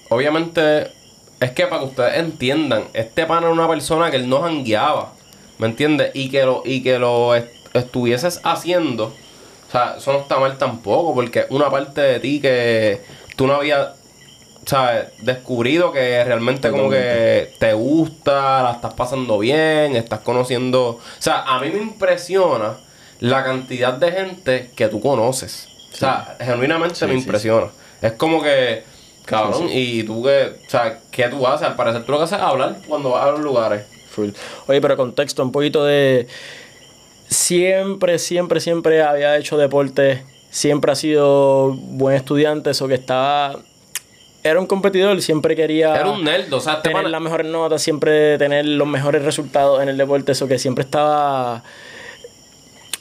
obviamente, 0.09 0.91
es 1.39 1.51
que 1.51 1.65
para 1.65 1.81
que 1.81 1.87
ustedes 1.87 2.19
entiendan, 2.19 2.83
este 2.93 3.25
pana 3.25 3.47
era 3.47 3.53
una 3.53 3.67
persona 3.67 4.11
que 4.11 4.17
él 4.17 4.29
nos 4.29 4.47
guiaba, 4.63 5.13
¿me 5.57 5.67
entiendes? 5.67 6.11
Y 6.13 6.29
que 6.29 6.43
lo, 6.43 6.61
y 6.63 6.83
que 6.83 6.99
lo 6.99 7.33
estuvieses 7.73 8.41
haciendo, 8.43 9.13
sea, 9.77 9.95
eso 9.97 10.13
no 10.13 10.19
está 10.19 10.39
mal 10.39 10.57
tampoco, 10.57 11.13
porque 11.13 11.45
una 11.49 11.69
parte 11.69 12.01
de 12.01 12.19
ti 12.19 12.39
que 12.39 13.01
tú 13.35 13.47
no 13.47 13.55
habías 13.55 13.89
¿sabes? 14.65 15.07
Descubrido 15.21 15.91
que 15.91 16.23
realmente 16.23 16.71
como 16.71 16.89
que 16.89 17.53
te 17.59 17.73
gusta, 17.73 18.63
la 18.63 18.71
estás 18.71 18.93
pasando 18.93 19.39
bien, 19.39 19.95
estás 19.95 20.19
conociendo. 20.19 20.89
O 20.89 21.01
sea, 21.19 21.43
a 21.43 21.59
mí 21.59 21.69
me 21.69 21.79
impresiona 21.79 22.77
la 23.19 23.43
cantidad 23.43 23.93
de 23.93 24.11
gente 24.11 24.71
que 24.75 24.87
tú 24.87 24.99
conoces. 24.99 25.67
O 25.93 25.97
sea, 25.97 26.35
genuinamente 26.39 27.05
me 27.07 27.13
impresiona. 27.13 27.67
Es 28.01 28.13
como 28.13 28.41
que, 28.41 28.83
cabrón, 29.25 29.69
y 29.71 30.03
tú 30.03 30.23
que, 30.23 30.55
o 30.65 30.69
sea, 30.69 30.99
¿qué 31.11 31.29
tú 31.29 31.47
haces? 31.47 31.67
Al 31.67 31.75
parecer 31.75 32.03
tú 32.03 32.11
lo 32.11 32.17
que 32.17 32.25
haces 32.25 32.37
es 32.37 32.43
hablar 32.43 32.77
cuando 32.87 33.11
vas 33.11 33.25
a 33.25 33.31
los 33.31 33.41
lugares. 33.41 33.85
Oye, 34.67 34.81
pero 34.81 34.97
contexto, 34.97 35.43
un 35.43 35.51
poquito 35.51 35.83
de. 35.85 36.27
Siempre, 37.27 38.19
siempre, 38.19 38.59
siempre 38.59 39.01
había 39.01 39.37
hecho 39.37 39.57
deporte. 39.57 40.23
Siempre 40.49 40.91
ha 40.91 40.95
sido 40.95 41.73
buen 41.73 42.15
estudiante, 42.15 42.69
eso 42.69 42.87
que 42.87 42.93
estaba 42.93 43.59
era 44.45 44.59
un 44.59 44.67
competidor, 44.67 45.19
siempre 45.23 45.55
quería. 45.55 45.95
Era 45.95 46.07
un 46.07 46.23
nerd, 46.23 46.53
o 46.53 46.59
sea, 46.59 46.83
tener 46.83 47.09
las 47.09 47.19
mejores 47.19 47.47
notas, 47.47 47.81
siempre 47.81 48.37
tener 48.37 48.63
los 48.63 48.87
mejores 48.87 49.25
resultados 49.25 49.81
en 49.81 49.89
el 49.89 49.97
deporte, 49.97 50.33
eso 50.33 50.47
que 50.47 50.59
siempre 50.59 50.83
estaba 50.83 51.63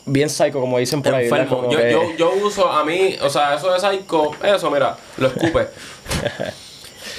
bien 0.06 0.30
psycho, 0.30 0.58
como 0.58 0.78
dicen 0.78 1.02
por 1.02 1.14
ahí. 1.14 1.28
Yo, 1.28 2.16
yo, 2.16 2.32
uso 2.42 2.72
a 2.72 2.82
mí, 2.82 3.16
o 3.20 3.28
sea, 3.28 3.56
eso 3.56 3.70
de 3.70 3.78
psycho, 3.78 4.30
eso, 4.42 4.70
mira, 4.70 4.96
lo 5.18 5.28
escupe. 5.28 5.68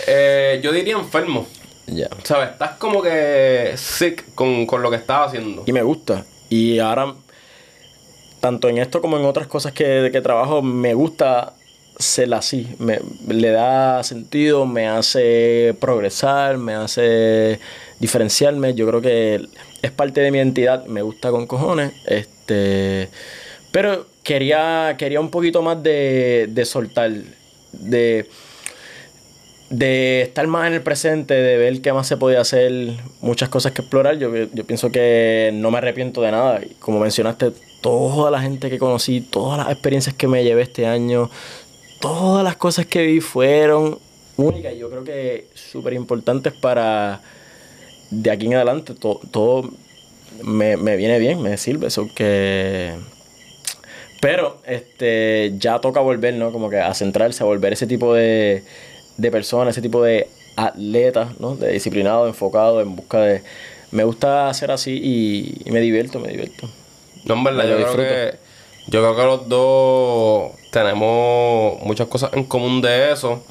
Eh, 0.08 0.60
yo 0.62 0.72
diría 0.72 0.94
enfermo. 0.96 1.48
Ya. 1.88 2.10
¿Sabes? 2.24 2.52
Estás 2.52 2.72
como 2.78 3.02
que 3.02 3.74
sick 3.76 4.36
con, 4.36 4.68
con 4.68 4.84
lo 4.84 4.91
que 4.91 4.98
estaba 4.98 5.26
haciendo. 5.26 5.63
Y 5.65 5.72
me 5.72 5.82
gusta. 5.82 6.26
Y 6.56 6.80
ahora, 6.80 7.13
tanto 8.39 8.70
en 8.70 8.78
esto 8.78 9.02
como 9.02 9.18
en 9.18 9.26
otras 9.26 9.48
cosas 9.48 9.74
que, 9.74 10.10
que 10.10 10.22
trabajo, 10.22 10.62
me 10.62 10.94
gusta 10.94 11.54
ser 12.00 12.34
así. 12.34 12.68
Me, 12.80 13.02
le 13.28 13.50
da 13.52 14.04
sentido, 14.04 14.65
me 14.65 14.88
hace 14.88 15.76
progresar, 15.82 16.58
me 16.58 16.74
hace 16.74 17.60
diferenciarme. 18.00 18.74
Yo 18.74 18.88
creo 18.88 19.02
que 19.02 19.48
es 19.82 19.91
parte 19.91 20.22
de 20.22 20.32
mi 20.32 20.38
identidad, 20.38 20.86
me 20.86 21.02
gusta 21.02 21.30
con 21.30 21.46
cojones. 21.46 21.91
Este, 22.06 23.10
pero 23.74 24.06
quería, 24.24 24.96
quería 24.98 25.20
un 25.20 25.32
poquito 25.32 25.62
más 25.62 25.84
de, 25.84 26.48
de 26.50 26.63
soltar, 26.63 27.12
de, 27.74 28.30
de 29.69 30.21
estar 30.21 30.45
más 30.47 30.67
en 30.67 30.73
el 30.73 30.82
presente, 30.82 31.34
de 31.34 31.58
ver 31.58 31.82
qué 31.82 31.91
más 31.91 32.08
se 32.08 32.17
podía 32.17 32.41
hacer, 32.41 32.97
muchas 33.21 33.49
cosas 33.49 33.71
que 33.71 33.82
explorar. 33.82 34.17
Yo, 34.17 34.34
yo 34.36 34.63
pienso 34.65 34.91
que 34.91 35.51
no 35.54 35.71
me 35.71 35.80
arrepiento 35.80 36.21
de 36.21 36.32
nada. 36.32 36.62
Como 36.80 36.99
mencionaste, 36.99 37.51
toda 37.82 38.32
la 38.32 38.41
gente 38.41 38.69
que 38.69 38.80
conocí, 38.80 39.21
todas 39.21 39.58
las 39.58 39.71
experiencias 39.71 40.15
que 40.15 40.28
me 40.28 40.43
llevé 40.43 40.63
este 40.63 40.86
año, 40.86 41.30
todas 41.99 42.43
las 42.43 42.56
cosas 42.56 42.86
que 42.86 43.06
vi 43.06 43.21
fueron 43.21 43.99
únicas 44.38 44.73
y 44.73 44.80
yo 44.80 44.89
creo 44.89 45.04
que 45.04 45.47
súper 45.54 45.93
importantes 45.93 46.54
para 46.54 47.21
de 48.12 48.32
aquí 48.32 48.47
en 48.47 48.56
adelante. 48.56 48.93
todo 48.95 49.69
me, 50.43 50.75
viene 50.95 51.19
bien, 51.19 51.41
me 51.41 51.58
sirve. 51.58 51.88
Eso 51.88 52.08
que. 52.13 52.93
Pero 54.21 54.62
este 54.65 55.54
ya 55.58 55.80
toca 55.80 55.99
volver, 55.99 56.34
¿no? 56.34 56.51
Como 56.51 56.69
que 56.69 56.80
a 56.80 56.93
centrarse, 56.93 57.43
a 57.43 57.45
volver 57.45 57.73
ese 57.73 57.86
tipo 57.86 58.13
de, 58.13 58.63
de 59.17 59.32
personas, 59.32 59.73
ese 59.73 59.82
tipo 59.82 60.01
de 60.01 60.28
atletas, 60.56 61.39
¿no? 61.39 61.56
De 61.56 61.71
disciplinado, 61.71 62.28
enfocado, 62.28 62.82
en 62.82 62.95
busca 62.95 63.19
de. 63.19 63.43
Me 63.91 64.04
gusta 64.04 64.49
hacer 64.49 64.71
así 64.71 64.99
y, 65.65 65.69
me 65.71 65.80
divierto, 65.80 66.19
me 66.19 66.30
divierto. 66.30 66.69
No, 67.23 67.36
en 67.36 67.43
verdad, 67.43 67.67
yo 67.67 67.75
creo 67.75 67.95
que. 67.95 68.45
Yo 68.88 69.01
creo 69.01 69.15
que 69.15 69.23
los 69.23 69.49
dos 69.49 70.51
tenemos 70.71 71.82
muchas 71.82 72.08
cosas 72.08 72.32
en 72.34 72.43
común 72.43 72.82
de 72.82 73.12
eso. 73.12 73.43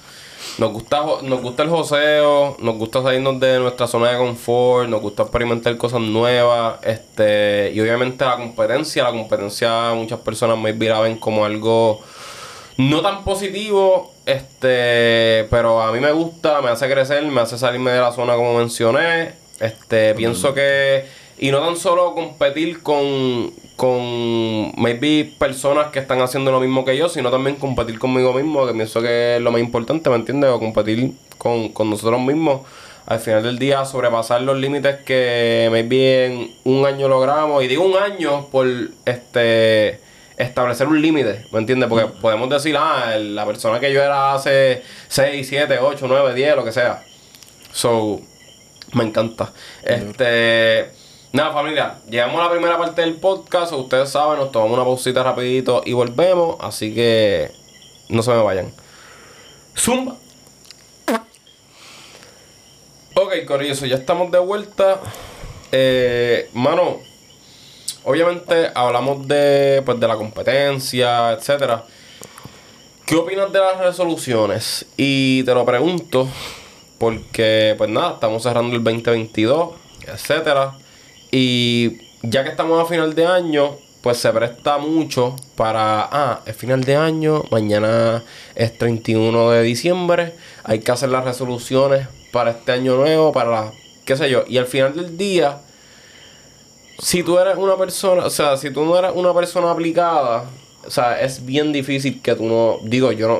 Nos 0.59 0.73
gusta, 0.73 1.03
nos 1.23 1.43
gusta 1.43 1.65
el 1.65 1.71
joseo, 1.71 2.57
nos 2.61 2.77
gusta 2.77 3.03
salirnos 3.03 3.41
de 3.41 3.59
nuestra 3.59 3.89
zona 3.89 4.13
de 4.13 4.19
confort, 4.19 4.89
nos 4.89 5.01
gusta 5.01 5.23
experimentar 5.23 5.77
cosas 5.77 6.01
nuevas, 6.01 6.79
este, 6.85 7.73
y 7.75 7.81
obviamente 7.81 8.25
la 8.25 8.37
competencia, 8.37 9.03
la 9.03 9.11
competencia 9.11 9.93
muchas 9.95 10.21
personas 10.21 10.57
me 10.57 10.73
la 10.73 11.01
ven 11.01 11.17
como 11.17 11.45
algo 11.45 12.03
no 12.77 13.03
tan 13.03 13.25
positivo, 13.25 14.13
este, 14.27 15.47
pero 15.51 15.81
a 15.81 15.93
mí 15.93 16.01
me 16.01 16.13
gusta, 16.13 16.61
me 16.61 16.71
hace 16.71 16.91
crecer, 16.91 17.23
me 17.25 17.41
hace 17.41 17.59
salirme 17.59 17.93
de 17.93 18.01
la 18.01 18.13
zona 18.13 18.35
como 18.35 18.59
mencioné, 18.59 19.33
este, 19.61 20.15
pienso 20.15 20.55
que 20.55 21.05
y 21.39 21.51
no 21.51 21.61
tan 21.61 21.77
solo 21.77 22.15
competir 22.15 22.83
con, 22.83 23.53
con 23.77 24.73
maybe 24.77 25.33
personas 25.39 25.89
que 25.89 25.99
están 25.99 26.21
haciendo 26.21 26.53
lo 26.53 26.61
mismo 26.61 26.85
que 26.85 26.97
yo, 26.97 27.09
sino 27.09 27.31
también 27.31 27.57
competir 27.57 27.99
conmigo 27.99 28.33
mismo, 28.33 28.67
que 28.67 28.73
pienso 28.73 29.03
que 29.03 29.37
es 29.37 29.43
lo 29.43 29.51
más 29.51 29.61
importante, 29.61 30.11
¿me 30.11 30.17
entiendes? 30.17 30.51
O 30.51 30.61
competir 30.61 31.13
con, 31.39 31.91
nosotros 31.91 32.21
mismos. 32.21 32.63
Al 33.07 33.19
final 33.19 33.43
del 33.43 33.59
día, 33.59 33.85
sobrepasar 33.85 34.41
los 34.43 34.57
límites 34.57 35.01
que 35.05 35.69
maybe 35.71 36.27
en 36.27 36.55
un 36.65 36.87
año 36.87 37.09
logramos. 37.09 37.63
Y 37.63 37.69
digo 37.69 37.85
un 37.85 37.97
año 37.97 38.47
por 38.47 38.67
este 39.05 40.01
establecer 40.37 40.87
un 40.87 41.01
límite, 41.01 41.47
¿me 41.53 41.59
entiendes? 41.59 41.89
Porque 41.89 42.07
mm. 42.07 42.21
podemos 42.21 42.51
decir, 42.51 42.77
ah, 42.79 43.17
la 43.19 43.47
persona 43.47 43.81
que 43.81 43.93
yo 43.93 44.03
era 44.03 44.35
hace 44.35 44.83
6, 45.09 45.47
7, 45.47 45.79
8, 45.79 46.07
9, 46.09 46.35
10, 46.35 46.57
lo 46.57 46.65
que 46.65 46.73
sea. 46.73 47.03
So, 47.73 48.21
me 48.93 49.05
encanta. 49.05 49.53
Este 49.83 50.91
Nada, 51.35 51.53
familia, 51.53 51.99
llegamos 52.09 52.41
a 52.41 52.45
la 52.45 52.51
primera 52.53 52.79
parte 52.79 53.01
del 53.01 53.15
podcast. 53.15 53.73
Ustedes 53.73 54.09
saben, 54.09 54.39
nos 54.39 54.53
tomamos 54.53 54.75
una 54.77 54.85
pausita 54.85 55.25
rapidito 55.25 55.83
y 55.85 55.93
volvemos. 55.93 56.57
Así 56.61 56.95
que 56.95 57.51
no 58.09 58.23
se 58.23 58.31
me 58.31 58.41
vayan. 58.41 58.73
Zumba. 59.77 60.15
Ok, 63.17 63.33
Corillo, 63.49 63.75
ya 63.85 63.97
estamos 63.97 64.31
de 64.31 64.39
vuelta. 64.39 65.01
Eh, 65.73 66.49
mano, 66.53 67.01
obviamente 68.05 68.71
hablamos 68.75 69.27
de, 69.27 69.83
pues, 69.85 69.99
de 69.99 70.09
la 70.09 70.17
competencia, 70.17 71.33
etcétera. 71.33 71.85
¿Qué 73.07 73.17
opinas 73.17 73.53
de 73.53 73.59
las 73.59 73.79
resoluciones? 73.79 74.87
Y 74.97 75.43
te 75.43 75.53
lo 75.55 75.65
pregunto 75.65 76.29
porque, 76.99 77.75
pues 77.77 77.91
nada, 77.91 78.15
estamos 78.15 78.43
cerrando 78.43 78.77
el 78.77 78.83
2022, 78.83 79.75
etcétera. 80.07 80.73
Y 81.31 81.99
ya 82.23 82.45
que 82.45 82.51
estamos 82.51 82.81
a 82.81 82.87
final 82.87 83.15
de 83.15 83.27
año, 83.27 83.77
pues 84.01 84.19
se 84.19 84.31
presta 84.33 84.79
mucho 84.79 85.35
para, 85.57 86.09
ah, 86.11 86.41
es 86.47 86.57
final 86.57 86.85
de 86.85 86.97
año, 86.97 87.43
mañana 87.51 88.23
es 88.55 88.77
31 88.79 89.51
de 89.51 89.63
diciembre, 89.63 90.35
hay 90.63 90.81
que 90.81 90.93
hacer 90.93 91.09
las 91.09 91.25
resoluciones 91.25 92.09
para 92.33 92.51
este 92.51 92.73
año 92.73 92.97
nuevo, 92.97 93.33
para 93.33 93.51
la, 93.51 93.73
qué 94.05 94.17
sé 94.17 94.31
yo, 94.31 94.45
y 94.47 94.59
al 94.59 94.67
final 94.67 94.95
del 94.95 95.17
día, 95.17 95.59
si 96.99 97.23
tú 97.23 97.39
eres 97.39 97.57
una 97.57 97.77
persona, 97.77 98.25
o 98.25 98.31
sea, 98.31 98.57
si 98.57 98.71
tú 98.71 98.85
no 98.85 98.99
eres 98.99 99.13
una 99.15 99.35
persona 99.35 99.71
aplicada, 99.71 100.45
o 100.87 100.91
sea, 100.91 101.21
es 101.21 101.45
bien 101.45 101.73
difícil 101.73 102.21
que 102.23 102.35
tú 102.35 102.45
no, 102.45 102.79
digo, 102.83 103.13
yo 103.13 103.29
no, 103.29 103.35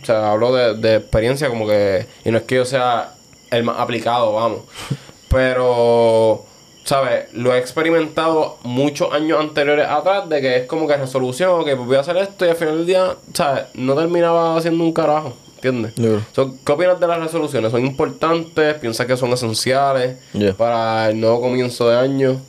o 0.00 0.04
sea, 0.04 0.32
hablo 0.32 0.54
de, 0.54 0.74
de 0.74 0.96
experiencia 0.96 1.48
como 1.48 1.66
que, 1.66 2.06
y 2.24 2.30
no 2.30 2.38
es 2.38 2.44
que 2.44 2.56
yo 2.56 2.64
sea 2.64 3.14
el 3.50 3.64
más 3.64 3.78
aplicado, 3.78 4.32
vamos, 4.34 4.62
pero 5.28 6.44
¿sabes? 6.88 7.26
Lo 7.34 7.54
he 7.54 7.58
experimentado 7.58 8.56
muchos 8.62 9.12
años 9.12 9.38
anteriores 9.38 9.86
atrás 9.86 10.26
de 10.26 10.40
que 10.40 10.56
es 10.56 10.66
como 10.66 10.88
que 10.88 10.96
resolución, 10.96 11.62
que 11.66 11.76
pues 11.76 11.86
voy 11.86 11.96
a 11.96 12.00
hacer 12.00 12.16
esto 12.16 12.46
y 12.46 12.48
al 12.48 12.56
final 12.56 12.78
del 12.78 12.86
día, 12.86 13.16
¿sabes? 13.34 13.64
No 13.74 13.94
terminaba 13.94 14.56
haciendo 14.56 14.82
un 14.82 14.94
carajo, 14.94 15.34
¿entiendes? 15.56 15.92
¿Qué 15.94 16.72
opinas 16.72 16.98
de 16.98 17.06
las 17.06 17.20
resoluciones? 17.20 17.72
¿Son 17.72 17.84
importantes? 17.84 18.76
¿Piensas 18.76 19.06
que 19.06 19.18
son 19.18 19.30
esenciales 19.34 20.16
para 20.56 21.10
el 21.10 21.20
nuevo 21.20 21.42
comienzo 21.42 21.90
de 21.90 21.98
año? 21.98 22.40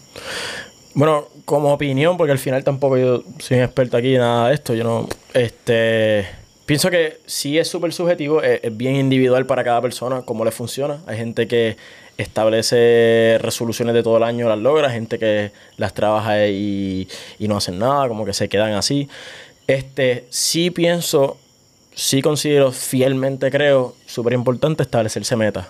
Bueno, 0.94 1.28
como 1.46 1.74
opinión, 1.74 2.18
porque 2.18 2.32
al 2.32 2.40
final 2.40 2.64
tampoco 2.64 2.98
yo 2.98 3.24
soy 3.40 3.58
un 3.58 3.64
experto 3.64 3.98
aquí 3.98 4.16
en 4.16 4.22
nada 4.22 4.50
de 4.50 4.56
esto, 4.56 4.74
yo 4.74 4.84
no, 4.84 5.08
este... 5.34 6.28
Pienso 6.70 6.92
que 6.92 7.18
sí 7.26 7.58
es 7.58 7.68
súper 7.68 7.92
subjetivo, 7.92 8.44
es, 8.44 8.78
bien 8.78 8.96
individual 8.96 9.48
para 9.48 9.64
cada 9.64 9.82
persona, 9.82 10.22
cómo 10.22 10.46
le 10.46 10.52
funciona. 10.52 11.02
Hay 11.08 11.18
gente 11.18 11.48
que 11.48 11.78
establece 12.16 13.40
resoluciones 13.42 13.96
de 13.96 14.04
todo 14.04 14.18
el 14.18 14.24
año, 14.24 14.48
las 14.48 14.60
logra, 14.60 14.92
gente 14.92 15.18
que 15.18 15.52
las 15.78 15.96
trabaja 15.96 16.46
y, 16.46 17.08
no 17.40 17.58
hacen 17.58 17.80
nada, 17.80 18.08
como 18.08 18.24
que 18.24 18.34
se 18.34 18.50
quedan 18.50 18.74
así. 18.74 19.10
Este, 19.66 20.26
sí 20.30 20.70
pienso, 20.70 21.38
sí 21.96 22.22
considero, 22.22 22.72
fielmente 22.72 23.50
creo, 23.50 23.96
súper 24.06 24.34
importante 24.34 24.84
establecerse 24.84 25.36
metas. 25.36 25.66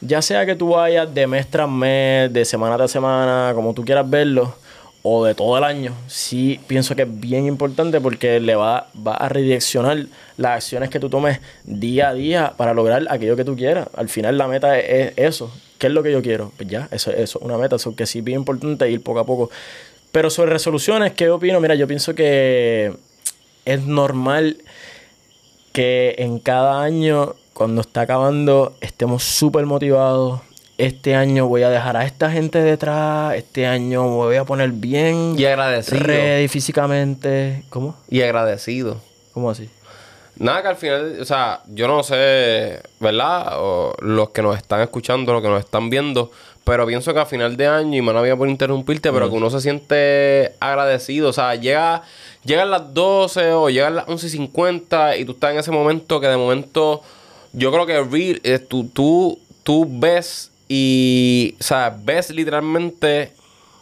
Ya 0.00 0.22
sea 0.22 0.46
que 0.46 0.54
tú 0.54 0.70
vayas 0.70 1.12
de 1.12 1.26
mes 1.26 1.48
tras 1.48 1.68
mes, 1.68 2.32
de 2.32 2.44
semana 2.44 2.76
tras 2.76 2.90
semana, 2.90 3.52
como 3.54 3.74
tú 3.74 3.84
quieras 3.84 4.08
verlo, 4.08 4.54
o 5.02 5.24
de 5.24 5.34
todo 5.34 5.56
el 5.58 5.64
año, 5.64 5.94
sí 6.06 6.60
pienso 6.66 6.94
que 6.94 7.02
es 7.02 7.20
bien 7.20 7.46
importante 7.46 8.00
porque 8.00 8.40
le 8.40 8.54
va, 8.54 8.88
va 8.94 9.14
a 9.14 9.28
redireccionar 9.28 10.06
las 10.36 10.56
acciones 10.56 10.90
que 10.90 11.00
tú 11.00 11.08
tomes 11.08 11.40
día 11.64 12.08
a 12.08 12.14
día 12.14 12.52
para 12.56 12.74
lograr 12.74 13.06
aquello 13.08 13.36
que 13.36 13.44
tú 13.44 13.56
quieras. 13.56 13.88
Al 13.96 14.08
final 14.08 14.36
la 14.36 14.48
meta 14.48 14.78
es 14.78 15.12
eso, 15.16 15.52
¿Qué 15.78 15.86
es 15.86 15.92
lo 15.92 16.02
que 16.02 16.10
yo 16.10 16.22
quiero? 16.22 16.52
Pues 16.56 16.68
ya, 16.68 16.88
eso 16.90 17.12
es 17.12 17.36
una 17.36 17.56
meta, 17.56 17.76
eso 17.76 17.94
que 17.94 18.04
sí 18.04 18.18
es 18.18 18.24
bien 18.24 18.40
importante 18.40 18.90
ir 18.90 19.00
poco 19.00 19.20
a 19.20 19.26
poco. 19.26 19.50
Pero 20.10 20.28
sobre 20.28 20.52
resoluciones, 20.52 21.12
¿qué 21.12 21.30
opino? 21.30 21.60
Mira, 21.60 21.76
yo 21.76 21.86
pienso 21.86 22.16
que 22.16 22.92
es 23.64 23.82
normal 23.82 24.58
que 25.72 26.16
en 26.18 26.40
cada 26.40 26.82
año, 26.82 27.36
cuando 27.58 27.80
está 27.80 28.02
acabando, 28.02 28.74
estemos 28.80 29.24
súper 29.24 29.66
motivados. 29.66 30.40
Este 30.78 31.16
año 31.16 31.48
voy 31.48 31.64
a 31.64 31.70
dejar 31.70 31.96
a 31.96 32.04
esta 32.04 32.30
gente 32.30 32.62
detrás. 32.62 33.34
Este 33.34 33.66
año 33.66 34.04
me 34.04 34.10
voy 34.10 34.36
a 34.36 34.44
poner 34.44 34.70
bien. 34.70 35.34
Y 35.36 35.44
agradecido. 35.44 35.98
Ready 36.04 36.46
físicamente. 36.46 37.64
¿Cómo? 37.68 37.96
Y 38.08 38.22
agradecido. 38.22 38.98
¿Cómo 39.34 39.50
así? 39.50 39.68
Nada 40.36 40.62
que 40.62 40.68
al 40.68 40.76
final, 40.76 41.18
o 41.20 41.24
sea, 41.24 41.62
yo 41.66 41.88
no 41.88 42.04
sé, 42.04 42.80
¿verdad? 43.00 43.54
O 43.56 43.92
los 44.02 44.30
que 44.30 44.40
nos 44.40 44.56
están 44.56 44.80
escuchando, 44.80 45.32
los 45.32 45.42
que 45.42 45.48
nos 45.48 45.58
están 45.58 45.90
viendo, 45.90 46.30
pero 46.62 46.86
pienso 46.86 47.12
que 47.12 47.18
a 47.18 47.26
final 47.26 47.56
de 47.56 47.66
año, 47.66 47.98
y 47.98 48.02
me 48.02 48.12
había 48.12 48.36
por 48.36 48.48
interrumpirte, 48.48 49.10
pero 49.10 49.28
que 49.28 49.34
uno 49.34 49.50
se 49.50 49.60
siente 49.60 50.52
agradecido, 50.60 51.30
o 51.30 51.32
sea, 51.32 51.56
llega, 51.56 52.02
llegan 52.44 52.70
las 52.70 52.94
12 52.94 53.50
o 53.50 53.68
llegan 53.68 53.96
las 53.96 54.06
11.50 54.06 55.18
y 55.18 55.24
tú 55.24 55.32
estás 55.32 55.50
en 55.50 55.58
ese 55.58 55.72
momento 55.72 56.20
que 56.20 56.28
de 56.28 56.36
momento, 56.36 57.02
yo 57.52 57.72
creo 57.72 57.86
que 57.86 58.02
real, 58.02 58.40
eh, 58.44 58.58
tú, 58.58 58.84
tú, 58.84 59.38
tú 59.62 59.86
ves 59.88 60.50
y, 60.68 61.54
o 61.58 61.62
sea, 61.62 61.96
ves 62.02 62.30
literalmente 62.30 63.32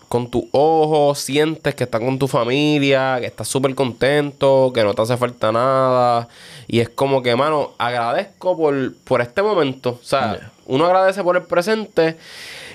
con 0.08 0.30
tus 0.30 0.44
ojos, 0.52 1.18
sientes 1.18 1.74
que 1.74 1.84
estás 1.84 2.00
con 2.00 2.18
tu 2.18 2.28
familia, 2.28 3.18
que 3.20 3.26
estás 3.26 3.48
súper 3.48 3.74
contento, 3.74 4.70
que 4.72 4.84
no 4.84 4.94
te 4.94 5.02
hace 5.02 5.16
falta 5.16 5.50
nada. 5.50 6.28
Y 6.68 6.80
es 6.80 6.88
como 6.88 7.22
que, 7.22 7.36
mano, 7.36 7.72
agradezco 7.78 8.56
por, 8.56 8.94
por 9.04 9.20
este 9.20 9.42
momento. 9.42 9.98
O 10.00 10.04
sea, 10.04 10.52
uno 10.66 10.86
agradece 10.86 11.22
por 11.22 11.36
el 11.36 11.42
presente. 11.42 12.16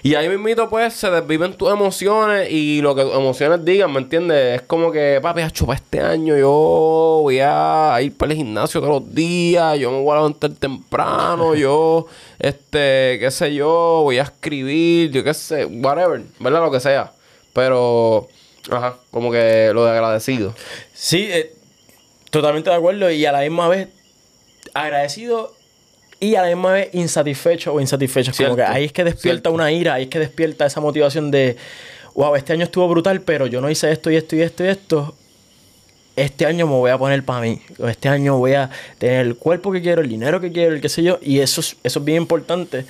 Y 0.03 0.15
ahí 0.15 0.27
mismo, 0.29 0.67
pues, 0.69 0.93
se 0.93 1.11
desviven 1.11 1.53
tus 1.53 1.71
emociones 1.71 2.49
y 2.49 2.81
lo 2.81 2.95
que 2.95 3.03
tus 3.03 3.13
emociones 3.13 3.63
digan, 3.63 3.93
¿me 3.93 3.99
entiendes? 3.99 4.59
Es 4.59 4.61
como 4.63 4.91
que, 4.91 5.19
papi, 5.21 5.41
para 5.41 5.73
este 5.75 5.99
año 5.99 6.35
yo 6.35 7.19
voy 7.21 7.39
a 7.39 7.99
ir 8.01 8.17
para 8.17 8.31
el 8.31 8.37
gimnasio 8.37 8.81
todos 8.81 9.01
los 9.03 9.13
días, 9.13 9.77
yo 9.77 9.91
me 9.91 10.01
voy 10.01 10.13
a 10.13 10.15
levantar 10.15 10.51
temprano, 10.51 11.53
yo, 11.55 12.07
este, 12.39 13.17
qué 13.19 13.29
sé 13.29 13.53
yo, 13.53 14.01
voy 14.03 14.17
a 14.17 14.23
escribir, 14.23 15.11
yo 15.11 15.23
qué 15.23 15.35
sé, 15.35 15.65
whatever, 15.65 16.23
¿verdad? 16.39 16.61
Lo 16.61 16.71
que 16.71 16.79
sea. 16.79 17.11
Pero, 17.53 18.27
ajá, 18.71 18.95
como 19.11 19.31
que 19.31 19.69
lo 19.71 19.85
de 19.85 19.91
agradecido. 19.91 20.55
Sí, 20.93 21.27
eh, 21.29 21.53
totalmente 22.31 22.69
de 22.69 22.75
acuerdo 22.75 23.11
y 23.11 23.25
a 23.25 23.31
la 23.31 23.41
misma 23.41 23.67
vez 23.67 23.89
agradecido 24.73 25.53
y 26.19 26.35
a 26.35 26.41
la 26.41 26.47
misma 26.47 26.71
vez 26.73 26.89
insatisfecho 26.93 27.73
o 27.73 27.81
insatisfecho. 27.81 28.31
como 28.35 28.55
que 28.55 28.63
ahí 28.63 28.85
es 28.85 28.93
que 28.93 29.03
despierta 29.03 29.49
una 29.49 29.71
ira, 29.71 29.95
ahí 29.95 30.03
es 30.03 30.09
que 30.09 30.19
despierta 30.19 30.65
esa 30.65 30.79
motivación 30.79 31.31
de, 31.31 31.57
wow, 32.13 32.35
este 32.35 32.53
año 32.53 32.63
estuvo 32.63 32.87
brutal, 32.87 33.21
pero 33.21 33.47
yo 33.47 33.61
no 33.61 33.69
hice 33.69 33.91
esto 33.91 34.09
y 34.09 34.15
esto 34.15 34.35
y 34.35 34.41
esto 34.41 34.63
y 34.63 34.67
esto. 34.67 35.15
Este 36.15 36.45
año 36.45 36.67
me 36.67 36.73
voy 36.73 36.91
a 36.91 36.97
poner 36.97 37.23
para 37.23 37.41
mí. 37.41 37.61
Este 37.87 38.09
año 38.09 38.37
voy 38.37 38.53
a 38.53 38.69
tener 38.97 39.25
el 39.25 39.35
cuerpo 39.37 39.71
que 39.71 39.81
quiero, 39.81 40.01
el 40.01 40.09
dinero 40.09 40.41
que 40.41 40.51
quiero, 40.51 40.75
el 40.75 40.81
qué 40.81 40.89
sé 40.89 41.03
yo. 41.03 41.19
Y 41.21 41.39
eso, 41.39 41.61
eso 41.61 41.99
es 41.99 42.05
bien 42.05 42.17
importante. 42.17 42.85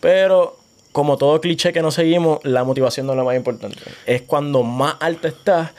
Pero 0.00 0.58
como 0.92 1.16
todo 1.16 1.40
cliché 1.40 1.72
que 1.72 1.82
no 1.82 1.90
seguimos, 1.90 2.40
la 2.42 2.64
motivación 2.64 3.06
no 3.06 3.12
es 3.12 3.16
lo 3.16 3.24
más 3.24 3.36
importante. 3.36 3.78
Es 4.06 4.22
cuando 4.22 4.62
más 4.62 4.96
alta 5.00 5.28
estás. 5.28 5.70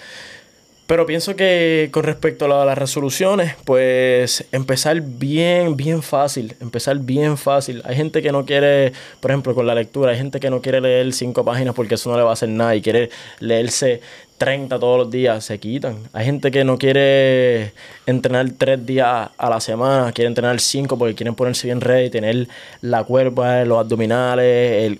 Pero 0.87 1.07
pienso 1.07 1.35
que 1.35 1.89
con 1.91 2.03
respecto 2.03 2.45
a, 2.45 2.63
las 2.63 2.77
resoluciones, 2.77 3.55
pues 3.65 4.45
empezar 4.51 5.01
bien, 5.01 5.75
bien 5.75 6.03
fácil. 6.03 6.55
Empezar 6.59 6.99
bien 6.99 7.37
fácil. 7.37 7.81
Hay 7.85 7.95
gente 7.95 8.21
que 8.21 8.31
no 8.31 8.45
quiere, 8.45 8.93
por 9.19 9.31
ejemplo, 9.31 9.55
con 9.55 9.65
la 9.65 9.73
lectura, 9.73 10.11
hay 10.11 10.17
gente 10.17 10.39
que 10.39 10.51
no 10.51 10.61
quiere 10.61 10.81
leer 10.81 11.11
cinco 11.13 11.43
páginas 11.43 11.73
porque 11.73 11.95
eso 11.95 12.11
no 12.11 12.17
le 12.17 12.23
va 12.23 12.29
a 12.29 12.33
hacer 12.33 12.49
nada 12.49 12.75
y 12.75 12.81
quiere 12.83 13.09
leerse 13.39 14.01
30 14.37 14.77
todos 14.77 14.99
los 14.99 15.09
días. 15.09 15.43
Se 15.43 15.59
quitan. 15.59 15.97
Hay 16.13 16.25
gente 16.25 16.51
que 16.51 16.63
no 16.63 16.77
quiere 16.77 17.73
entrenar 18.05 18.51
tres 18.57 18.85
días 18.85 19.29
a 19.35 19.49
la 19.49 19.59
semana, 19.59 20.11
quiere 20.11 20.27
entrenar 20.27 20.59
cinco 20.59 20.99
porque 20.99 21.15
quieren 21.15 21.33
ponerse 21.33 21.67
bien 21.67 21.81
ready, 21.81 22.11
tener 22.11 22.47
la 22.81 23.03
cuerpa, 23.03 23.65
los 23.65 23.79
abdominales, 23.79 24.83
el 24.85 24.99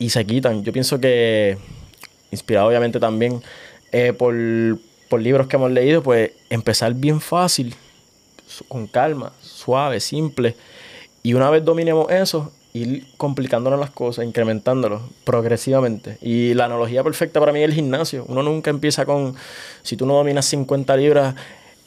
y 0.00 0.08
se 0.08 0.24
quitan. 0.24 0.64
Yo 0.64 0.72
pienso 0.72 0.98
que, 0.98 1.58
inspirado 2.32 2.66
obviamente 2.66 2.98
también 2.98 3.42
eh, 3.92 4.12
por, 4.12 4.34
libros 5.18 5.46
que 5.46 5.56
hemos 5.56 5.70
leído, 5.70 6.02
pues 6.02 6.32
empezar 6.50 6.94
bien 6.94 7.20
fácil, 7.20 7.74
con 8.68 8.86
calma, 8.86 9.32
suave, 9.40 10.00
simple. 10.00 10.54
Y 11.22 11.34
una 11.34 11.50
vez 11.50 11.64
dominemos 11.64 12.10
eso, 12.10 12.52
ir 12.72 13.06
complicándonos 13.16 13.80
las 13.80 13.90
cosas, 13.90 14.24
incrementándolo 14.24 15.00
progresivamente. 15.24 16.18
Y 16.20 16.54
la 16.54 16.66
analogía 16.66 17.02
perfecta 17.02 17.40
para 17.40 17.52
mí 17.52 17.60
es 17.60 17.68
el 17.70 17.74
gimnasio. 17.74 18.24
Uno 18.28 18.42
nunca 18.42 18.70
empieza 18.70 19.04
con, 19.06 19.34
si 19.82 19.96
tú 19.96 20.06
no 20.06 20.14
dominas 20.14 20.46
50 20.46 20.96
libras, 20.96 21.34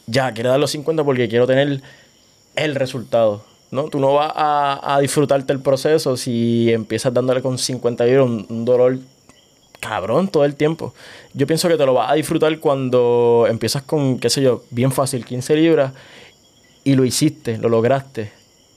ya, 0.08 0.34
quiero 0.34 0.50
dar 0.50 0.60
los 0.60 0.72
50 0.72 1.04
porque 1.04 1.30
quiero 1.30 1.48
tener 1.48 1.82
el 2.56 2.76
resultado. 2.76 3.44
¿no? 3.74 3.86
Tú 3.86 4.00
no 4.00 4.14
vas 4.14 4.32
a, 4.36 5.00
disfrutarte 5.02 5.52
el 5.52 5.60
proceso 5.60 6.16
si 6.16 6.72
empiezas 6.72 7.14
dándole 7.14 7.42
con 7.42 7.58
50 7.58 8.06
libras 8.06 8.26
un, 8.26 8.66
dolor 8.66 9.00
cabrón 9.84 10.30
todo 10.30 10.46
el 10.46 10.56
tiempo. 10.56 10.94
Yo 11.34 11.46
pienso 11.46 11.68
que 11.68 11.76
te 11.76 11.86
lo 11.86 11.94
vas 11.94 12.10
a 12.10 12.14
disfrutar 12.14 12.58
cuando 12.60 13.46
empiezas 13.50 13.84
con, 13.84 14.18
qué 14.18 14.30
sé 14.30 14.42
yo, 14.42 14.64
bien 14.70 14.92
fácil, 14.92 15.26
15 15.26 15.56
libras 15.56 15.94
y 16.84 16.96
lo 16.96 17.04
hiciste, 17.04 17.58
lo 17.58 17.68
lograste. 17.68 18.32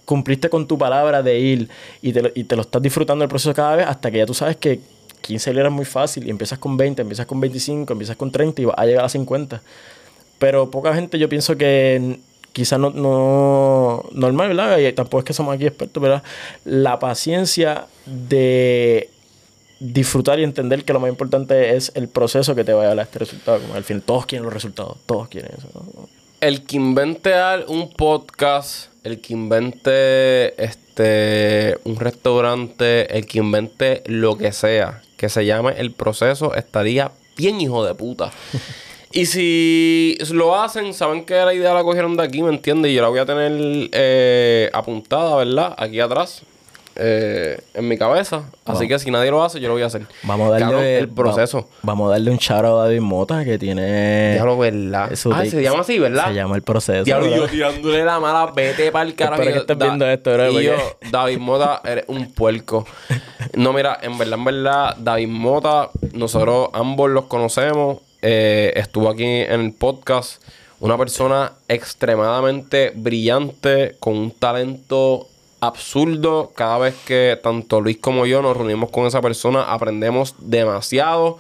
Cumpliste 0.05 0.51
con 0.51 0.67
tu 0.67 0.77
palabra 0.77 1.23
de 1.23 1.39
ir 1.39 1.69
y 2.03 2.13
te, 2.13 2.33
y 2.35 2.45
te 2.45 2.57
lo 2.57 2.63
estás 2.63 2.83
disfrutando 2.83 3.25
el 3.25 3.29
proceso 3.29 3.55
cada 3.55 3.77
vez 3.77 3.87
hasta 3.87 4.11
que 4.11 4.19
ya 4.19 4.27
tú 4.27 4.35
sabes 4.35 4.57
que 4.57 4.81
15 5.21 5.53
libras 5.53 5.71
es 5.71 5.77
muy 5.77 5.85
fácil 5.85 6.27
y 6.27 6.31
empiezas 6.31 6.59
con 6.59 6.77
20, 6.77 7.03
empiezas 7.03 7.27
con 7.27 7.41
25, 7.41 7.93
empiezas 7.93 8.17
con 8.17 8.31
30 8.31 8.63
y 8.63 8.65
vas 8.65 8.79
a 8.79 8.87
llegar 8.87 9.05
a 9.05 9.09
50. 9.09 9.63
Pero 10.39 10.71
poca 10.71 10.95
gente 10.95 11.19
yo 11.19 11.29
pienso 11.29 11.57
que 11.57 12.19
quizás 12.53 12.79
no, 12.79 12.91
no 12.91 14.05
normal, 14.13 14.49
¿verdad? 14.49 14.79
Y 14.79 14.93
tampoco 14.93 15.21
es 15.21 15.25
que 15.25 15.33
somos 15.33 15.55
aquí 15.55 15.67
expertos, 15.67 16.03
¿verdad? 16.03 16.23
La 16.65 16.99
paciencia 16.99 17.87
de 18.07 19.11
disfrutar 19.79 20.39
y 20.39 20.45
entender 20.45 20.85
que 20.85 20.93
lo 20.93 21.01
más 21.01 21.11
importante 21.11 21.77
es 21.77 21.93
el 21.95 22.09
proceso 22.09 22.55
que 22.55 22.65
te 22.65 22.73
vaya 22.73 22.93
a 22.93 22.95
dar 22.95 23.07
este 23.07 23.19
resultado. 23.19 23.61
Como 23.61 23.75
al 23.75 23.85
fin, 23.85 24.01
todos 24.01 24.27
quieren 24.27 24.45
los 24.45 24.55
resultados, 24.55 24.97
todos 25.07 25.29
quieren 25.29 25.53
eso. 25.57 26.09
El 26.41 26.65
que 26.65 26.77
invente 26.77 27.33
un 27.69 27.91
podcast, 27.91 28.91
el 29.05 29.21
que 29.21 29.33
invente 29.33 30.63
este 30.63 31.79
un 31.85 31.97
restaurante, 31.97 33.17
el 33.17 33.27
que 33.27 33.39
invente 33.39 34.03
lo 34.07 34.37
que 34.37 34.53
sea, 34.53 35.03
que 35.17 35.29
se 35.29 35.45
llame 35.45 35.75
el 35.79 35.93
proceso, 35.93 36.55
estaría 36.55 37.13
bien 37.37 37.61
hijo 37.61 37.85
de 37.85 37.95
puta. 37.95 38.33
Y 39.13 39.25
si 39.25 40.19
lo 40.33 40.61
hacen, 40.61 40.93
saben 40.93 41.25
que 41.25 41.35
la 41.35 41.55
idea 41.55 41.73
la 41.73 41.83
cogieron 41.83 42.19
de 42.19 42.23
aquí, 42.23 42.43
¿me 42.43 42.51
entiendes? 42.51 42.93
Y 42.93 42.95
yo 42.97 43.03
la 43.03 43.09
voy 43.09 43.21
a 43.21 43.25
tener 43.25 43.89
eh, 43.93 44.69
apuntada, 44.75 45.37
¿verdad? 45.37 45.75
Aquí 45.79 46.01
atrás. 46.01 46.43
Eh, 46.97 47.61
en 47.75 47.87
mi 47.89 47.97
cabeza. 47.99 48.43
Así 48.65 48.89
que 48.89 48.99
si 48.99 49.11
nadie 49.11 49.31
lo 49.31 49.43
hace, 49.45 49.61
yo 49.61 49.69
lo 49.69 49.75
voy 49.75 49.83
a 49.83 49.87
hacer. 49.87 50.03
Vamos 50.25 50.53
a 50.53 50.59
darle 50.59 50.99
el 50.99 51.09
proceso. 51.09 51.61
va- 51.63 51.67
vamos 51.83 52.09
a 52.09 52.13
darle 52.13 52.31
un 52.31 52.39
shout 52.39 52.65
out 52.65 52.81
a 52.81 52.85
David 52.85 53.01
Mota 53.01 53.45
que 53.45 53.59
tiene. 53.59 54.33
Diablo, 54.35 54.59
¿verdad? 54.59 55.15
su 55.15 55.33
Ah, 55.33 55.45
se 55.45 55.63
llama 55.63 55.81
así, 55.81 55.99
¿verdad? 55.99 56.27
Se 56.29 56.35
llama 56.35 56.57
el 56.57 56.63
proceso. 56.63 57.05
Diablo, 57.05 57.35
yo 57.35 57.47
tirándole 57.49 58.05
la 58.05 58.19
mala, 58.21 58.53
vete 58.55 58.91
para 58.93 59.09
el 59.09 59.15
carajo. 59.15 59.43
Espero 59.43 59.55
que 59.55 59.61
estés 59.61 59.79
viendo 59.79 60.07
esto, 60.09 60.33
bro, 60.33 60.51
Y 60.61 60.65
yo, 60.65 60.73
David 61.11 61.39
Mota, 61.39 61.81
eres 61.85 62.05
un 62.09 62.33
puerco. 62.33 62.87
No, 63.55 63.73
mira, 63.73 63.99
en 64.03 64.19
verdad, 64.19 64.39
en 64.39 64.45
verdad, 64.45 64.97
David 64.99 65.29
Mota, 65.29 65.91
nosotros 66.13 66.69
ambos 66.73 67.11
los 67.11 67.25
conocemos. 67.27 67.99
eh, 68.23 68.73
estuvo 68.77 69.09
aquí 69.09 69.25
en 69.25 69.61
el 69.61 69.73
podcast. 69.73 70.43
Una 70.81 70.99
persona 70.99 71.53
extremadamente 71.69 72.93
brillante, 72.95 73.97
con 73.99 74.17
un 74.17 74.31
talento 74.31 75.27
absurdo. 75.67 76.53
Cada 76.55 76.79
vez 76.79 76.95
que 77.05 77.39
tanto 77.43 77.81
Luis 77.81 77.99
como 77.99 78.27
yo 78.27 78.43
nos 78.43 78.57
reunimos 78.57 78.91
con 78.91 79.07
esa 79.07 79.21
persona, 79.21 79.63
aprendemos 79.63 80.35
demasiado. 80.39 81.39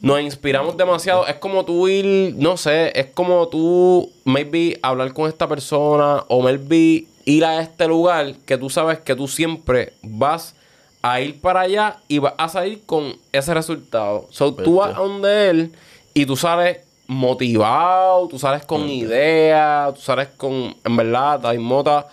Nos 0.00 0.20
inspiramos 0.20 0.76
demasiado. 0.76 1.26
Es 1.26 1.36
como 1.36 1.64
tú 1.64 1.88
ir, 1.88 2.34
no 2.36 2.56
sé, 2.56 2.98
es 2.98 3.06
como 3.06 3.48
tú, 3.48 4.10
maybe, 4.24 4.78
hablar 4.82 5.12
con 5.12 5.28
esta 5.28 5.46
persona 5.46 6.24
o 6.28 6.42
maybe 6.42 7.06
ir 7.24 7.44
a 7.44 7.60
este 7.60 7.86
lugar 7.86 8.34
que 8.46 8.58
tú 8.58 8.68
sabes 8.68 8.98
que 8.98 9.14
tú 9.14 9.28
siempre 9.28 9.92
vas 10.02 10.56
a 11.02 11.20
ir 11.20 11.40
para 11.40 11.60
allá 11.60 11.98
y 12.08 12.18
vas 12.18 12.34
a 12.38 12.48
salir 12.48 12.82
con 12.86 13.16
ese 13.32 13.54
resultado. 13.54 14.26
So, 14.30 14.54
tú 14.54 14.76
vas 14.76 14.96
a 14.96 15.00
donde 15.00 15.50
él 15.50 15.72
y 16.14 16.26
tú 16.26 16.36
sales 16.36 16.78
motivado, 17.06 18.28
tú 18.28 18.38
sales 18.38 18.64
con 18.64 18.88
ideas, 18.88 19.94
tú 19.94 20.00
sales 20.00 20.28
con, 20.36 20.74
en 20.84 20.96
verdad, 20.96 21.40
David 21.40 21.60
Mota, 21.60 22.06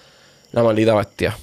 la 0.51 0.63
maldita 0.63 0.95
bestia. 0.95 1.37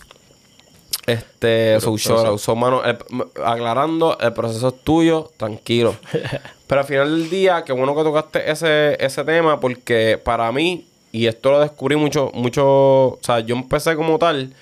Este, 1.06 1.78
so, 1.80 1.96
shout 1.96 2.26
out. 2.26 2.38
So, 2.40 2.56
mano, 2.56 2.82
el- 2.84 2.98
aclarando, 3.44 4.18
el 4.18 4.32
proceso 4.32 4.68
es 4.68 4.82
tuyo, 4.82 5.30
tranquilo. 5.36 5.94
Pero 6.66 6.80
al 6.80 6.86
final 6.86 7.10
del 7.20 7.30
día, 7.30 7.62
qué 7.64 7.72
bueno 7.72 7.94
que 7.94 8.02
tocaste 8.02 8.50
ese, 8.50 8.96
ese 9.04 9.22
tema, 9.24 9.60
porque 9.60 10.18
para 10.22 10.50
mí, 10.50 10.84
y 11.12 11.26
esto 11.28 11.52
lo 11.52 11.60
descubrí 11.60 11.94
mucho, 11.94 12.30
mucho, 12.34 12.64
o 12.66 13.18
sea, 13.22 13.38
yo 13.40 13.54
empecé 13.54 13.94
como 13.94 14.18
tal, 14.18 14.52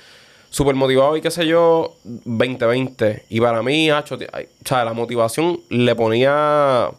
súper 0.51 0.75
motivado 0.75 1.17
y 1.17 1.23
qué 1.23 1.31
sé 1.31 1.47
yo, 1.47 1.95
2020. 2.05 3.25
Y 3.31 3.41
para 3.41 3.63
mí, 3.63 3.89
hacho, 3.91 4.17
o 4.17 4.19
sea, 4.67 4.85
la 4.85 4.93
motivación 4.93 5.61
le 5.71 5.95
ponía 5.95 6.91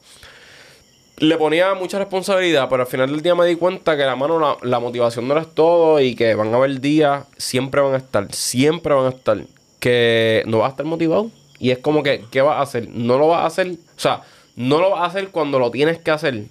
le 1.17 1.37
ponía 1.37 1.73
mucha 1.73 1.97
responsabilidad, 1.97 2.67
pero 2.69 2.83
al 2.83 2.87
final 2.87 3.09
del 3.09 3.21
día 3.21 3.35
me 3.35 3.45
di 3.45 3.55
cuenta 3.55 3.95
que 3.95 4.03
la 4.03 4.15
mano, 4.15 4.39
la, 4.39 4.57
la 4.63 4.79
motivación 4.79 5.27
no 5.27 5.37
es 5.37 5.53
todo 5.53 5.99
y 5.99 6.15
que 6.15 6.35
van 6.35 6.53
a 6.53 6.57
haber 6.57 6.81
días, 6.81 7.25
siempre 7.37 7.81
van 7.81 7.93
a 7.93 7.97
estar, 7.97 8.33
siempre 8.33 8.93
van 8.93 9.05
a 9.05 9.09
estar, 9.09 9.37
que 9.79 10.43
no 10.45 10.59
vas 10.59 10.67
a 10.67 10.71
estar 10.71 10.85
motivado. 10.85 11.31
Y 11.57 11.71
es 11.71 11.77
como 11.79 12.03
que, 12.03 12.25
¿qué 12.31 12.41
vas 12.41 12.57
a 12.57 12.61
hacer? 12.61 12.89
No 12.89 13.17
lo 13.17 13.29
vas 13.29 13.41
a 13.43 13.45
hacer, 13.45 13.71
o 13.71 13.99
sea, 13.99 14.21
no 14.55 14.79
lo 14.79 14.91
vas 14.91 15.01
a 15.01 15.05
hacer 15.05 15.29
cuando 15.29 15.57
lo 15.59 15.71
tienes 15.71 15.99
que 15.99 16.11
hacer. 16.11 16.43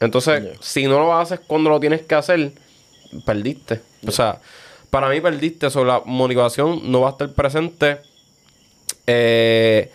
Entonces, 0.00 0.42
Yeah. 0.42 0.52
si 0.60 0.86
no 0.86 0.98
lo 0.98 1.14
hacer 1.16 1.40
cuando 1.46 1.70
lo 1.70 1.78
tienes 1.78 2.02
que 2.02 2.14
hacer, 2.16 2.52
perdiste. 3.24 3.80
O 4.06 4.10
sea, 4.10 4.40
para 4.90 5.08
mí 5.08 5.20
perdiste. 5.20 5.70
Sobre 5.70 5.90
la 5.90 6.02
motivación 6.04 6.90
no 6.90 7.02
va 7.02 7.08
a 7.08 7.12
estar 7.12 7.32
presente. 7.32 7.98
Eh, 9.06 9.90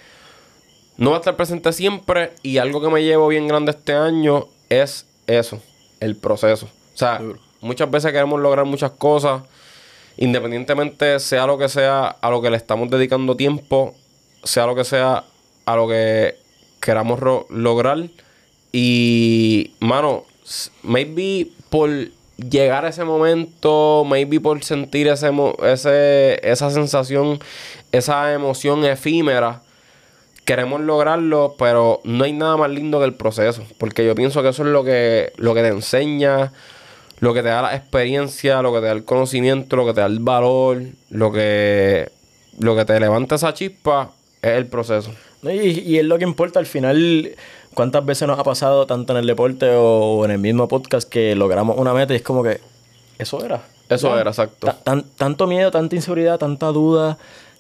no 0.98 1.12
va 1.12 1.18
a 1.18 1.20
estar 1.20 1.36
presente 1.36 1.72
siempre 1.74 2.32
y 2.44 2.58
algo 2.58 2.82
que 2.82 2.90
me 2.90 3.04
llevo 3.04 3.28
bien 3.28 3.48
grande 3.48 3.72
este 3.72 3.94
año 3.94 4.48
es 4.70 5.06
eso, 5.28 5.62
el 6.00 6.16
proceso. 6.16 6.66
O 6.66 6.98
sea, 6.98 7.22
muchas 7.62 7.90
veces 7.90 8.12
queremos 8.12 8.40
lograr 8.40 8.66
muchas 8.66 8.92
cosas, 8.92 9.44
independientemente 10.18 11.20
sea 11.20 11.46
lo 11.46 11.58
que 11.58 11.70
sea 11.70 12.08
a 12.08 12.30
lo 12.30 12.42
que 12.42 12.50
le 12.50 12.58
estamos 12.58 12.90
dedicando 12.90 13.36
tiempo, 13.36 13.94
sea 14.44 14.66
lo 14.66 14.76
que 14.76 14.84
sea 14.84 15.24
a 15.66 15.76
lo 15.76 15.88
que 15.88 16.36
queramos 16.80 17.20
lograr. 17.50 18.10
Y, 18.72 19.72
mano, 19.80 20.26
maybe 20.82 21.50
por 21.70 21.90
llegar 22.38 22.86
a 22.86 22.90
ese 22.90 23.04
momento, 23.04 24.06
maybe 24.06 24.40
por 24.40 24.64
sentir 24.64 25.08
ese, 25.08 25.30
esa 26.44 26.72
sensación, 26.72 27.40
esa 27.92 28.34
emoción 28.34 28.86
efímera, 28.86 29.62
queremos 30.48 30.80
lograrlo, 30.82 31.56
pero 31.60 32.00
no 32.06 32.24
hay 32.24 32.32
nada 32.34 32.56
más 32.58 32.72
lindo 32.72 33.00
que 33.00 33.06
el 33.06 33.14
proceso. 33.14 33.64
Porque 33.78 34.06
yo 34.06 34.16
pienso 34.16 34.42
que 34.42 34.50
eso 34.50 34.64
es 34.64 34.70
lo 34.70 34.84
que, 34.84 35.34
lo 35.36 35.54
que 35.54 35.62
te 35.62 35.68
enseña, 35.68 36.54
lo 37.20 37.34
que 37.34 37.44
te 37.44 37.50
da 37.50 37.62
la 37.62 37.76
experiencia, 37.76 38.62
lo 38.62 38.72
que 38.74 38.80
te 38.80 38.86
da 38.86 38.92
el 38.94 39.04
conocimiento, 39.04 39.76
lo 39.76 39.86
que 39.86 39.94
te 39.94 40.00
da 40.00 40.08
el 40.08 40.20
valor, 40.20 40.82
lo 41.10 41.32
que, 41.34 42.10
lo 42.60 42.76
que 42.78 42.86
te 42.86 43.00
levanta 43.00 43.36
esa 43.36 43.54
chispa, 43.54 44.12
es 44.42 44.52
el 44.52 44.68
proceso. 44.68 45.12
Y, 45.44 45.82
y 45.82 45.98
es 46.00 46.06
lo 46.06 46.18
que 46.18 46.24
importa 46.24 46.60
al 46.60 46.66
final. 46.66 47.36
¿Cuántas 47.74 48.04
veces 48.06 48.28
nos 48.28 48.40
ha 48.40 48.44
pasado, 48.44 48.88
tanto 48.88 49.14
en 49.14 49.20
el 49.20 49.28
deporte 49.28 49.70
o 49.72 50.26
en 50.26 50.32
el 50.32 50.40
mismo 50.40 50.68
podcast, 50.68 51.08
que 51.08 51.36
logramos 51.36 51.78
una 51.78 51.94
meta 51.94 52.14
y 52.14 52.16
es 52.16 52.24
como 52.24 52.42
que 52.42 52.60
eso 53.20 53.44
era? 53.46 53.62
Eso 53.90 54.14
Ya. 54.16 54.22
era, 54.22 54.32
exacto. 54.32 54.66
Ta- 54.68 54.78
tan- 54.84 55.04
tanto 55.16 55.46
miedo, 55.46 55.70
tanta 55.72 55.96
inseguridad, 55.96 56.40
tanta 56.40 56.68
duda, 56.68 57.18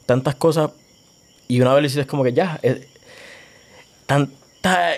tantas 0.08 0.34
cosas. 0.36 0.72
Y 1.48 1.62
una 1.62 1.74
vez 1.74 1.82
lo 1.82 1.86
hiciste 1.88 2.02
es 2.02 2.08
como 2.08 2.24
que 2.24 2.34
ya. 2.34 2.60
tanta. 4.06 4.94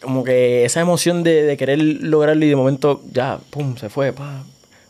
Como 0.00 0.24
que 0.24 0.64
esa 0.64 0.80
emoción 0.80 1.22
de, 1.22 1.44
de 1.44 1.56
querer 1.56 1.78
lograrlo 1.80 2.44
y 2.44 2.48
de 2.48 2.56
momento 2.56 3.02
ya, 3.12 3.38
pum, 3.50 3.76
se 3.76 3.88
fue. 3.88 4.12
Pa. 4.12 4.44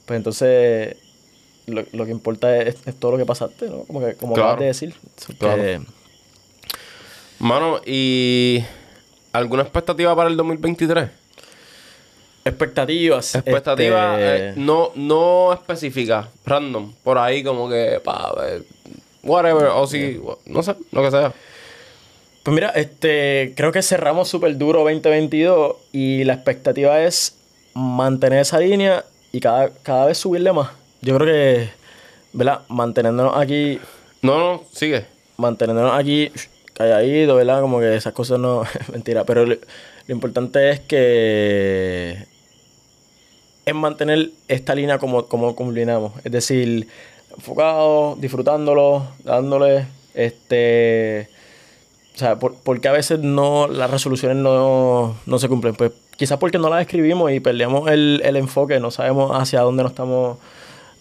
Pues 0.07 0.17
entonces. 0.17 0.97
Lo, 1.67 1.85
lo 1.93 2.05
que 2.05 2.11
importa 2.11 2.57
es, 2.57 2.77
es 2.87 2.95
todo 2.99 3.13
lo 3.13 3.19
que 3.19 3.25
pasaste, 3.27 3.69
¿no? 3.69 3.85
Como 3.85 4.01
que, 4.01 4.15
como 4.15 4.35
Claro. 4.35 4.49
acabas 4.51 4.61
de 4.61 4.67
decir. 4.67 4.95
Que- 5.29 5.35
Claro. 5.37 5.85
Mano, 7.39 7.81
¿y 7.87 8.65
alguna 9.33 9.63
expectativa 9.63 10.15
para 10.17 10.29
el 10.29 10.37
2023? 10.37 11.09
Expectativas. 12.45 13.35
Expectativa 13.37 14.21
este, 14.21 14.49
eh, 14.49 14.53
no, 14.57 14.91
no 14.97 15.53
específica, 15.53 16.29
random, 16.45 16.93
por 17.05 17.19
ahí 17.19 17.45
como 17.45 17.69
que, 17.69 18.01
pa, 18.03 18.35
eh, 18.45 18.63
whatever, 19.23 19.67
o 19.67 19.87
si, 19.87 20.21
no 20.47 20.63
sé, 20.63 20.75
lo 20.91 21.03
que 21.03 21.11
sea. 21.11 21.33
Pues 22.43 22.55
mira, 22.55 22.71
este, 22.71 23.53
creo 23.57 23.71
que 23.71 23.83
cerramos 23.83 24.29
súper 24.29 24.57
duro 24.59 24.81
2022 24.81 25.77
y 25.93 26.25
la 26.25 26.35
expectativa 26.35 27.01
es 27.03 27.37
mantener 27.75 28.41
esa 28.41 28.59
línea 28.59 29.05
y 29.31 29.41
cada, 29.41 29.71
cada 29.83 30.07
vez 30.07 30.19
subirle 30.19 30.53
más. 30.53 30.71
Yo 31.03 31.17
creo 31.17 31.27
que, 31.27 31.69
¿verdad? 32.33 32.63
Manteniéndonos 32.69 33.37
aquí, 33.37 33.79
No, 34.23 34.39
no, 34.39 34.65
sigue. 34.73 35.05
manteniéndonos 35.37 35.95
aquí 35.99 36.31
calladito, 36.75 37.37
¿verdad? 37.37 37.61
Como 37.61 37.79
que 37.81 37.95
esas 37.95 38.13
cosas 38.13 38.39
no, 38.41 38.65
mentira, 38.93 39.25
pero 39.25 39.47
lo, 39.47 39.55
lo 39.55 40.15
importante 40.15 40.71
es 40.71 40.81
que 40.81 42.27
es 43.65 43.75
mantener 43.75 44.31
esta 44.49 44.75
línea 44.75 44.99
como, 44.99 45.27
como 45.27 45.55
combinamos. 45.55 46.13
Es 46.25 46.33
decir, 46.33 46.89
enfocado, 47.37 48.17
disfrutándolo, 48.19 49.07
dándole, 49.25 49.87
este... 50.15 51.29
O 52.15 52.19
sea, 52.19 52.39
por, 52.39 52.57
porque 52.57 52.89
a 52.89 52.93
veces 52.93 53.21
no 53.21 53.69
las 53.69 53.91
resoluciones 53.91 54.37
no, 54.37 55.17
no 55.25 55.39
se 55.39 55.49
cumplen. 55.49 55.75
Pues 55.75 55.93
quizás 56.17 56.39
porque 56.39 56.59
no 56.59 56.69
las 56.69 56.83
escribimos 56.83 57.33
y 57.33 57.41
perdemos 57.41 57.91
el, 57.91 58.21
el 58.23 58.37
enfoque, 58.37 58.79
no 58.81 58.91
sabemos 58.91 59.31
hacia 59.35 59.63
dónde 59.63 59.83
nos 59.83 59.93
estamos 59.93 60.37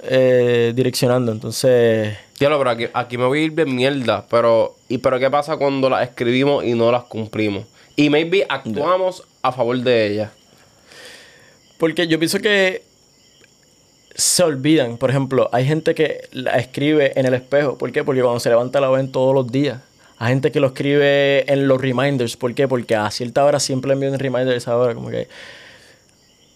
eh, 0.04 0.72
direccionando. 0.74 1.34
Entonces, 1.34 2.18
Diablo, 2.40 2.58
pero 2.58 2.70
aquí, 2.72 2.86
aquí 2.94 3.18
me 3.18 3.26
voy 3.26 3.40
a 3.40 3.44
ir 3.44 3.54
de 3.54 3.66
mierda, 3.66 4.26
pero, 4.30 4.76
y, 4.90 4.98
pero 4.98 5.20
¿qué 5.20 5.30
pasa 5.30 5.58
cuando 5.58 5.90
las 5.90 6.10
escribimos 6.10 6.64
y 6.64 6.74
no 6.74 6.92
las 6.92 7.04
cumplimos? 7.04 7.66
Y 7.96 8.10
maybe 8.10 8.46
actuamos 8.50 9.24
a 9.44 9.52
favor 9.52 9.78
de 9.78 10.08
ellas. 10.08 10.32
porque 11.78 12.08
yo 12.08 12.18
pienso 12.18 12.40
que 12.40 12.84
se 14.16 14.44
olvidan. 14.44 14.98
Por 14.98 15.10
ejemplo, 15.10 15.50
hay 15.52 15.66
gente 15.66 15.96
que 15.96 16.28
la 16.32 16.58
escribe 16.58 17.18
en 17.20 17.26
el 17.26 17.34
espejo. 17.34 17.78
¿Por 17.78 17.92
qué? 17.92 18.04
Porque 18.04 18.22
cuando 18.22 18.40
se 18.40 18.50
levanta 18.50 18.82
la 18.82 18.90
ven 18.90 19.12
todos 19.12 19.34
los 19.34 19.52
días. 19.52 19.82
Hay 20.18 20.30
gente 20.30 20.52
que 20.52 20.60
lo 20.60 20.68
escribe 20.68 21.52
en 21.52 21.68
los 21.68 21.82
reminders. 21.82 22.38
¿Por 22.38 22.54
qué? 22.54 22.68
Porque 22.68 22.96
a 22.96 23.10
cierta 23.10 23.44
hora 23.44 23.60
siempre 23.60 23.94
envían 23.94 24.20
reminders 24.20 24.54
a 24.54 24.58
esa 24.58 24.78
hora. 24.78 24.94
Como 24.94 25.10
que 25.10 25.28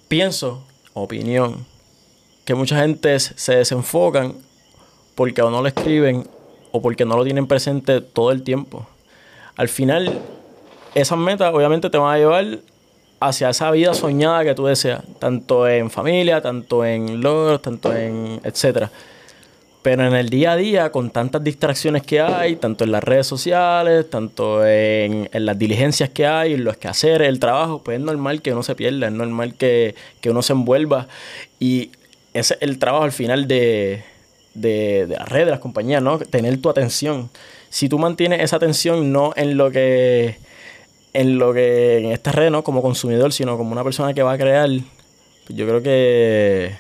pienso, 0.07 0.63
opinión, 0.93 1.65
que 2.45 2.53
mucha 2.53 2.79
gente 2.79 3.19
se 3.19 3.55
desenfocan 3.55 4.35
porque 5.15 5.41
o 5.41 5.49
no 5.49 5.61
lo 5.61 5.67
escriben 5.67 6.27
o 6.71 6.81
porque 6.81 7.05
no 7.05 7.17
lo 7.17 7.23
tienen 7.23 7.47
presente 7.47 8.01
todo 8.01 8.31
el 8.31 8.43
tiempo. 8.43 8.87
Al 9.55 9.69
final, 9.69 10.19
esas 10.93 11.17
metas 11.17 11.53
obviamente 11.53 11.89
te 11.89 11.97
van 11.97 12.13
a 12.13 12.17
llevar 12.17 12.59
hacia 13.19 13.49
esa 13.49 13.71
vida 13.71 13.93
soñada 13.93 14.43
que 14.43 14.55
tú 14.55 14.65
deseas, 14.65 15.03
tanto 15.19 15.67
en 15.67 15.89
familia, 15.89 16.41
tanto 16.41 16.85
en 16.85 17.21
logros, 17.21 17.61
tanto 17.61 17.95
en 17.95 18.39
etcétera. 18.43 18.91
Pero 19.81 20.07
en 20.07 20.15
el 20.15 20.29
día 20.29 20.53
a 20.53 20.55
día, 20.55 20.91
con 20.91 21.11
tantas 21.11 21.43
distracciones 21.43 22.01
que 22.01 22.19
hay, 22.19 22.55
tanto 22.55 22.83
en 22.83 22.91
las 22.91 23.03
redes 23.03 23.27
sociales, 23.27 24.09
tanto 24.09 24.65
en, 24.65 25.29
las 25.31 25.59
diligencias 25.59 26.09
que 26.09 26.25
hay, 26.25 26.53
en 26.53 26.63
los 26.63 26.77
que 26.77 26.87
hacer, 26.87 27.21
el 27.21 27.39
trabajo, 27.39 27.83
pues 27.83 27.99
es 27.99 28.03
normal 28.03 28.41
que 28.41 28.51
uno 28.51 28.63
se 28.63 28.73
pierda, 28.73 29.07
es 29.07 29.13
normal 29.13 29.53
que, 29.53 29.93
que 30.21 30.31
uno 30.31 30.41
se 30.41 30.53
envuelva. 30.53 31.07
Y 31.59 31.91
ese 32.33 32.55
es 32.55 32.61
el 32.61 32.79
trabajo 32.79 33.03
al 33.03 33.11
final 33.11 33.47
de, 33.47 34.03
de, 34.55 35.05
de 35.05 35.15
la 35.17 35.25
red, 35.25 35.45
de 35.45 35.51
las 35.51 35.59
compañías, 35.59 36.01
¿no? 36.01 36.17
Tener 36.17 36.59
tu 36.59 36.69
atención. 36.69 37.29
Si 37.69 37.87
tú 37.87 37.99
mantienes 37.99 38.41
esa 38.41 38.55
atención 38.55 39.11
no 39.11 39.33
en 39.35 39.55
lo 39.55 39.69
que 39.69 40.37
en 41.15 41.39
lo 41.39 41.53
que 41.53 41.99
en 41.99 42.11
esta 42.11 42.33
red, 42.33 42.51
¿no? 42.51 42.61
Como 42.63 42.81
consumidor, 42.81 43.31
sino 43.31 43.57
como 43.57 43.71
una 43.71 43.85
persona 43.85 44.13
que 44.13 44.21
va 44.21 44.33
a 44.33 44.37
crear, 44.37 44.69
pues 45.47 45.57
yo 45.57 45.65
creo 45.65 45.81
que 45.81 46.75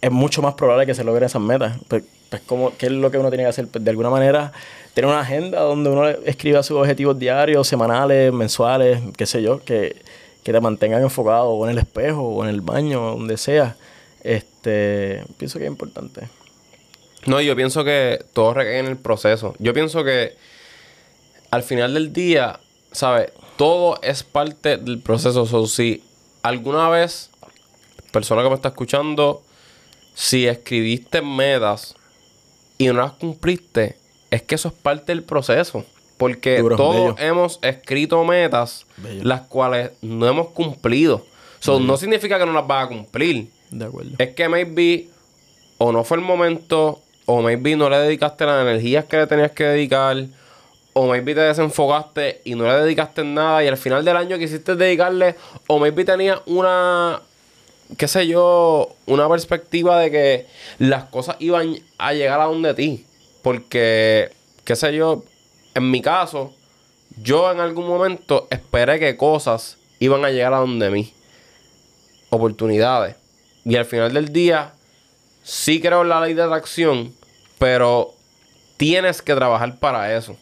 es 0.00 0.10
mucho 0.10 0.40
más 0.40 0.54
probable 0.54 0.86
que 0.86 0.94
se 0.94 1.04
logren 1.04 1.24
esas 1.24 1.42
metas. 1.42 1.76
Pues, 1.86 2.04
pues 2.30 2.40
como, 2.42 2.74
¿qué 2.78 2.86
es 2.86 2.92
lo 2.92 3.10
que 3.10 3.18
uno 3.18 3.28
tiene 3.28 3.44
que 3.44 3.50
hacer? 3.50 3.68
Pues 3.68 3.84
de 3.84 3.90
alguna 3.90 4.08
manera, 4.08 4.52
tener 4.94 5.10
una 5.10 5.20
agenda 5.20 5.60
donde 5.60 5.90
uno 5.90 6.08
escriba 6.08 6.62
sus 6.62 6.78
objetivos 6.78 7.18
diarios, 7.18 7.68
semanales, 7.68 8.32
mensuales, 8.32 9.00
qué 9.18 9.26
sé 9.26 9.42
yo, 9.42 9.62
que, 9.62 9.96
que 10.42 10.52
te 10.52 10.60
mantengan 10.60 11.02
enfocado 11.02 11.50
o 11.50 11.66
en 11.66 11.72
el 11.72 11.78
espejo 11.78 12.22
o 12.22 12.42
en 12.42 12.48
el 12.48 12.62
baño, 12.62 13.00
donde 13.02 13.36
sea. 13.36 13.76
Este, 14.24 15.22
pienso 15.36 15.58
que 15.58 15.66
es 15.66 15.70
importante. 15.70 16.22
No, 17.26 17.38
yo 17.42 17.54
pienso 17.54 17.84
que 17.84 18.24
todo 18.32 18.54
recae 18.54 18.78
en 18.78 18.86
el 18.86 18.96
proceso. 18.96 19.54
Yo 19.58 19.74
pienso 19.74 20.04
que 20.04 20.32
al 21.50 21.62
final 21.62 21.92
del 21.92 22.14
día, 22.14 22.60
¿sabes? 22.92 23.32
Todo 23.56 24.00
es 24.02 24.22
parte 24.22 24.76
del 24.76 25.00
proceso. 25.00 25.42
O 25.42 25.66
si 25.66 26.02
alguna 26.42 26.88
vez, 26.88 27.30
persona 28.12 28.42
que 28.42 28.48
me 28.48 28.54
está 28.54 28.68
escuchando, 28.68 29.42
si 30.14 30.46
escribiste 30.46 31.22
metas 31.22 31.94
y 32.78 32.86
no 32.86 32.94
las 32.94 33.12
cumpliste, 33.12 33.96
es 34.30 34.42
que 34.42 34.54
eso 34.54 34.68
es 34.68 34.74
parte 34.74 35.12
del 35.12 35.22
proceso. 35.22 35.84
Porque 36.16 36.64
todos 36.76 37.20
hemos 37.20 37.58
escrito 37.60 38.24
metas 38.24 38.86
las 39.22 39.42
cuales 39.42 39.90
no 40.00 40.26
hemos 40.26 40.48
cumplido. 40.48 41.26
Eso 41.60 41.78
no 41.78 41.96
significa 41.96 42.38
que 42.38 42.46
no 42.46 42.52
las 42.52 42.66
vas 42.66 42.86
a 42.86 42.88
cumplir. 42.88 43.50
De 43.70 43.84
acuerdo. 43.84 44.12
Es 44.18 44.34
que 44.34 44.48
maybe 44.48 45.08
o 45.78 45.92
no 45.92 46.04
fue 46.04 46.16
el 46.16 46.22
momento, 46.22 47.02
o 47.26 47.42
maybe 47.42 47.76
no 47.76 47.90
le 47.90 47.98
dedicaste 47.98 48.46
las 48.46 48.62
energías 48.62 49.04
que 49.04 49.18
le 49.18 49.26
tenías 49.26 49.50
que 49.52 49.64
dedicar, 49.64 50.16
o 50.98 51.06
maybe 51.06 51.34
te 51.34 51.40
desenfocaste 51.40 52.40
y 52.44 52.54
no 52.54 52.64
le 52.64 52.72
dedicaste 52.72 53.22
nada, 53.22 53.62
y 53.62 53.68
al 53.68 53.76
final 53.76 54.02
del 54.02 54.16
año 54.16 54.38
quisiste 54.38 54.76
dedicarle, 54.76 55.34
o 55.66 55.78
maybe 55.78 56.06
tenías 56.06 56.40
una 56.46 57.20
qué 57.98 58.08
sé 58.08 58.26
yo, 58.26 58.94
una 59.04 59.28
perspectiva 59.28 60.00
de 60.00 60.10
que 60.10 60.46
las 60.78 61.04
cosas 61.04 61.36
iban 61.38 61.76
a 61.98 62.14
llegar 62.14 62.40
a 62.40 62.44
donde 62.44 62.72
ti. 62.72 63.04
Porque, 63.42 64.32
qué 64.64 64.74
sé 64.74 64.94
yo, 64.94 65.22
en 65.74 65.90
mi 65.90 66.00
caso, 66.00 66.54
yo 67.22 67.52
en 67.52 67.60
algún 67.60 67.86
momento 67.86 68.48
esperé 68.50 68.98
que 68.98 69.18
cosas 69.18 69.76
iban 69.98 70.24
a 70.24 70.30
llegar 70.30 70.54
a 70.54 70.60
donde 70.60 70.88
mí. 70.88 71.12
Oportunidades. 72.30 73.16
Y 73.66 73.76
al 73.76 73.84
final 73.84 74.14
del 74.14 74.32
día, 74.32 74.72
sí 75.42 75.78
creo 75.80 76.02
en 76.02 76.08
la 76.08 76.22
ley 76.22 76.32
de 76.32 76.42
atracción, 76.42 77.14
pero 77.58 78.14
tienes 78.78 79.20
que 79.20 79.34
trabajar 79.34 79.78
para 79.78 80.16
eso. 80.16 80.36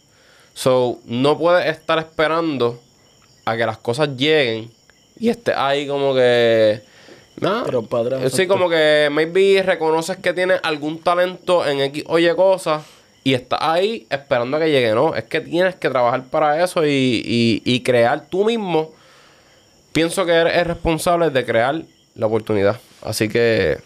So, 0.54 1.00
no 1.04 1.36
puedes 1.36 1.66
estar 1.66 1.98
esperando 1.98 2.80
a 3.44 3.56
que 3.56 3.66
las 3.66 3.78
cosas 3.78 4.16
lleguen 4.16 4.70
y 5.18 5.28
estés 5.28 5.56
ahí 5.56 5.86
como 5.86 6.14
que 6.14 6.80
no. 7.40 7.64
Pero 7.64 7.82
padre. 7.82 8.30
Sí, 8.30 8.46
como 8.46 8.68
que 8.68 9.08
maybe 9.10 9.62
reconoces 9.62 10.16
que 10.18 10.32
tienes 10.32 10.60
algún 10.62 11.00
talento 11.00 11.66
en 11.66 11.80
X 11.80 12.04
oye 12.06 12.34
cosas 12.36 12.84
y 13.24 13.34
estás 13.34 13.58
ahí 13.62 14.06
esperando 14.10 14.56
a 14.56 14.60
que 14.60 14.70
llegue. 14.70 14.94
No, 14.94 15.14
es 15.14 15.24
que 15.24 15.40
tienes 15.40 15.74
que 15.76 15.90
trabajar 15.90 16.24
para 16.24 16.62
eso 16.62 16.86
y, 16.86 17.62
y, 17.64 17.80
crear 17.80 18.26
tú 18.28 18.44
mismo. 18.44 18.92
Pienso 19.92 20.26
que 20.26 20.32
eres 20.32 20.66
responsable 20.66 21.30
de 21.30 21.44
crear 21.44 21.82
la 22.14 22.26
oportunidad. 22.26 22.80
Así 23.02 23.28
que, 23.28 23.78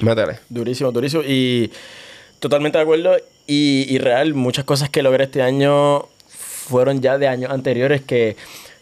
métele. 0.00 0.38
Durísimo, 0.48 0.92
durísimo. 0.92 1.22
Y 1.24 1.70
totalmente 2.38 2.78
de 2.78 2.82
acuerdo. 2.82 3.16
Y, 3.46 3.98
real, 3.98 4.34
muchas 4.34 4.64
cosas 4.64 4.88
que 4.88 5.02
logré 5.02 5.24
este 5.24 5.42
año 5.42 6.06
fueron 6.28 7.02
ya 7.02 7.18
de 7.18 7.28
años 7.28 7.50
anteriores 7.50 8.00
que 8.02 8.36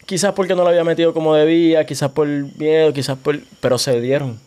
Quizás 0.05 0.33
porque 0.33 0.53
no 0.53 0.63
lo 0.63 0.69
había 0.69 0.83
metido 0.83 1.13
como 1.13 1.33
debía, 1.33 1.85
quizás 1.85 2.11
por 2.11 2.27
miedo, 2.27 2.91
quizás 2.93 3.17
por... 3.17 3.39
Pero 3.61 3.77
se 3.77 4.01
dieron. 4.01 4.39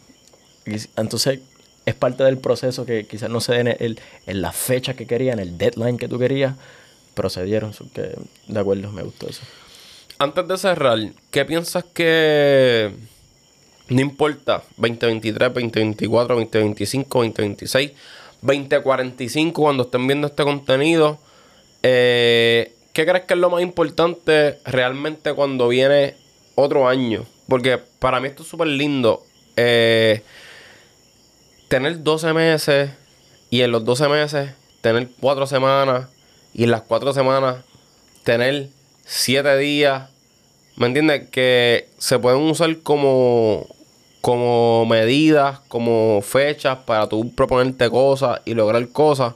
Entonces 0.96 1.40
es 1.86 1.94
parte 1.94 2.24
del 2.24 2.38
proceso 2.38 2.84
que 2.84 3.06
quizás 3.06 3.30
no 3.30 3.40
se 3.40 3.54
den 3.54 3.68
en, 3.68 3.98
en 4.26 4.42
la 4.42 4.52
fecha 4.52 4.94
que 4.94 5.06
quería, 5.06 5.32
en 5.32 5.38
el 5.38 5.56
deadline 5.56 5.96
que 5.96 6.08
tú 6.08 6.18
querías, 6.18 6.54
pero 7.14 7.30
se 7.30 7.44
dieron. 7.44 7.72
Que, 7.94 8.14
de 8.48 8.60
acuerdo, 8.60 8.92
me 8.92 9.02
gustó 9.02 9.28
eso. 9.28 9.42
Antes 10.18 10.46
de 10.46 10.58
cerrar, 10.58 10.98
¿qué 11.30 11.44
piensas 11.44 11.84
que... 11.84 12.92
No 13.88 14.00
importa, 14.00 14.64
2023, 14.76 15.54
2024, 15.54 16.34
2025, 16.34 17.18
2026, 17.18 17.92
2045, 18.46 19.60
cuando 19.60 19.82
estén 19.84 20.06
viendo 20.06 20.28
este 20.28 20.44
contenido, 20.44 21.18
eh, 21.82 22.72
¿Qué 22.96 23.04
crees 23.04 23.26
que 23.26 23.34
es 23.34 23.40
lo 23.40 23.50
más 23.50 23.60
importante 23.60 24.58
realmente 24.64 25.34
cuando 25.34 25.68
viene 25.68 26.14
otro 26.54 26.88
año? 26.88 27.26
Porque 27.46 27.76
para 27.76 28.20
mí 28.20 28.28
esto 28.28 28.42
es 28.42 28.48
súper 28.48 28.68
lindo. 28.68 29.22
Eh, 29.54 30.22
tener 31.68 32.02
12 32.02 32.32
meses 32.32 32.90
y 33.50 33.60
en 33.60 33.70
los 33.70 33.84
12 33.84 34.08
meses 34.08 34.50
tener 34.80 35.10
4 35.20 35.46
semanas 35.46 36.08
y 36.54 36.64
en 36.64 36.70
las 36.70 36.80
4 36.84 37.12
semanas 37.12 37.56
tener 38.24 38.70
7 39.04 39.58
días. 39.58 40.08
¿Me 40.76 40.86
entiendes? 40.86 41.28
Que 41.28 41.90
se 41.98 42.18
pueden 42.18 42.40
usar 42.40 42.78
como, 42.78 43.66
como 44.26 44.84
medidas, 44.86 45.60
como 45.68 46.20
fechas 46.20 46.78
para 46.78 47.08
tú 47.08 47.32
proponerte 47.32 47.88
cosas 47.88 48.40
y 48.44 48.54
lograr 48.54 48.88
cosas. 48.88 49.34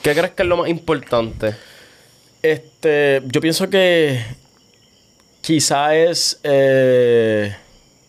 ¿Qué 0.00 0.14
crees 0.14 0.30
que 0.30 0.44
es 0.44 0.48
lo 0.48 0.58
más 0.58 0.68
importante? 0.68 1.56
Este, 2.40 3.20
yo 3.26 3.40
pienso 3.40 3.68
que 3.68 4.24
quizá 5.40 5.92
es, 5.96 6.38
eh, 6.44 7.52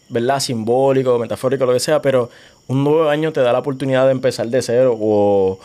¿verdad? 0.08 0.40
Simbólico, 0.40 1.18
metafórico, 1.18 1.66
lo 1.66 1.74
que 1.74 1.80
sea, 1.80 2.00
pero 2.00 2.30
un 2.68 2.84
nuevo 2.84 3.10
año 3.10 3.34
te 3.34 3.42
da 3.42 3.52
la 3.52 3.58
oportunidad 3.58 4.06
de 4.06 4.12
empezar 4.12 4.46
de 4.46 4.62
cero 4.62 4.96
o, 5.02 5.60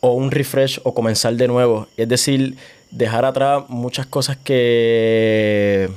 o 0.00 0.12
un 0.12 0.30
refresh 0.30 0.78
o 0.84 0.92
comenzar 0.92 1.32
de 1.36 1.48
nuevo. 1.48 1.86
Es 1.96 2.06
decir, 2.06 2.58
dejar 2.90 3.24
atrás 3.24 3.64
muchas 3.68 4.04
cosas 4.04 4.36
que 4.36 5.88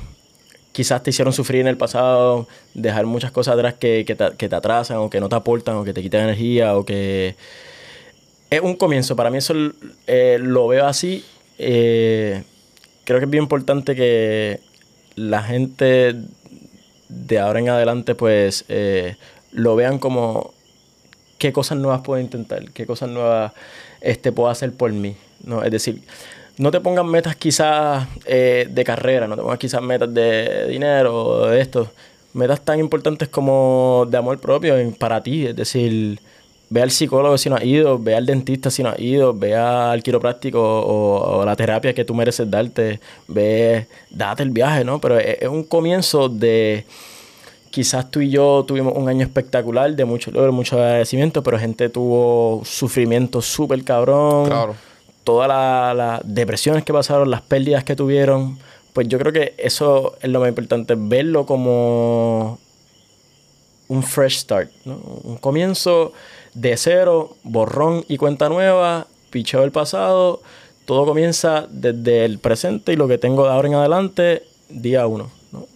quizás 0.81 1.03
te 1.03 1.11
hicieron 1.11 1.31
sufrir 1.31 1.61
en 1.61 1.67
el 1.67 1.77
pasado, 1.77 2.47
dejar 2.73 3.05
muchas 3.05 3.29
cosas 3.29 3.53
atrás 3.53 3.75
que, 3.75 4.03
que, 4.03 4.15
te, 4.15 4.31
que 4.35 4.49
te 4.49 4.55
atrasan 4.55 4.97
o 4.97 5.11
que 5.11 5.19
no 5.19 5.29
te 5.29 5.35
aportan 5.35 5.75
o 5.75 5.83
que 5.83 5.93
te 5.93 6.01
quitan 6.01 6.21
energía 6.21 6.75
o 6.75 6.83
que... 6.83 7.35
Es 8.49 8.61
un 8.61 8.75
comienzo, 8.75 9.15
para 9.15 9.29
mí 9.29 9.37
eso 9.37 9.53
eh, 10.07 10.37
lo 10.41 10.67
veo 10.67 10.87
así 10.87 11.23
eh, 11.63 12.43
creo 13.03 13.19
que 13.19 13.25
es 13.25 13.31
bien 13.31 13.43
importante 13.43 13.95
que 13.95 14.59
la 15.15 15.43
gente 15.43 16.15
de 17.07 17.39
ahora 17.39 17.59
en 17.59 17.69
adelante 17.69 18.15
pues 18.15 18.65
eh, 18.67 19.15
lo 19.51 19.75
vean 19.75 19.99
como 19.99 20.55
qué 21.37 21.53
cosas 21.53 21.77
nuevas 21.77 22.01
puedo 22.01 22.19
intentar, 22.19 22.71
qué 22.71 22.87
cosas 22.87 23.09
nuevas 23.09 23.53
este, 24.01 24.31
puedo 24.31 24.49
hacer 24.49 24.73
por 24.73 24.91
mí. 24.91 25.15
¿no? 25.43 25.63
Es 25.63 25.69
decir, 25.69 26.01
no 26.57 26.71
te 26.71 26.79
pongan 26.79 27.07
metas 27.07 27.35
quizás 27.35 28.07
eh, 28.25 28.67
de 28.69 28.83
carrera, 28.83 29.27
no 29.27 29.35
te 29.35 29.41
pongas 29.41 29.59
quizás 29.59 29.81
metas 29.81 30.13
de 30.13 30.67
dinero 30.67 31.15
o 31.15 31.47
de 31.47 31.61
esto. 31.61 31.89
Metas 32.33 32.61
tan 32.61 32.79
importantes 32.79 33.27
como 33.27 34.07
de 34.09 34.17
amor 34.17 34.39
propio 34.39 34.75
para 34.97 35.21
ti, 35.21 35.47
es 35.47 35.55
decir, 35.55 36.19
ve 36.71 36.81
al 36.81 36.89
psicólogo 36.89 37.37
si 37.37 37.49
no 37.49 37.57
has 37.57 37.65
ido, 37.65 37.99
ve 37.99 38.15
al 38.15 38.25
dentista 38.25 38.71
si 38.71 38.81
no 38.81 38.89
has 38.89 38.99
ido, 38.99 39.33
ve 39.33 39.55
al 39.55 40.01
quiropráctico 40.01 40.61
o, 40.61 41.43
la 41.43 41.55
terapia 41.57 41.93
que 41.93 42.05
tú 42.05 42.13
mereces 42.13 42.49
darte, 42.49 43.01
ve, 43.27 43.87
date 44.09 44.43
el 44.43 44.51
viaje, 44.51 44.85
¿no? 44.85 45.01
Pero 45.01 45.19
es, 45.19 45.47
un 45.49 45.65
comienzo 45.65 46.29
de 46.29 46.85
quizás 47.71 48.09
tú 48.09 48.21
y 48.21 48.29
yo 48.29 48.63
tuvimos 48.65 48.93
un 48.95 49.09
año 49.09 49.25
espectacular 49.25 49.93
de 49.93 50.05
mucho 50.05 50.31
logro, 50.31 50.53
mucho 50.53 50.77
agradecimiento, 50.77 51.43
pero 51.43 51.59
gente 51.59 51.89
tuvo 51.89 52.61
sufrimiento 52.63 53.41
súper 53.41 53.83
cabrón. 53.83 54.45
Claro. 54.45 54.75
Todas 55.23 55.95
las 55.95 56.21
depresiones 56.23 56.83
que 56.83 56.93
pasaron, 56.93 57.29
las 57.29 57.41
pérdidas 57.41 57.83
que 57.83 57.95
tuvieron. 57.95 58.57
Pues 58.93 59.07
yo 59.07 59.17
creo 59.19 59.31
que 59.31 59.53
eso 59.57 60.17
es 60.21 60.29
lo 60.29 60.39
más 60.39 60.49
importante, 60.49 60.95
verlo 60.97 61.45
como 61.45 62.59
un 63.87 64.03
fresh 64.03 64.39
start, 64.39 64.71
¿no? 64.85 64.95
Un 65.23 65.37
comienzo 65.37 66.13
de 66.53 66.75
cero, 66.77 67.35
borrón 67.43 68.05
y 68.07 68.17
cuenta 68.17 68.49
nueva, 68.49 69.07
picheo 69.29 69.61
del 69.61 69.71
pasado, 69.71 70.41
todo 70.85 71.05
comienza 71.05 71.67
desde 71.69 72.25
el 72.25 72.39
presente 72.39 72.93
y 72.93 72.95
lo 72.95 73.07
que 73.07 73.17
tengo 73.17 73.45
de 73.45 73.51
ahora 73.51 73.67
en 73.67 73.75
adelante, 73.75 74.43
día 74.69 75.07
uno. 75.07 75.31
¿no? 75.51 75.67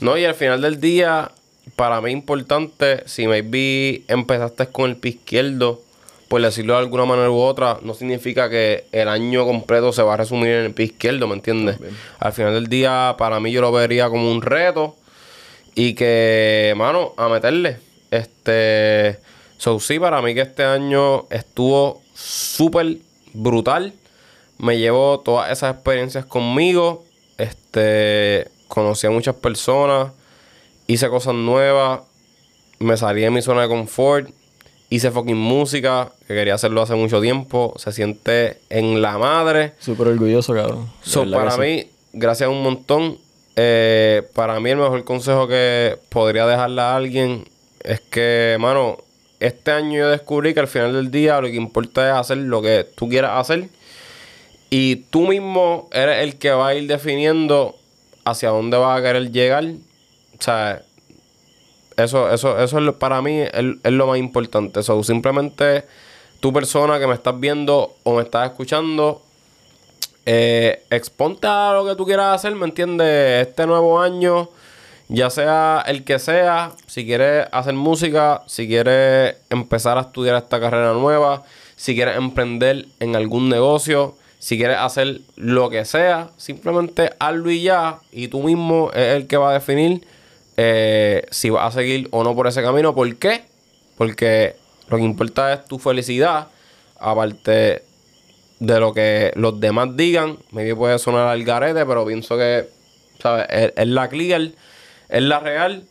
no, 0.00 0.18
y 0.18 0.24
al 0.24 0.34
final 0.34 0.60
del 0.60 0.80
día, 0.80 1.30
para 1.76 2.00
mí 2.00 2.10
importante, 2.10 3.02
si 3.06 3.26
maybe 3.26 4.02
empezaste 4.08 4.66
con 4.66 4.90
el 4.90 4.96
pie 4.96 5.12
izquierdo 5.12 5.83
por 6.34 6.42
decirlo 6.42 6.72
de 6.72 6.80
alguna 6.80 7.04
manera 7.04 7.30
u 7.30 7.38
otra, 7.38 7.78
no 7.82 7.94
significa 7.94 8.50
que 8.50 8.86
el 8.90 9.06
año 9.06 9.46
completo 9.46 9.92
se 9.92 10.02
va 10.02 10.14
a 10.14 10.16
resumir 10.16 10.48
en 10.48 10.64
el 10.64 10.74
pie 10.74 10.86
izquierdo, 10.86 11.28
¿me 11.28 11.34
entiendes? 11.34 11.78
Al 12.18 12.32
final 12.32 12.54
del 12.54 12.66
día, 12.66 13.14
para 13.16 13.38
mí 13.38 13.52
yo 13.52 13.60
lo 13.60 13.70
vería 13.70 14.08
como 14.08 14.32
un 14.32 14.42
reto 14.42 14.96
y 15.76 15.94
que, 15.94 16.74
mano, 16.76 17.12
a 17.18 17.28
meterle. 17.28 17.76
Este, 18.10 19.20
so 19.58 19.78
sí, 19.78 20.00
para 20.00 20.20
mí 20.22 20.34
que 20.34 20.40
este 20.40 20.64
año 20.64 21.28
estuvo 21.30 22.02
súper 22.16 22.96
brutal. 23.32 23.92
Me 24.58 24.76
llevo 24.76 25.20
todas 25.20 25.52
esas 25.52 25.72
experiencias 25.72 26.24
conmigo. 26.24 27.04
Este, 27.38 28.48
conocí 28.66 29.06
a 29.06 29.10
muchas 29.10 29.36
personas, 29.36 30.10
hice 30.88 31.08
cosas 31.08 31.36
nuevas, 31.36 32.00
me 32.80 32.96
salí 32.96 33.20
de 33.20 33.30
mi 33.30 33.40
zona 33.40 33.62
de 33.62 33.68
confort 33.68 34.30
hice 34.94 35.10
fucking 35.10 35.36
música, 35.36 36.12
que 36.26 36.34
quería 36.34 36.54
hacerlo 36.54 36.82
hace 36.82 36.94
mucho 36.94 37.20
tiempo. 37.20 37.74
Se 37.76 37.92
siente 37.92 38.58
en 38.70 39.02
la 39.02 39.18
madre. 39.18 39.72
Súper 39.80 40.08
orgulloso, 40.08 40.54
cabrón. 40.54 40.88
So, 41.02 41.28
para 41.30 41.56
mí, 41.56 41.86
gracias 42.12 42.48
un 42.48 42.62
montón. 42.62 43.18
Eh, 43.56 44.22
para 44.34 44.60
mí, 44.60 44.70
el 44.70 44.76
mejor 44.76 45.04
consejo 45.04 45.48
que 45.48 45.96
podría 46.10 46.46
dejarle 46.46 46.80
a 46.80 46.96
alguien 46.96 47.44
es 47.80 48.00
que, 48.00 48.56
mano, 48.60 48.98
este 49.40 49.72
año 49.72 49.98
yo 49.98 50.08
descubrí 50.10 50.54
que 50.54 50.60
al 50.60 50.68
final 50.68 50.92
del 50.92 51.10
día 51.10 51.40
lo 51.40 51.48
que 51.48 51.56
importa 51.56 52.08
es 52.08 52.14
hacer 52.14 52.38
lo 52.38 52.62
que 52.62 52.86
tú 52.94 53.08
quieras 53.08 53.32
hacer. 53.34 53.68
Y 54.70 54.96
tú 55.10 55.26
mismo 55.26 55.88
eres 55.92 56.22
el 56.22 56.36
que 56.36 56.50
va 56.50 56.68
a 56.68 56.74
ir 56.74 56.86
definiendo 56.86 57.74
hacia 58.24 58.50
dónde 58.50 58.76
vas 58.76 58.98
a 58.98 59.02
querer 59.02 59.30
llegar. 59.32 59.64
O 59.64 60.42
sea, 60.42 60.82
eso, 61.96 62.30
eso, 62.30 62.58
eso 62.58 62.78
es, 62.78 62.94
para 62.96 63.22
mí 63.22 63.40
es, 63.40 63.92
lo 63.92 64.06
más 64.06 64.18
importante. 64.18 64.80
Eso, 64.80 65.02
simplemente 65.02 65.84
tu 66.40 66.52
persona 66.52 66.98
que 66.98 67.06
me 67.06 67.14
estás 67.14 67.38
viendo 67.38 67.96
o 68.02 68.16
me 68.16 68.22
estás 68.22 68.50
escuchando, 68.50 69.22
eh, 70.26 70.82
exponte 70.90 71.46
a 71.46 71.72
lo 71.74 71.86
que 71.86 71.94
tú 71.96 72.04
quieras 72.04 72.34
hacer, 72.34 72.54
¿me 72.54 72.66
entiendes? 72.66 73.46
Este 73.46 73.66
nuevo 73.66 74.00
año, 74.00 74.48
ya 75.08 75.30
sea 75.30 75.84
el 75.86 76.04
que 76.04 76.18
sea, 76.18 76.72
si 76.86 77.04
quieres 77.04 77.46
hacer 77.52 77.74
música, 77.74 78.42
si 78.46 78.66
quieres 78.66 79.36
empezar 79.50 79.98
a 79.98 80.02
estudiar 80.02 80.36
esta 80.36 80.60
carrera 80.60 80.92
nueva, 80.92 81.42
si 81.76 81.94
quieres 81.94 82.16
emprender 82.16 82.86
en 83.00 83.16
algún 83.16 83.48
negocio, 83.48 84.16
si 84.38 84.58
quieres 84.58 84.78
hacer 84.78 85.20
lo 85.36 85.70
que 85.70 85.84
sea, 85.84 86.30
simplemente 86.36 87.10
hazlo 87.18 87.50
y 87.50 87.62
ya, 87.62 88.00
y 88.12 88.28
tú 88.28 88.42
mismo 88.42 88.90
es 88.92 89.16
el 89.16 89.26
que 89.26 89.36
va 89.36 89.50
a 89.50 89.54
definir 89.54 90.06
eh, 90.56 91.26
si 91.30 91.50
vas 91.50 91.74
a 91.74 91.78
seguir 91.78 92.08
o 92.10 92.24
no 92.24 92.34
por 92.34 92.46
ese 92.46 92.62
camino. 92.62 92.94
¿Por 92.94 93.14
qué? 93.16 93.44
Porque 93.96 94.56
lo 94.88 94.96
que 94.96 95.02
importa 95.02 95.52
es 95.52 95.64
tu 95.64 95.78
felicidad, 95.78 96.48
aparte 96.98 97.82
de 98.60 98.80
lo 98.80 98.92
que 98.92 99.32
los 99.36 99.58
demás 99.60 99.96
digan. 99.96 100.38
Maybe 100.50 100.74
puede 100.74 100.98
sonar 100.98 101.28
al 101.28 101.44
garete, 101.44 101.84
pero 101.86 102.06
pienso 102.06 102.36
que, 102.36 102.68
¿sabes? 103.20 103.46
Es, 103.50 103.88
la 103.88 104.08
clear, 104.08 104.50
es 105.08 105.22
la 105.22 105.40
real. 105.40 105.84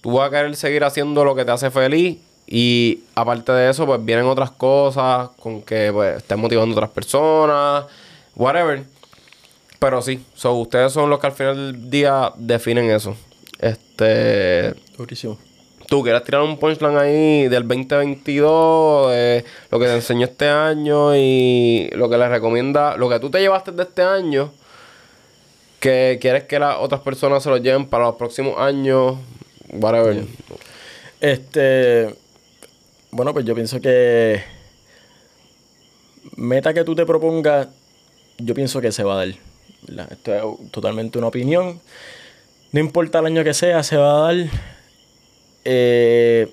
Tú 0.00 0.12
vas 0.12 0.28
a 0.28 0.30
querer 0.30 0.56
seguir 0.56 0.84
haciendo 0.84 1.24
lo 1.24 1.34
que 1.34 1.44
te 1.44 1.50
hace 1.50 1.70
feliz. 1.70 2.18
Y 2.46 3.00
aparte 3.16 3.50
de 3.52 3.70
eso, 3.70 3.86
pues 3.86 4.04
vienen 4.04 4.26
otras 4.26 4.52
cosas 4.52 5.30
con 5.40 5.62
que 5.62 5.90
pues, 5.92 6.18
estés 6.18 6.38
motivando 6.38 6.74
a 6.74 6.78
otras 6.78 6.90
personas, 6.90 7.86
whatever. 8.36 8.84
Pero 9.80 10.00
sí, 10.00 10.24
so, 10.34 10.54
ustedes 10.54 10.92
son 10.92 11.10
los 11.10 11.18
que 11.18 11.26
al 11.26 11.32
final 11.32 11.56
del 11.56 11.90
día 11.90 12.32
definen 12.36 12.90
eso. 12.90 13.16
Este. 13.66 14.74
Durísimo. 14.96 15.38
¿Tú 15.88 16.02
quieres 16.02 16.24
tirar 16.24 16.42
un 16.42 16.58
punchline 16.58 16.96
ahí 16.96 17.48
del 17.48 17.66
2022, 17.66 19.10
de 19.12 19.44
lo 19.70 19.78
que 19.78 19.86
te 19.86 19.94
enseñó 19.94 20.24
este 20.24 20.48
año 20.48 21.14
y 21.14 21.88
lo 21.92 22.08
que 22.08 22.18
le 22.18 22.28
recomienda, 22.28 22.96
lo 22.96 23.08
que 23.08 23.20
tú 23.20 23.30
te 23.30 23.38
llevaste 23.38 23.70
de 23.70 23.84
este 23.84 24.02
año, 24.02 24.52
que 25.78 26.18
quieres 26.20 26.44
que 26.44 26.58
las 26.58 26.78
otras 26.80 27.02
personas 27.02 27.42
se 27.44 27.50
lo 27.50 27.56
lleven 27.58 27.86
para 27.86 28.06
los 28.06 28.16
próximos 28.16 28.58
años, 28.58 29.16
whatever? 29.72 30.24
Este. 31.20 32.14
Bueno, 33.12 33.32
pues 33.32 33.44
yo 33.44 33.54
pienso 33.54 33.80
que. 33.80 34.42
Meta 36.36 36.74
que 36.74 36.82
tú 36.82 36.94
te 36.96 37.06
propongas, 37.06 37.68
yo 38.38 38.54
pienso 38.54 38.80
que 38.80 38.90
se 38.90 39.04
va 39.04 39.14
a 39.14 39.26
dar. 39.26 39.34
Esto 40.10 40.34
es 40.34 40.70
totalmente 40.72 41.16
una 41.16 41.28
opinión 41.28 41.80
no 42.72 42.80
importa 42.80 43.20
el 43.20 43.26
año 43.26 43.44
que 43.44 43.54
sea, 43.54 43.82
se 43.82 43.96
va 43.96 44.18
a 44.18 44.32
dar. 44.32 44.46
Eh, 45.64 46.52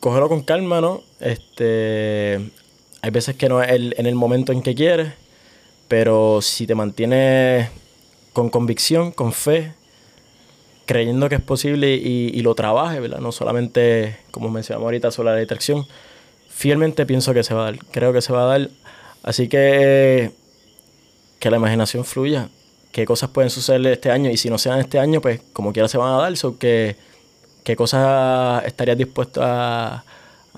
cógelo 0.00 0.28
con 0.28 0.42
calma, 0.42 0.80
¿no? 0.80 1.02
Este, 1.20 2.40
hay 3.02 3.10
veces 3.10 3.36
que 3.36 3.48
no 3.48 3.62
es 3.62 3.70
el, 3.70 3.94
en 3.98 4.06
el 4.06 4.14
momento 4.14 4.52
en 4.52 4.62
que 4.62 4.74
quieres, 4.74 5.12
pero 5.88 6.40
si 6.42 6.66
te 6.66 6.74
mantienes 6.74 7.68
con 8.32 8.50
convicción, 8.50 9.10
con 9.12 9.32
fe, 9.32 9.74
creyendo 10.86 11.28
que 11.28 11.34
es 11.36 11.42
posible 11.42 11.94
y, 11.94 12.40
lo 12.40 12.54
trabajes, 12.54 13.00
¿verdad? 13.00 13.18
No 13.18 13.32
solamente, 13.32 14.16
como 14.30 14.48
mencionamos 14.50 14.86
ahorita, 14.86 15.10
sobre 15.10 15.30
la 15.30 15.36
distracción, 15.36 15.86
fielmente 16.48 17.04
pienso 17.04 17.34
que 17.34 17.42
se 17.42 17.54
va 17.54 17.62
a 17.62 17.64
dar, 17.72 17.78
creo 17.90 18.12
que 18.12 18.22
se 18.22 18.32
va 18.32 18.44
a 18.44 18.58
dar. 18.58 18.70
Así 19.22 19.48
que 19.48 20.32
que 21.38 21.50
la 21.50 21.56
imaginación 21.56 22.04
fluya 22.04 22.48
qué 22.92 23.04
cosas 23.04 23.30
pueden 23.30 23.50
suceder 23.50 23.86
este 23.86 24.10
año 24.10 24.30
y 24.30 24.36
si 24.36 24.50
no 24.50 24.58
sean 24.58 24.78
este 24.78 24.98
año, 24.98 25.20
pues 25.20 25.40
como 25.52 25.72
quiera 25.72 25.88
se 25.88 25.98
van 25.98 26.12
a 26.12 26.16
dar. 26.16 26.36
So 26.36 26.58
que, 26.58 26.96
¿Qué 27.68 27.76
cosas 27.76 28.64
estarías 28.64 28.96
dispuesto 28.96 29.42
a, 29.44 30.02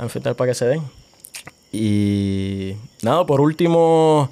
enfrentar 0.00 0.36
para 0.36 0.52
que 0.52 0.54
se 0.54 0.64
den? 0.66 0.82
Y 1.72 2.76
nada, 3.02 3.26
por 3.26 3.40
último, 3.40 4.30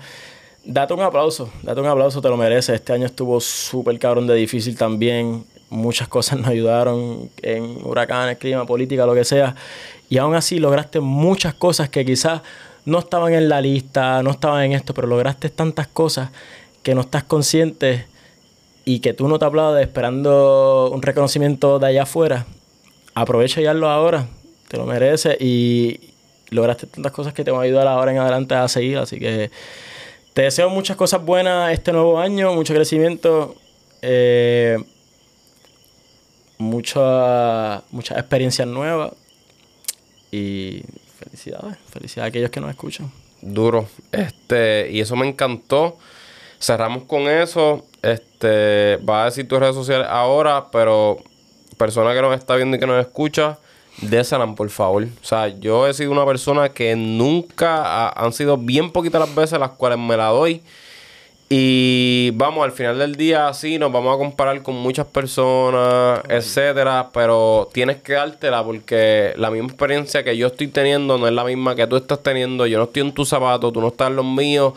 date 0.64 0.94
un 0.94 1.00
aplauso, 1.00 1.50
date 1.64 1.80
un 1.80 1.88
aplauso, 1.88 2.22
te 2.22 2.28
lo 2.28 2.36
mereces. 2.36 2.76
Este 2.76 2.92
año 2.92 3.06
estuvo 3.06 3.40
súper 3.40 3.98
cabrón 3.98 4.28
de 4.28 4.36
difícil 4.36 4.78
también. 4.78 5.44
Muchas 5.70 6.06
cosas 6.06 6.38
nos 6.38 6.46
ayudaron 6.46 7.28
en 7.42 7.78
huracanes, 7.82 8.38
clima, 8.38 8.64
política, 8.64 9.06
lo 9.06 9.14
que 9.16 9.24
sea. 9.24 9.56
Y 10.08 10.18
aún 10.18 10.36
así 10.36 10.60
lograste 10.60 11.00
muchas 11.00 11.54
cosas 11.54 11.88
que 11.88 12.04
quizás 12.04 12.42
no 12.84 13.00
estaban 13.00 13.32
en 13.32 13.48
la 13.48 13.60
lista, 13.60 14.22
no 14.22 14.30
estaban 14.30 14.62
en 14.66 14.72
esto, 14.74 14.94
pero 14.94 15.08
lograste 15.08 15.50
tantas 15.50 15.88
cosas 15.88 16.30
que 16.82 16.94
no 16.94 17.02
estás 17.02 17.24
consciente 17.24 18.06
y 18.84 19.00
que 19.00 19.12
tú 19.12 19.28
no 19.28 19.38
te 19.38 19.44
aplaudes 19.44 19.86
esperando 19.86 20.90
un 20.92 21.02
reconocimiento 21.02 21.78
de 21.78 21.88
allá 21.88 22.04
afuera, 22.04 22.46
aprovecha 23.14 23.60
y 23.60 23.66
hazlo 23.66 23.88
ahora. 23.88 24.26
Te 24.68 24.76
lo 24.76 24.86
mereces 24.86 25.36
y 25.40 26.00
lograste 26.50 26.86
tantas 26.86 27.12
cosas 27.12 27.34
que 27.34 27.44
te 27.44 27.50
van 27.50 27.60
a 27.60 27.64
ayudar 27.64 27.86
ahora 27.86 28.12
en 28.12 28.18
adelante 28.18 28.54
a 28.54 28.68
seguir. 28.68 28.98
Así 28.98 29.18
que 29.18 29.50
te 30.32 30.42
deseo 30.42 30.70
muchas 30.70 30.96
cosas 30.96 31.24
buenas 31.24 31.72
este 31.72 31.92
nuevo 31.92 32.18
año, 32.18 32.54
mucho 32.54 32.74
crecimiento, 32.74 33.56
eh, 34.02 34.78
muchas 36.58 37.82
experiencias 38.10 38.66
nuevas 38.66 39.12
y 40.30 40.82
felicidades. 41.18 41.76
Felicidades 41.90 42.26
a 42.26 42.28
aquellos 42.28 42.50
que 42.50 42.60
nos 42.60 42.70
escuchan. 42.70 43.10
Duro. 43.40 43.86
Este, 44.12 44.90
y 44.90 45.00
eso 45.00 45.16
me 45.16 45.28
encantó 45.28 45.98
Cerramos 46.60 47.04
con 47.04 47.22
eso. 47.22 47.84
Este, 48.02 48.96
va 48.98 49.22
a 49.22 49.24
decir 49.26 49.46
tus 49.48 49.58
redes 49.58 49.74
sociales 49.74 50.06
ahora, 50.08 50.66
pero 50.70 51.18
persona 51.76 52.12
que 52.14 52.22
nos 52.22 52.36
está 52.36 52.56
viendo 52.56 52.76
y 52.76 52.80
que 52.80 52.86
nos 52.86 53.00
escucha, 53.00 53.58
désalan, 54.02 54.54
por 54.54 54.68
favor. 54.70 55.04
O 55.04 55.24
sea, 55.24 55.48
yo 55.48 55.86
he 55.86 55.94
sido 55.94 56.10
una 56.10 56.26
persona 56.26 56.68
que 56.68 56.94
nunca 56.96 58.08
han 58.10 58.32
sido 58.32 58.56
bien 58.56 58.90
poquitas 58.90 59.20
las 59.20 59.34
veces 59.34 59.58
las 59.58 59.70
cuales 59.70 59.98
me 59.98 60.16
la 60.16 60.26
doy. 60.26 60.62
Y 61.50 62.30
vamos, 62.34 62.62
al 62.62 62.72
final 62.72 62.98
del 62.98 63.16
día 63.16 63.54
sí, 63.54 63.78
nos 63.78 63.90
vamos 63.90 64.14
a 64.14 64.18
comparar 64.18 64.62
con 64.62 64.74
muchas 64.74 65.06
personas, 65.06 66.20
etcétera, 66.28 67.08
pero 67.14 67.70
tienes 67.72 68.02
que 68.02 68.12
dártela 68.12 68.62
porque 68.62 69.32
la 69.36 69.50
misma 69.50 69.68
experiencia 69.68 70.22
que 70.22 70.36
yo 70.36 70.48
estoy 70.48 70.68
teniendo 70.68 71.16
no 71.16 71.26
es 71.26 71.32
la 71.32 71.44
misma 71.44 71.74
que 71.74 71.86
tú 71.86 71.96
estás 71.96 72.22
teniendo. 72.22 72.66
Yo 72.66 72.76
no 72.76 72.84
estoy 72.84 73.00
en 73.00 73.14
tus 73.14 73.30
zapatos, 73.30 73.72
tú 73.72 73.80
no 73.80 73.88
estás 73.88 74.08
en 74.08 74.16
los 74.16 74.26
míos. 74.26 74.74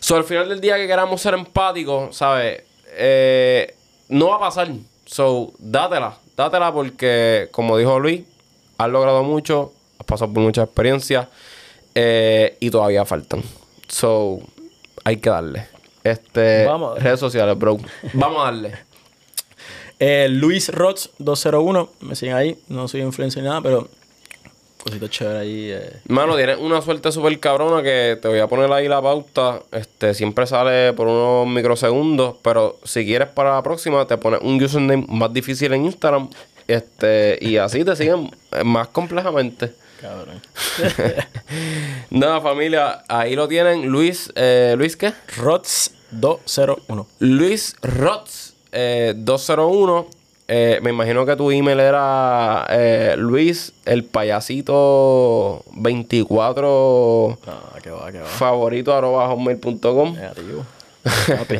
So, 0.00 0.16
al 0.16 0.24
final 0.24 0.48
del 0.48 0.60
día 0.60 0.76
que 0.76 0.86
queramos 0.86 1.20
ser 1.20 1.34
empáticos, 1.34 2.16
¿sabes? 2.16 2.62
Eh, 2.92 3.74
no 4.08 4.28
va 4.28 4.36
a 4.36 4.40
pasar. 4.40 4.68
So, 5.06 5.52
dátela. 5.58 6.16
Dátela 6.36 6.72
porque, 6.72 7.48
como 7.50 7.76
dijo 7.76 7.98
Luis, 7.98 8.22
has 8.78 8.88
logrado 8.88 9.22
mucho, 9.24 9.72
has 9.98 10.06
pasado 10.06 10.32
por 10.32 10.42
muchas 10.42 10.66
experiencias 10.66 11.28
eh, 11.94 12.56
y 12.60 12.70
todavía 12.70 13.04
faltan. 13.04 13.42
So, 13.88 14.40
hay 15.04 15.16
que 15.16 15.30
darle. 15.30 15.66
Este, 16.04 16.64
Vamos 16.64 17.02
redes 17.02 17.20
sociales, 17.20 17.58
bro. 17.58 17.78
Vamos 18.14 18.40
a 18.40 18.44
darle. 18.44 18.78
Eh, 19.98 20.28
Luis 20.30 20.68
Rots 20.68 21.10
201, 21.18 21.90
me 22.00 22.14
siguen 22.14 22.36
ahí. 22.36 22.58
No 22.68 22.86
soy 22.86 23.00
influencer 23.00 23.42
ni 23.42 23.48
nada, 23.48 23.60
pero 23.62 23.88
cosita 24.82 25.08
chévere 25.08 25.38
ahí. 25.38 25.70
Eh. 25.72 26.00
Mano, 26.08 26.36
tienes 26.36 26.58
una 26.58 26.80
suerte 26.80 27.12
súper 27.12 27.38
cabrona 27.40 27.82
que 27.82 28.18
te 28.20 28.28
voy 28.28 28.38
a 28.38 28.46
poner 28.46 28.72
ahí 28.72 28.88
la 28.88 29.02
pauta. 29.02 29.60
Este, 29.72 30.14
siempre 30.14 30.46
sale 30.46 30.92
por 30.92 31.08
unos 31.08 31.46
microsegundos, 31.46 32.36
pero 32.42 32.78
si 32.84 33.04
quieres 33.04 33.28
para 33.28 33.54
la 33.54 33.62
próxima, 33.62 34.06
te 34.06 34.16
pones 34.16 34.40
un 34.42 34.62
username 34.62 35.04
más 35.08 35.32
difícil 35.32 35.72
en 35.72 35.86
Instagram. 35.86 36.30
Este, 36.66 37.38
y 37.40 37.56
así 37.56 37.84
te 37.84 37.96
siguen 37.96 38.30
más 38.64 38.88
complejamente. 38.88 39.72
Cabrón. 40.00 40.40
Nada, 42.10 42.40
familia, 42.40 43.02
ahí 43.08 43.34
lo 43.34 43.48
tienen. 43.48 43.86
Luis, 43.88 44.32
eh, 44.36 44.74
¿Luis 44.78 44.96
qué? 44.96 45.12
Rots 45.36 45.92
201. 46.12 47.06
Luis 47.18 47.74
Rots 47.82 48.54
eh, 48.72 49.14
201. 49.16 50.06
Eh, 50.50 50.78
me 50.82 50.90
imagino 50.90 51.26
que 51.26 51.36
tu 51.36 51.50
email 51.50 51.78
era 51.78 52.66
eh, 52.70 53.14
Luis, 53.18 53.74
el 53.84 54.04
payasito 54.04 55.62
24 55.72 57.38
Ah, 57.46 57.78
va, 57.86 58.10
va. 58.10 58.24
favorito 58.26 58.94
arroba 58.94 59.28
hotmail.com. 59.28 60.16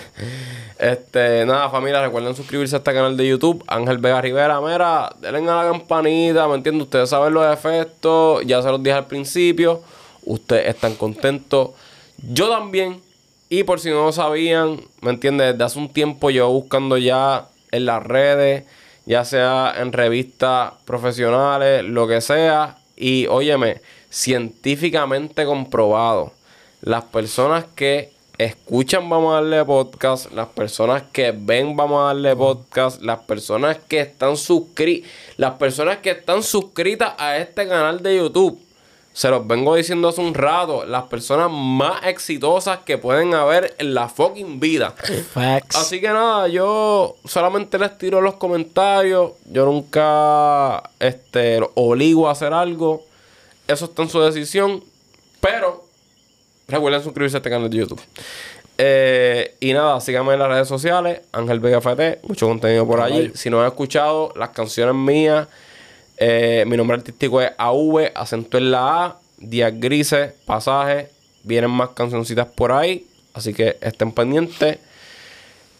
Este, 0.78 1.44
nada, 1.44 1.68
familia, 1.70 2.00
recuerden 2.02 2.36
suscribirse 2.36 2.76
a 2.76 2.78
este 2.78 2.92
canal 2.92 3.16
de 3.16 3.26
YouTube. 3.26 3.64
Ángel 3.66 3.98
Vega 3.98 4.20
Rivera, 4.20 4.60
mira, 4.60 5.12
denle 5.20 5.50
a 5.50 5.64
la 5.64 5.70
campanita, 5.70 6.46
¿me 6.46 6.54
entienden? 6.54 6.82
Ustedes 6.82 7.10
saben 7.10 7.34
los 7.34 7.52
efectos, 7.52 8.42
ya 8.46 8.62
se 8.62 8.68
los 8.68 8.82
dije 8.82 8.96
al 8.96 9.06
principio. 9.06 9.82
Ustedes 10.24 10.68
están 10.74 10.94
contentos. 10.94 11.70
Yo 12.32 12.48
también. 12.48 13.00
Y 13.48 13.64
por 13.64 13.80
si 13.80 13.90
no 13.90 14.04
lo 14.04 14.12
sabían, 14.12 14.80
¿me 15.00 15.10
entiendes? 15.10 15.52
Desde 15.52 15.64
hace 15.64 15.78
un 15.78 15.88
tiempo 15.88 16.30
yo 16.30 16.48
buscando 16.50 16.96
ya 16.98 17.46
en 17.72 17.86
las 17.86 18.02
redes, 18.02 18.64
ya 19.06 19.24
sea 19.24 19.74
en 19.76 19.92
revistas 19.92 20.72
profesionales, 20.84 21.84
lo 21.84 22.06
que 22.06 22.20
sea. 22.20 22.76
Y 22.96 23.26
óyeme, 23.26 23.80
científicamente 24.10 25.44
comprobado. 25.44 26.32
Las 26.80 27.04
personas 27.04 27.64
que 27.74 28.12
escuchan 28.38 29.08
vamos 29.08 29.32
a 29.32 29.36
darle 29.36 29.64
podcast, 29.64 30.30
las 30.32 30.48
personas 30.48 31.02
que 31.12 31.32
ven 31.32 31.76
vamos 31.76 32.00
a 32.00 32.06
darle 32.06 32.36
podcast, 32.36 33.02
las 33.02 33.20
personas 33.20 33.78
que 33.88 34.00
están 34.00 34.36
suscritas, 34.36 35.10
las 35.36 35.54
personas 35.54 35.98
que 35.98 36.10
están 36.10 36.42
suscritas 36.42 37.14
a 37.18 37.36
este 37.38 37.66
canal 37.66 38.02
de 38.02 38.16
YouTube. 38.16 38.67
Se 39.18 39.30
los 39.30 39.44
vengo 39.48 39.74
diciendo 39.74 40.06
hace 40.06 40.20
un 40.20 40.32
rato, 40.32 40.86
las 40.86 41.02
personas 41.06 41.50
más 41.50 42.06
exitosas 42.06 42.78
que 42.86 42.98
pueden 42.98 43.34
haber 43.34 43.74
en 43.78 43.92
la 43.92 44.08
fucking 44.08 44.60
vida. 44.60 44.94
Facts. 45.34 45.74
Así 45.74 46.00
que 46.00 46.06
nada, 46.06 46.46
yo 46.46 47.16
solamente 47.24 47.80
les 47.80 47.98
tiro 47.98 48.20
los 48.20 48.34
comentarios. 48.34 49.32
Yo 49.46 49.64
nunca 49.66 50.88
este, 51.00 51.58
obligo 51.74 52.28
a 52.28 52.30
hacer 52.30 52.52
algo. 52.52 53.02
Eso 53.66 53.86
está 53.86 54.02
en 54.02 54.08
su 54.08 54.20
decisión. 54.20 54.84
Pero 55.40 55.84
recuerden 56.68 57.02
suscribirse 57.02 57.38
a 57.38 57.40
este 57.40 57.50
canal 57.50 57.68
de 57.68 57.76
YouTube. 57.76 58.00
Eh, 58.78 59.56
y 59.58 59.72
nada, 59.72 60.00
síganme 60.00 60.34
en 60.34 60.38
las 60.38 60.48
redes 60.48 60.68
sociales. 60.68 61.22
Ángel 61.32 61.58
Vega 61.58 61.80
FT, 61.80 62.20
mucho 62.22 62.46
contenido 62.46 62.86
por 62.86 63.00
allí. 63.00 63.32
Si 63.34 63.50
no 63.50 63.60
han 63.60 63.66
escuchado 63.66 64.32
las 64.36 64.50
canciones 64.50 64.94
mías, 64.94 65.48
eh, 66.18 66.64
mi 66.66 66.76
nombre 66.76 66.96
artístico 66.96 67.40
es 67.40 67.52
AV, 67.56 68.12
acento 68.14 68.58
en 68.58 68.70
la 68.70 69.04
A, 69.04 69.18
Días 69.38 69.72
Grises, 69.76 70.32
Pasaje. 70.46 71.10
Vienen 71.44 71.70
más 71.70 71.90
cancioncitas 71.90 72.46
por 72.46 72.72
ahí. 72.72 73.06
Así 73.34 73.54
que 73.54 73.76
estén 73.80 74.12
pendientes. 74.12 74.78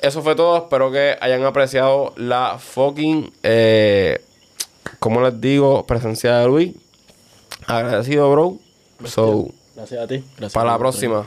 Eso 0.01 0.23
fue 0.23 0.37
todo. 0.37 0.57
Espero 0.59 0.93
que 0.93 1.17
hayan 1.21 1.43
apreciado 1.45 2.15
la 2.17 2.59
fucking, 2.59 3.33
eh, 3.43 4.25
como 5.01 5.21
les 5.21 5.41
digo, 5.41 5.85
presencia 5.87 6.39
de 6.39 6.47
Luis. 6.47 6.75
Agradecido, 7.67 8.31
bro. 8.31 8.59
So, 9.05 9.49
Gracias 9.75 10.01
a 10.01 10.07
ti. 10.07 10.25
Gracias 10.37 10.53
para 10.53 10.73
la 10.73 10.79
próxima. 10.79 11.27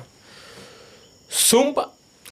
Zumba. 1.30 1.91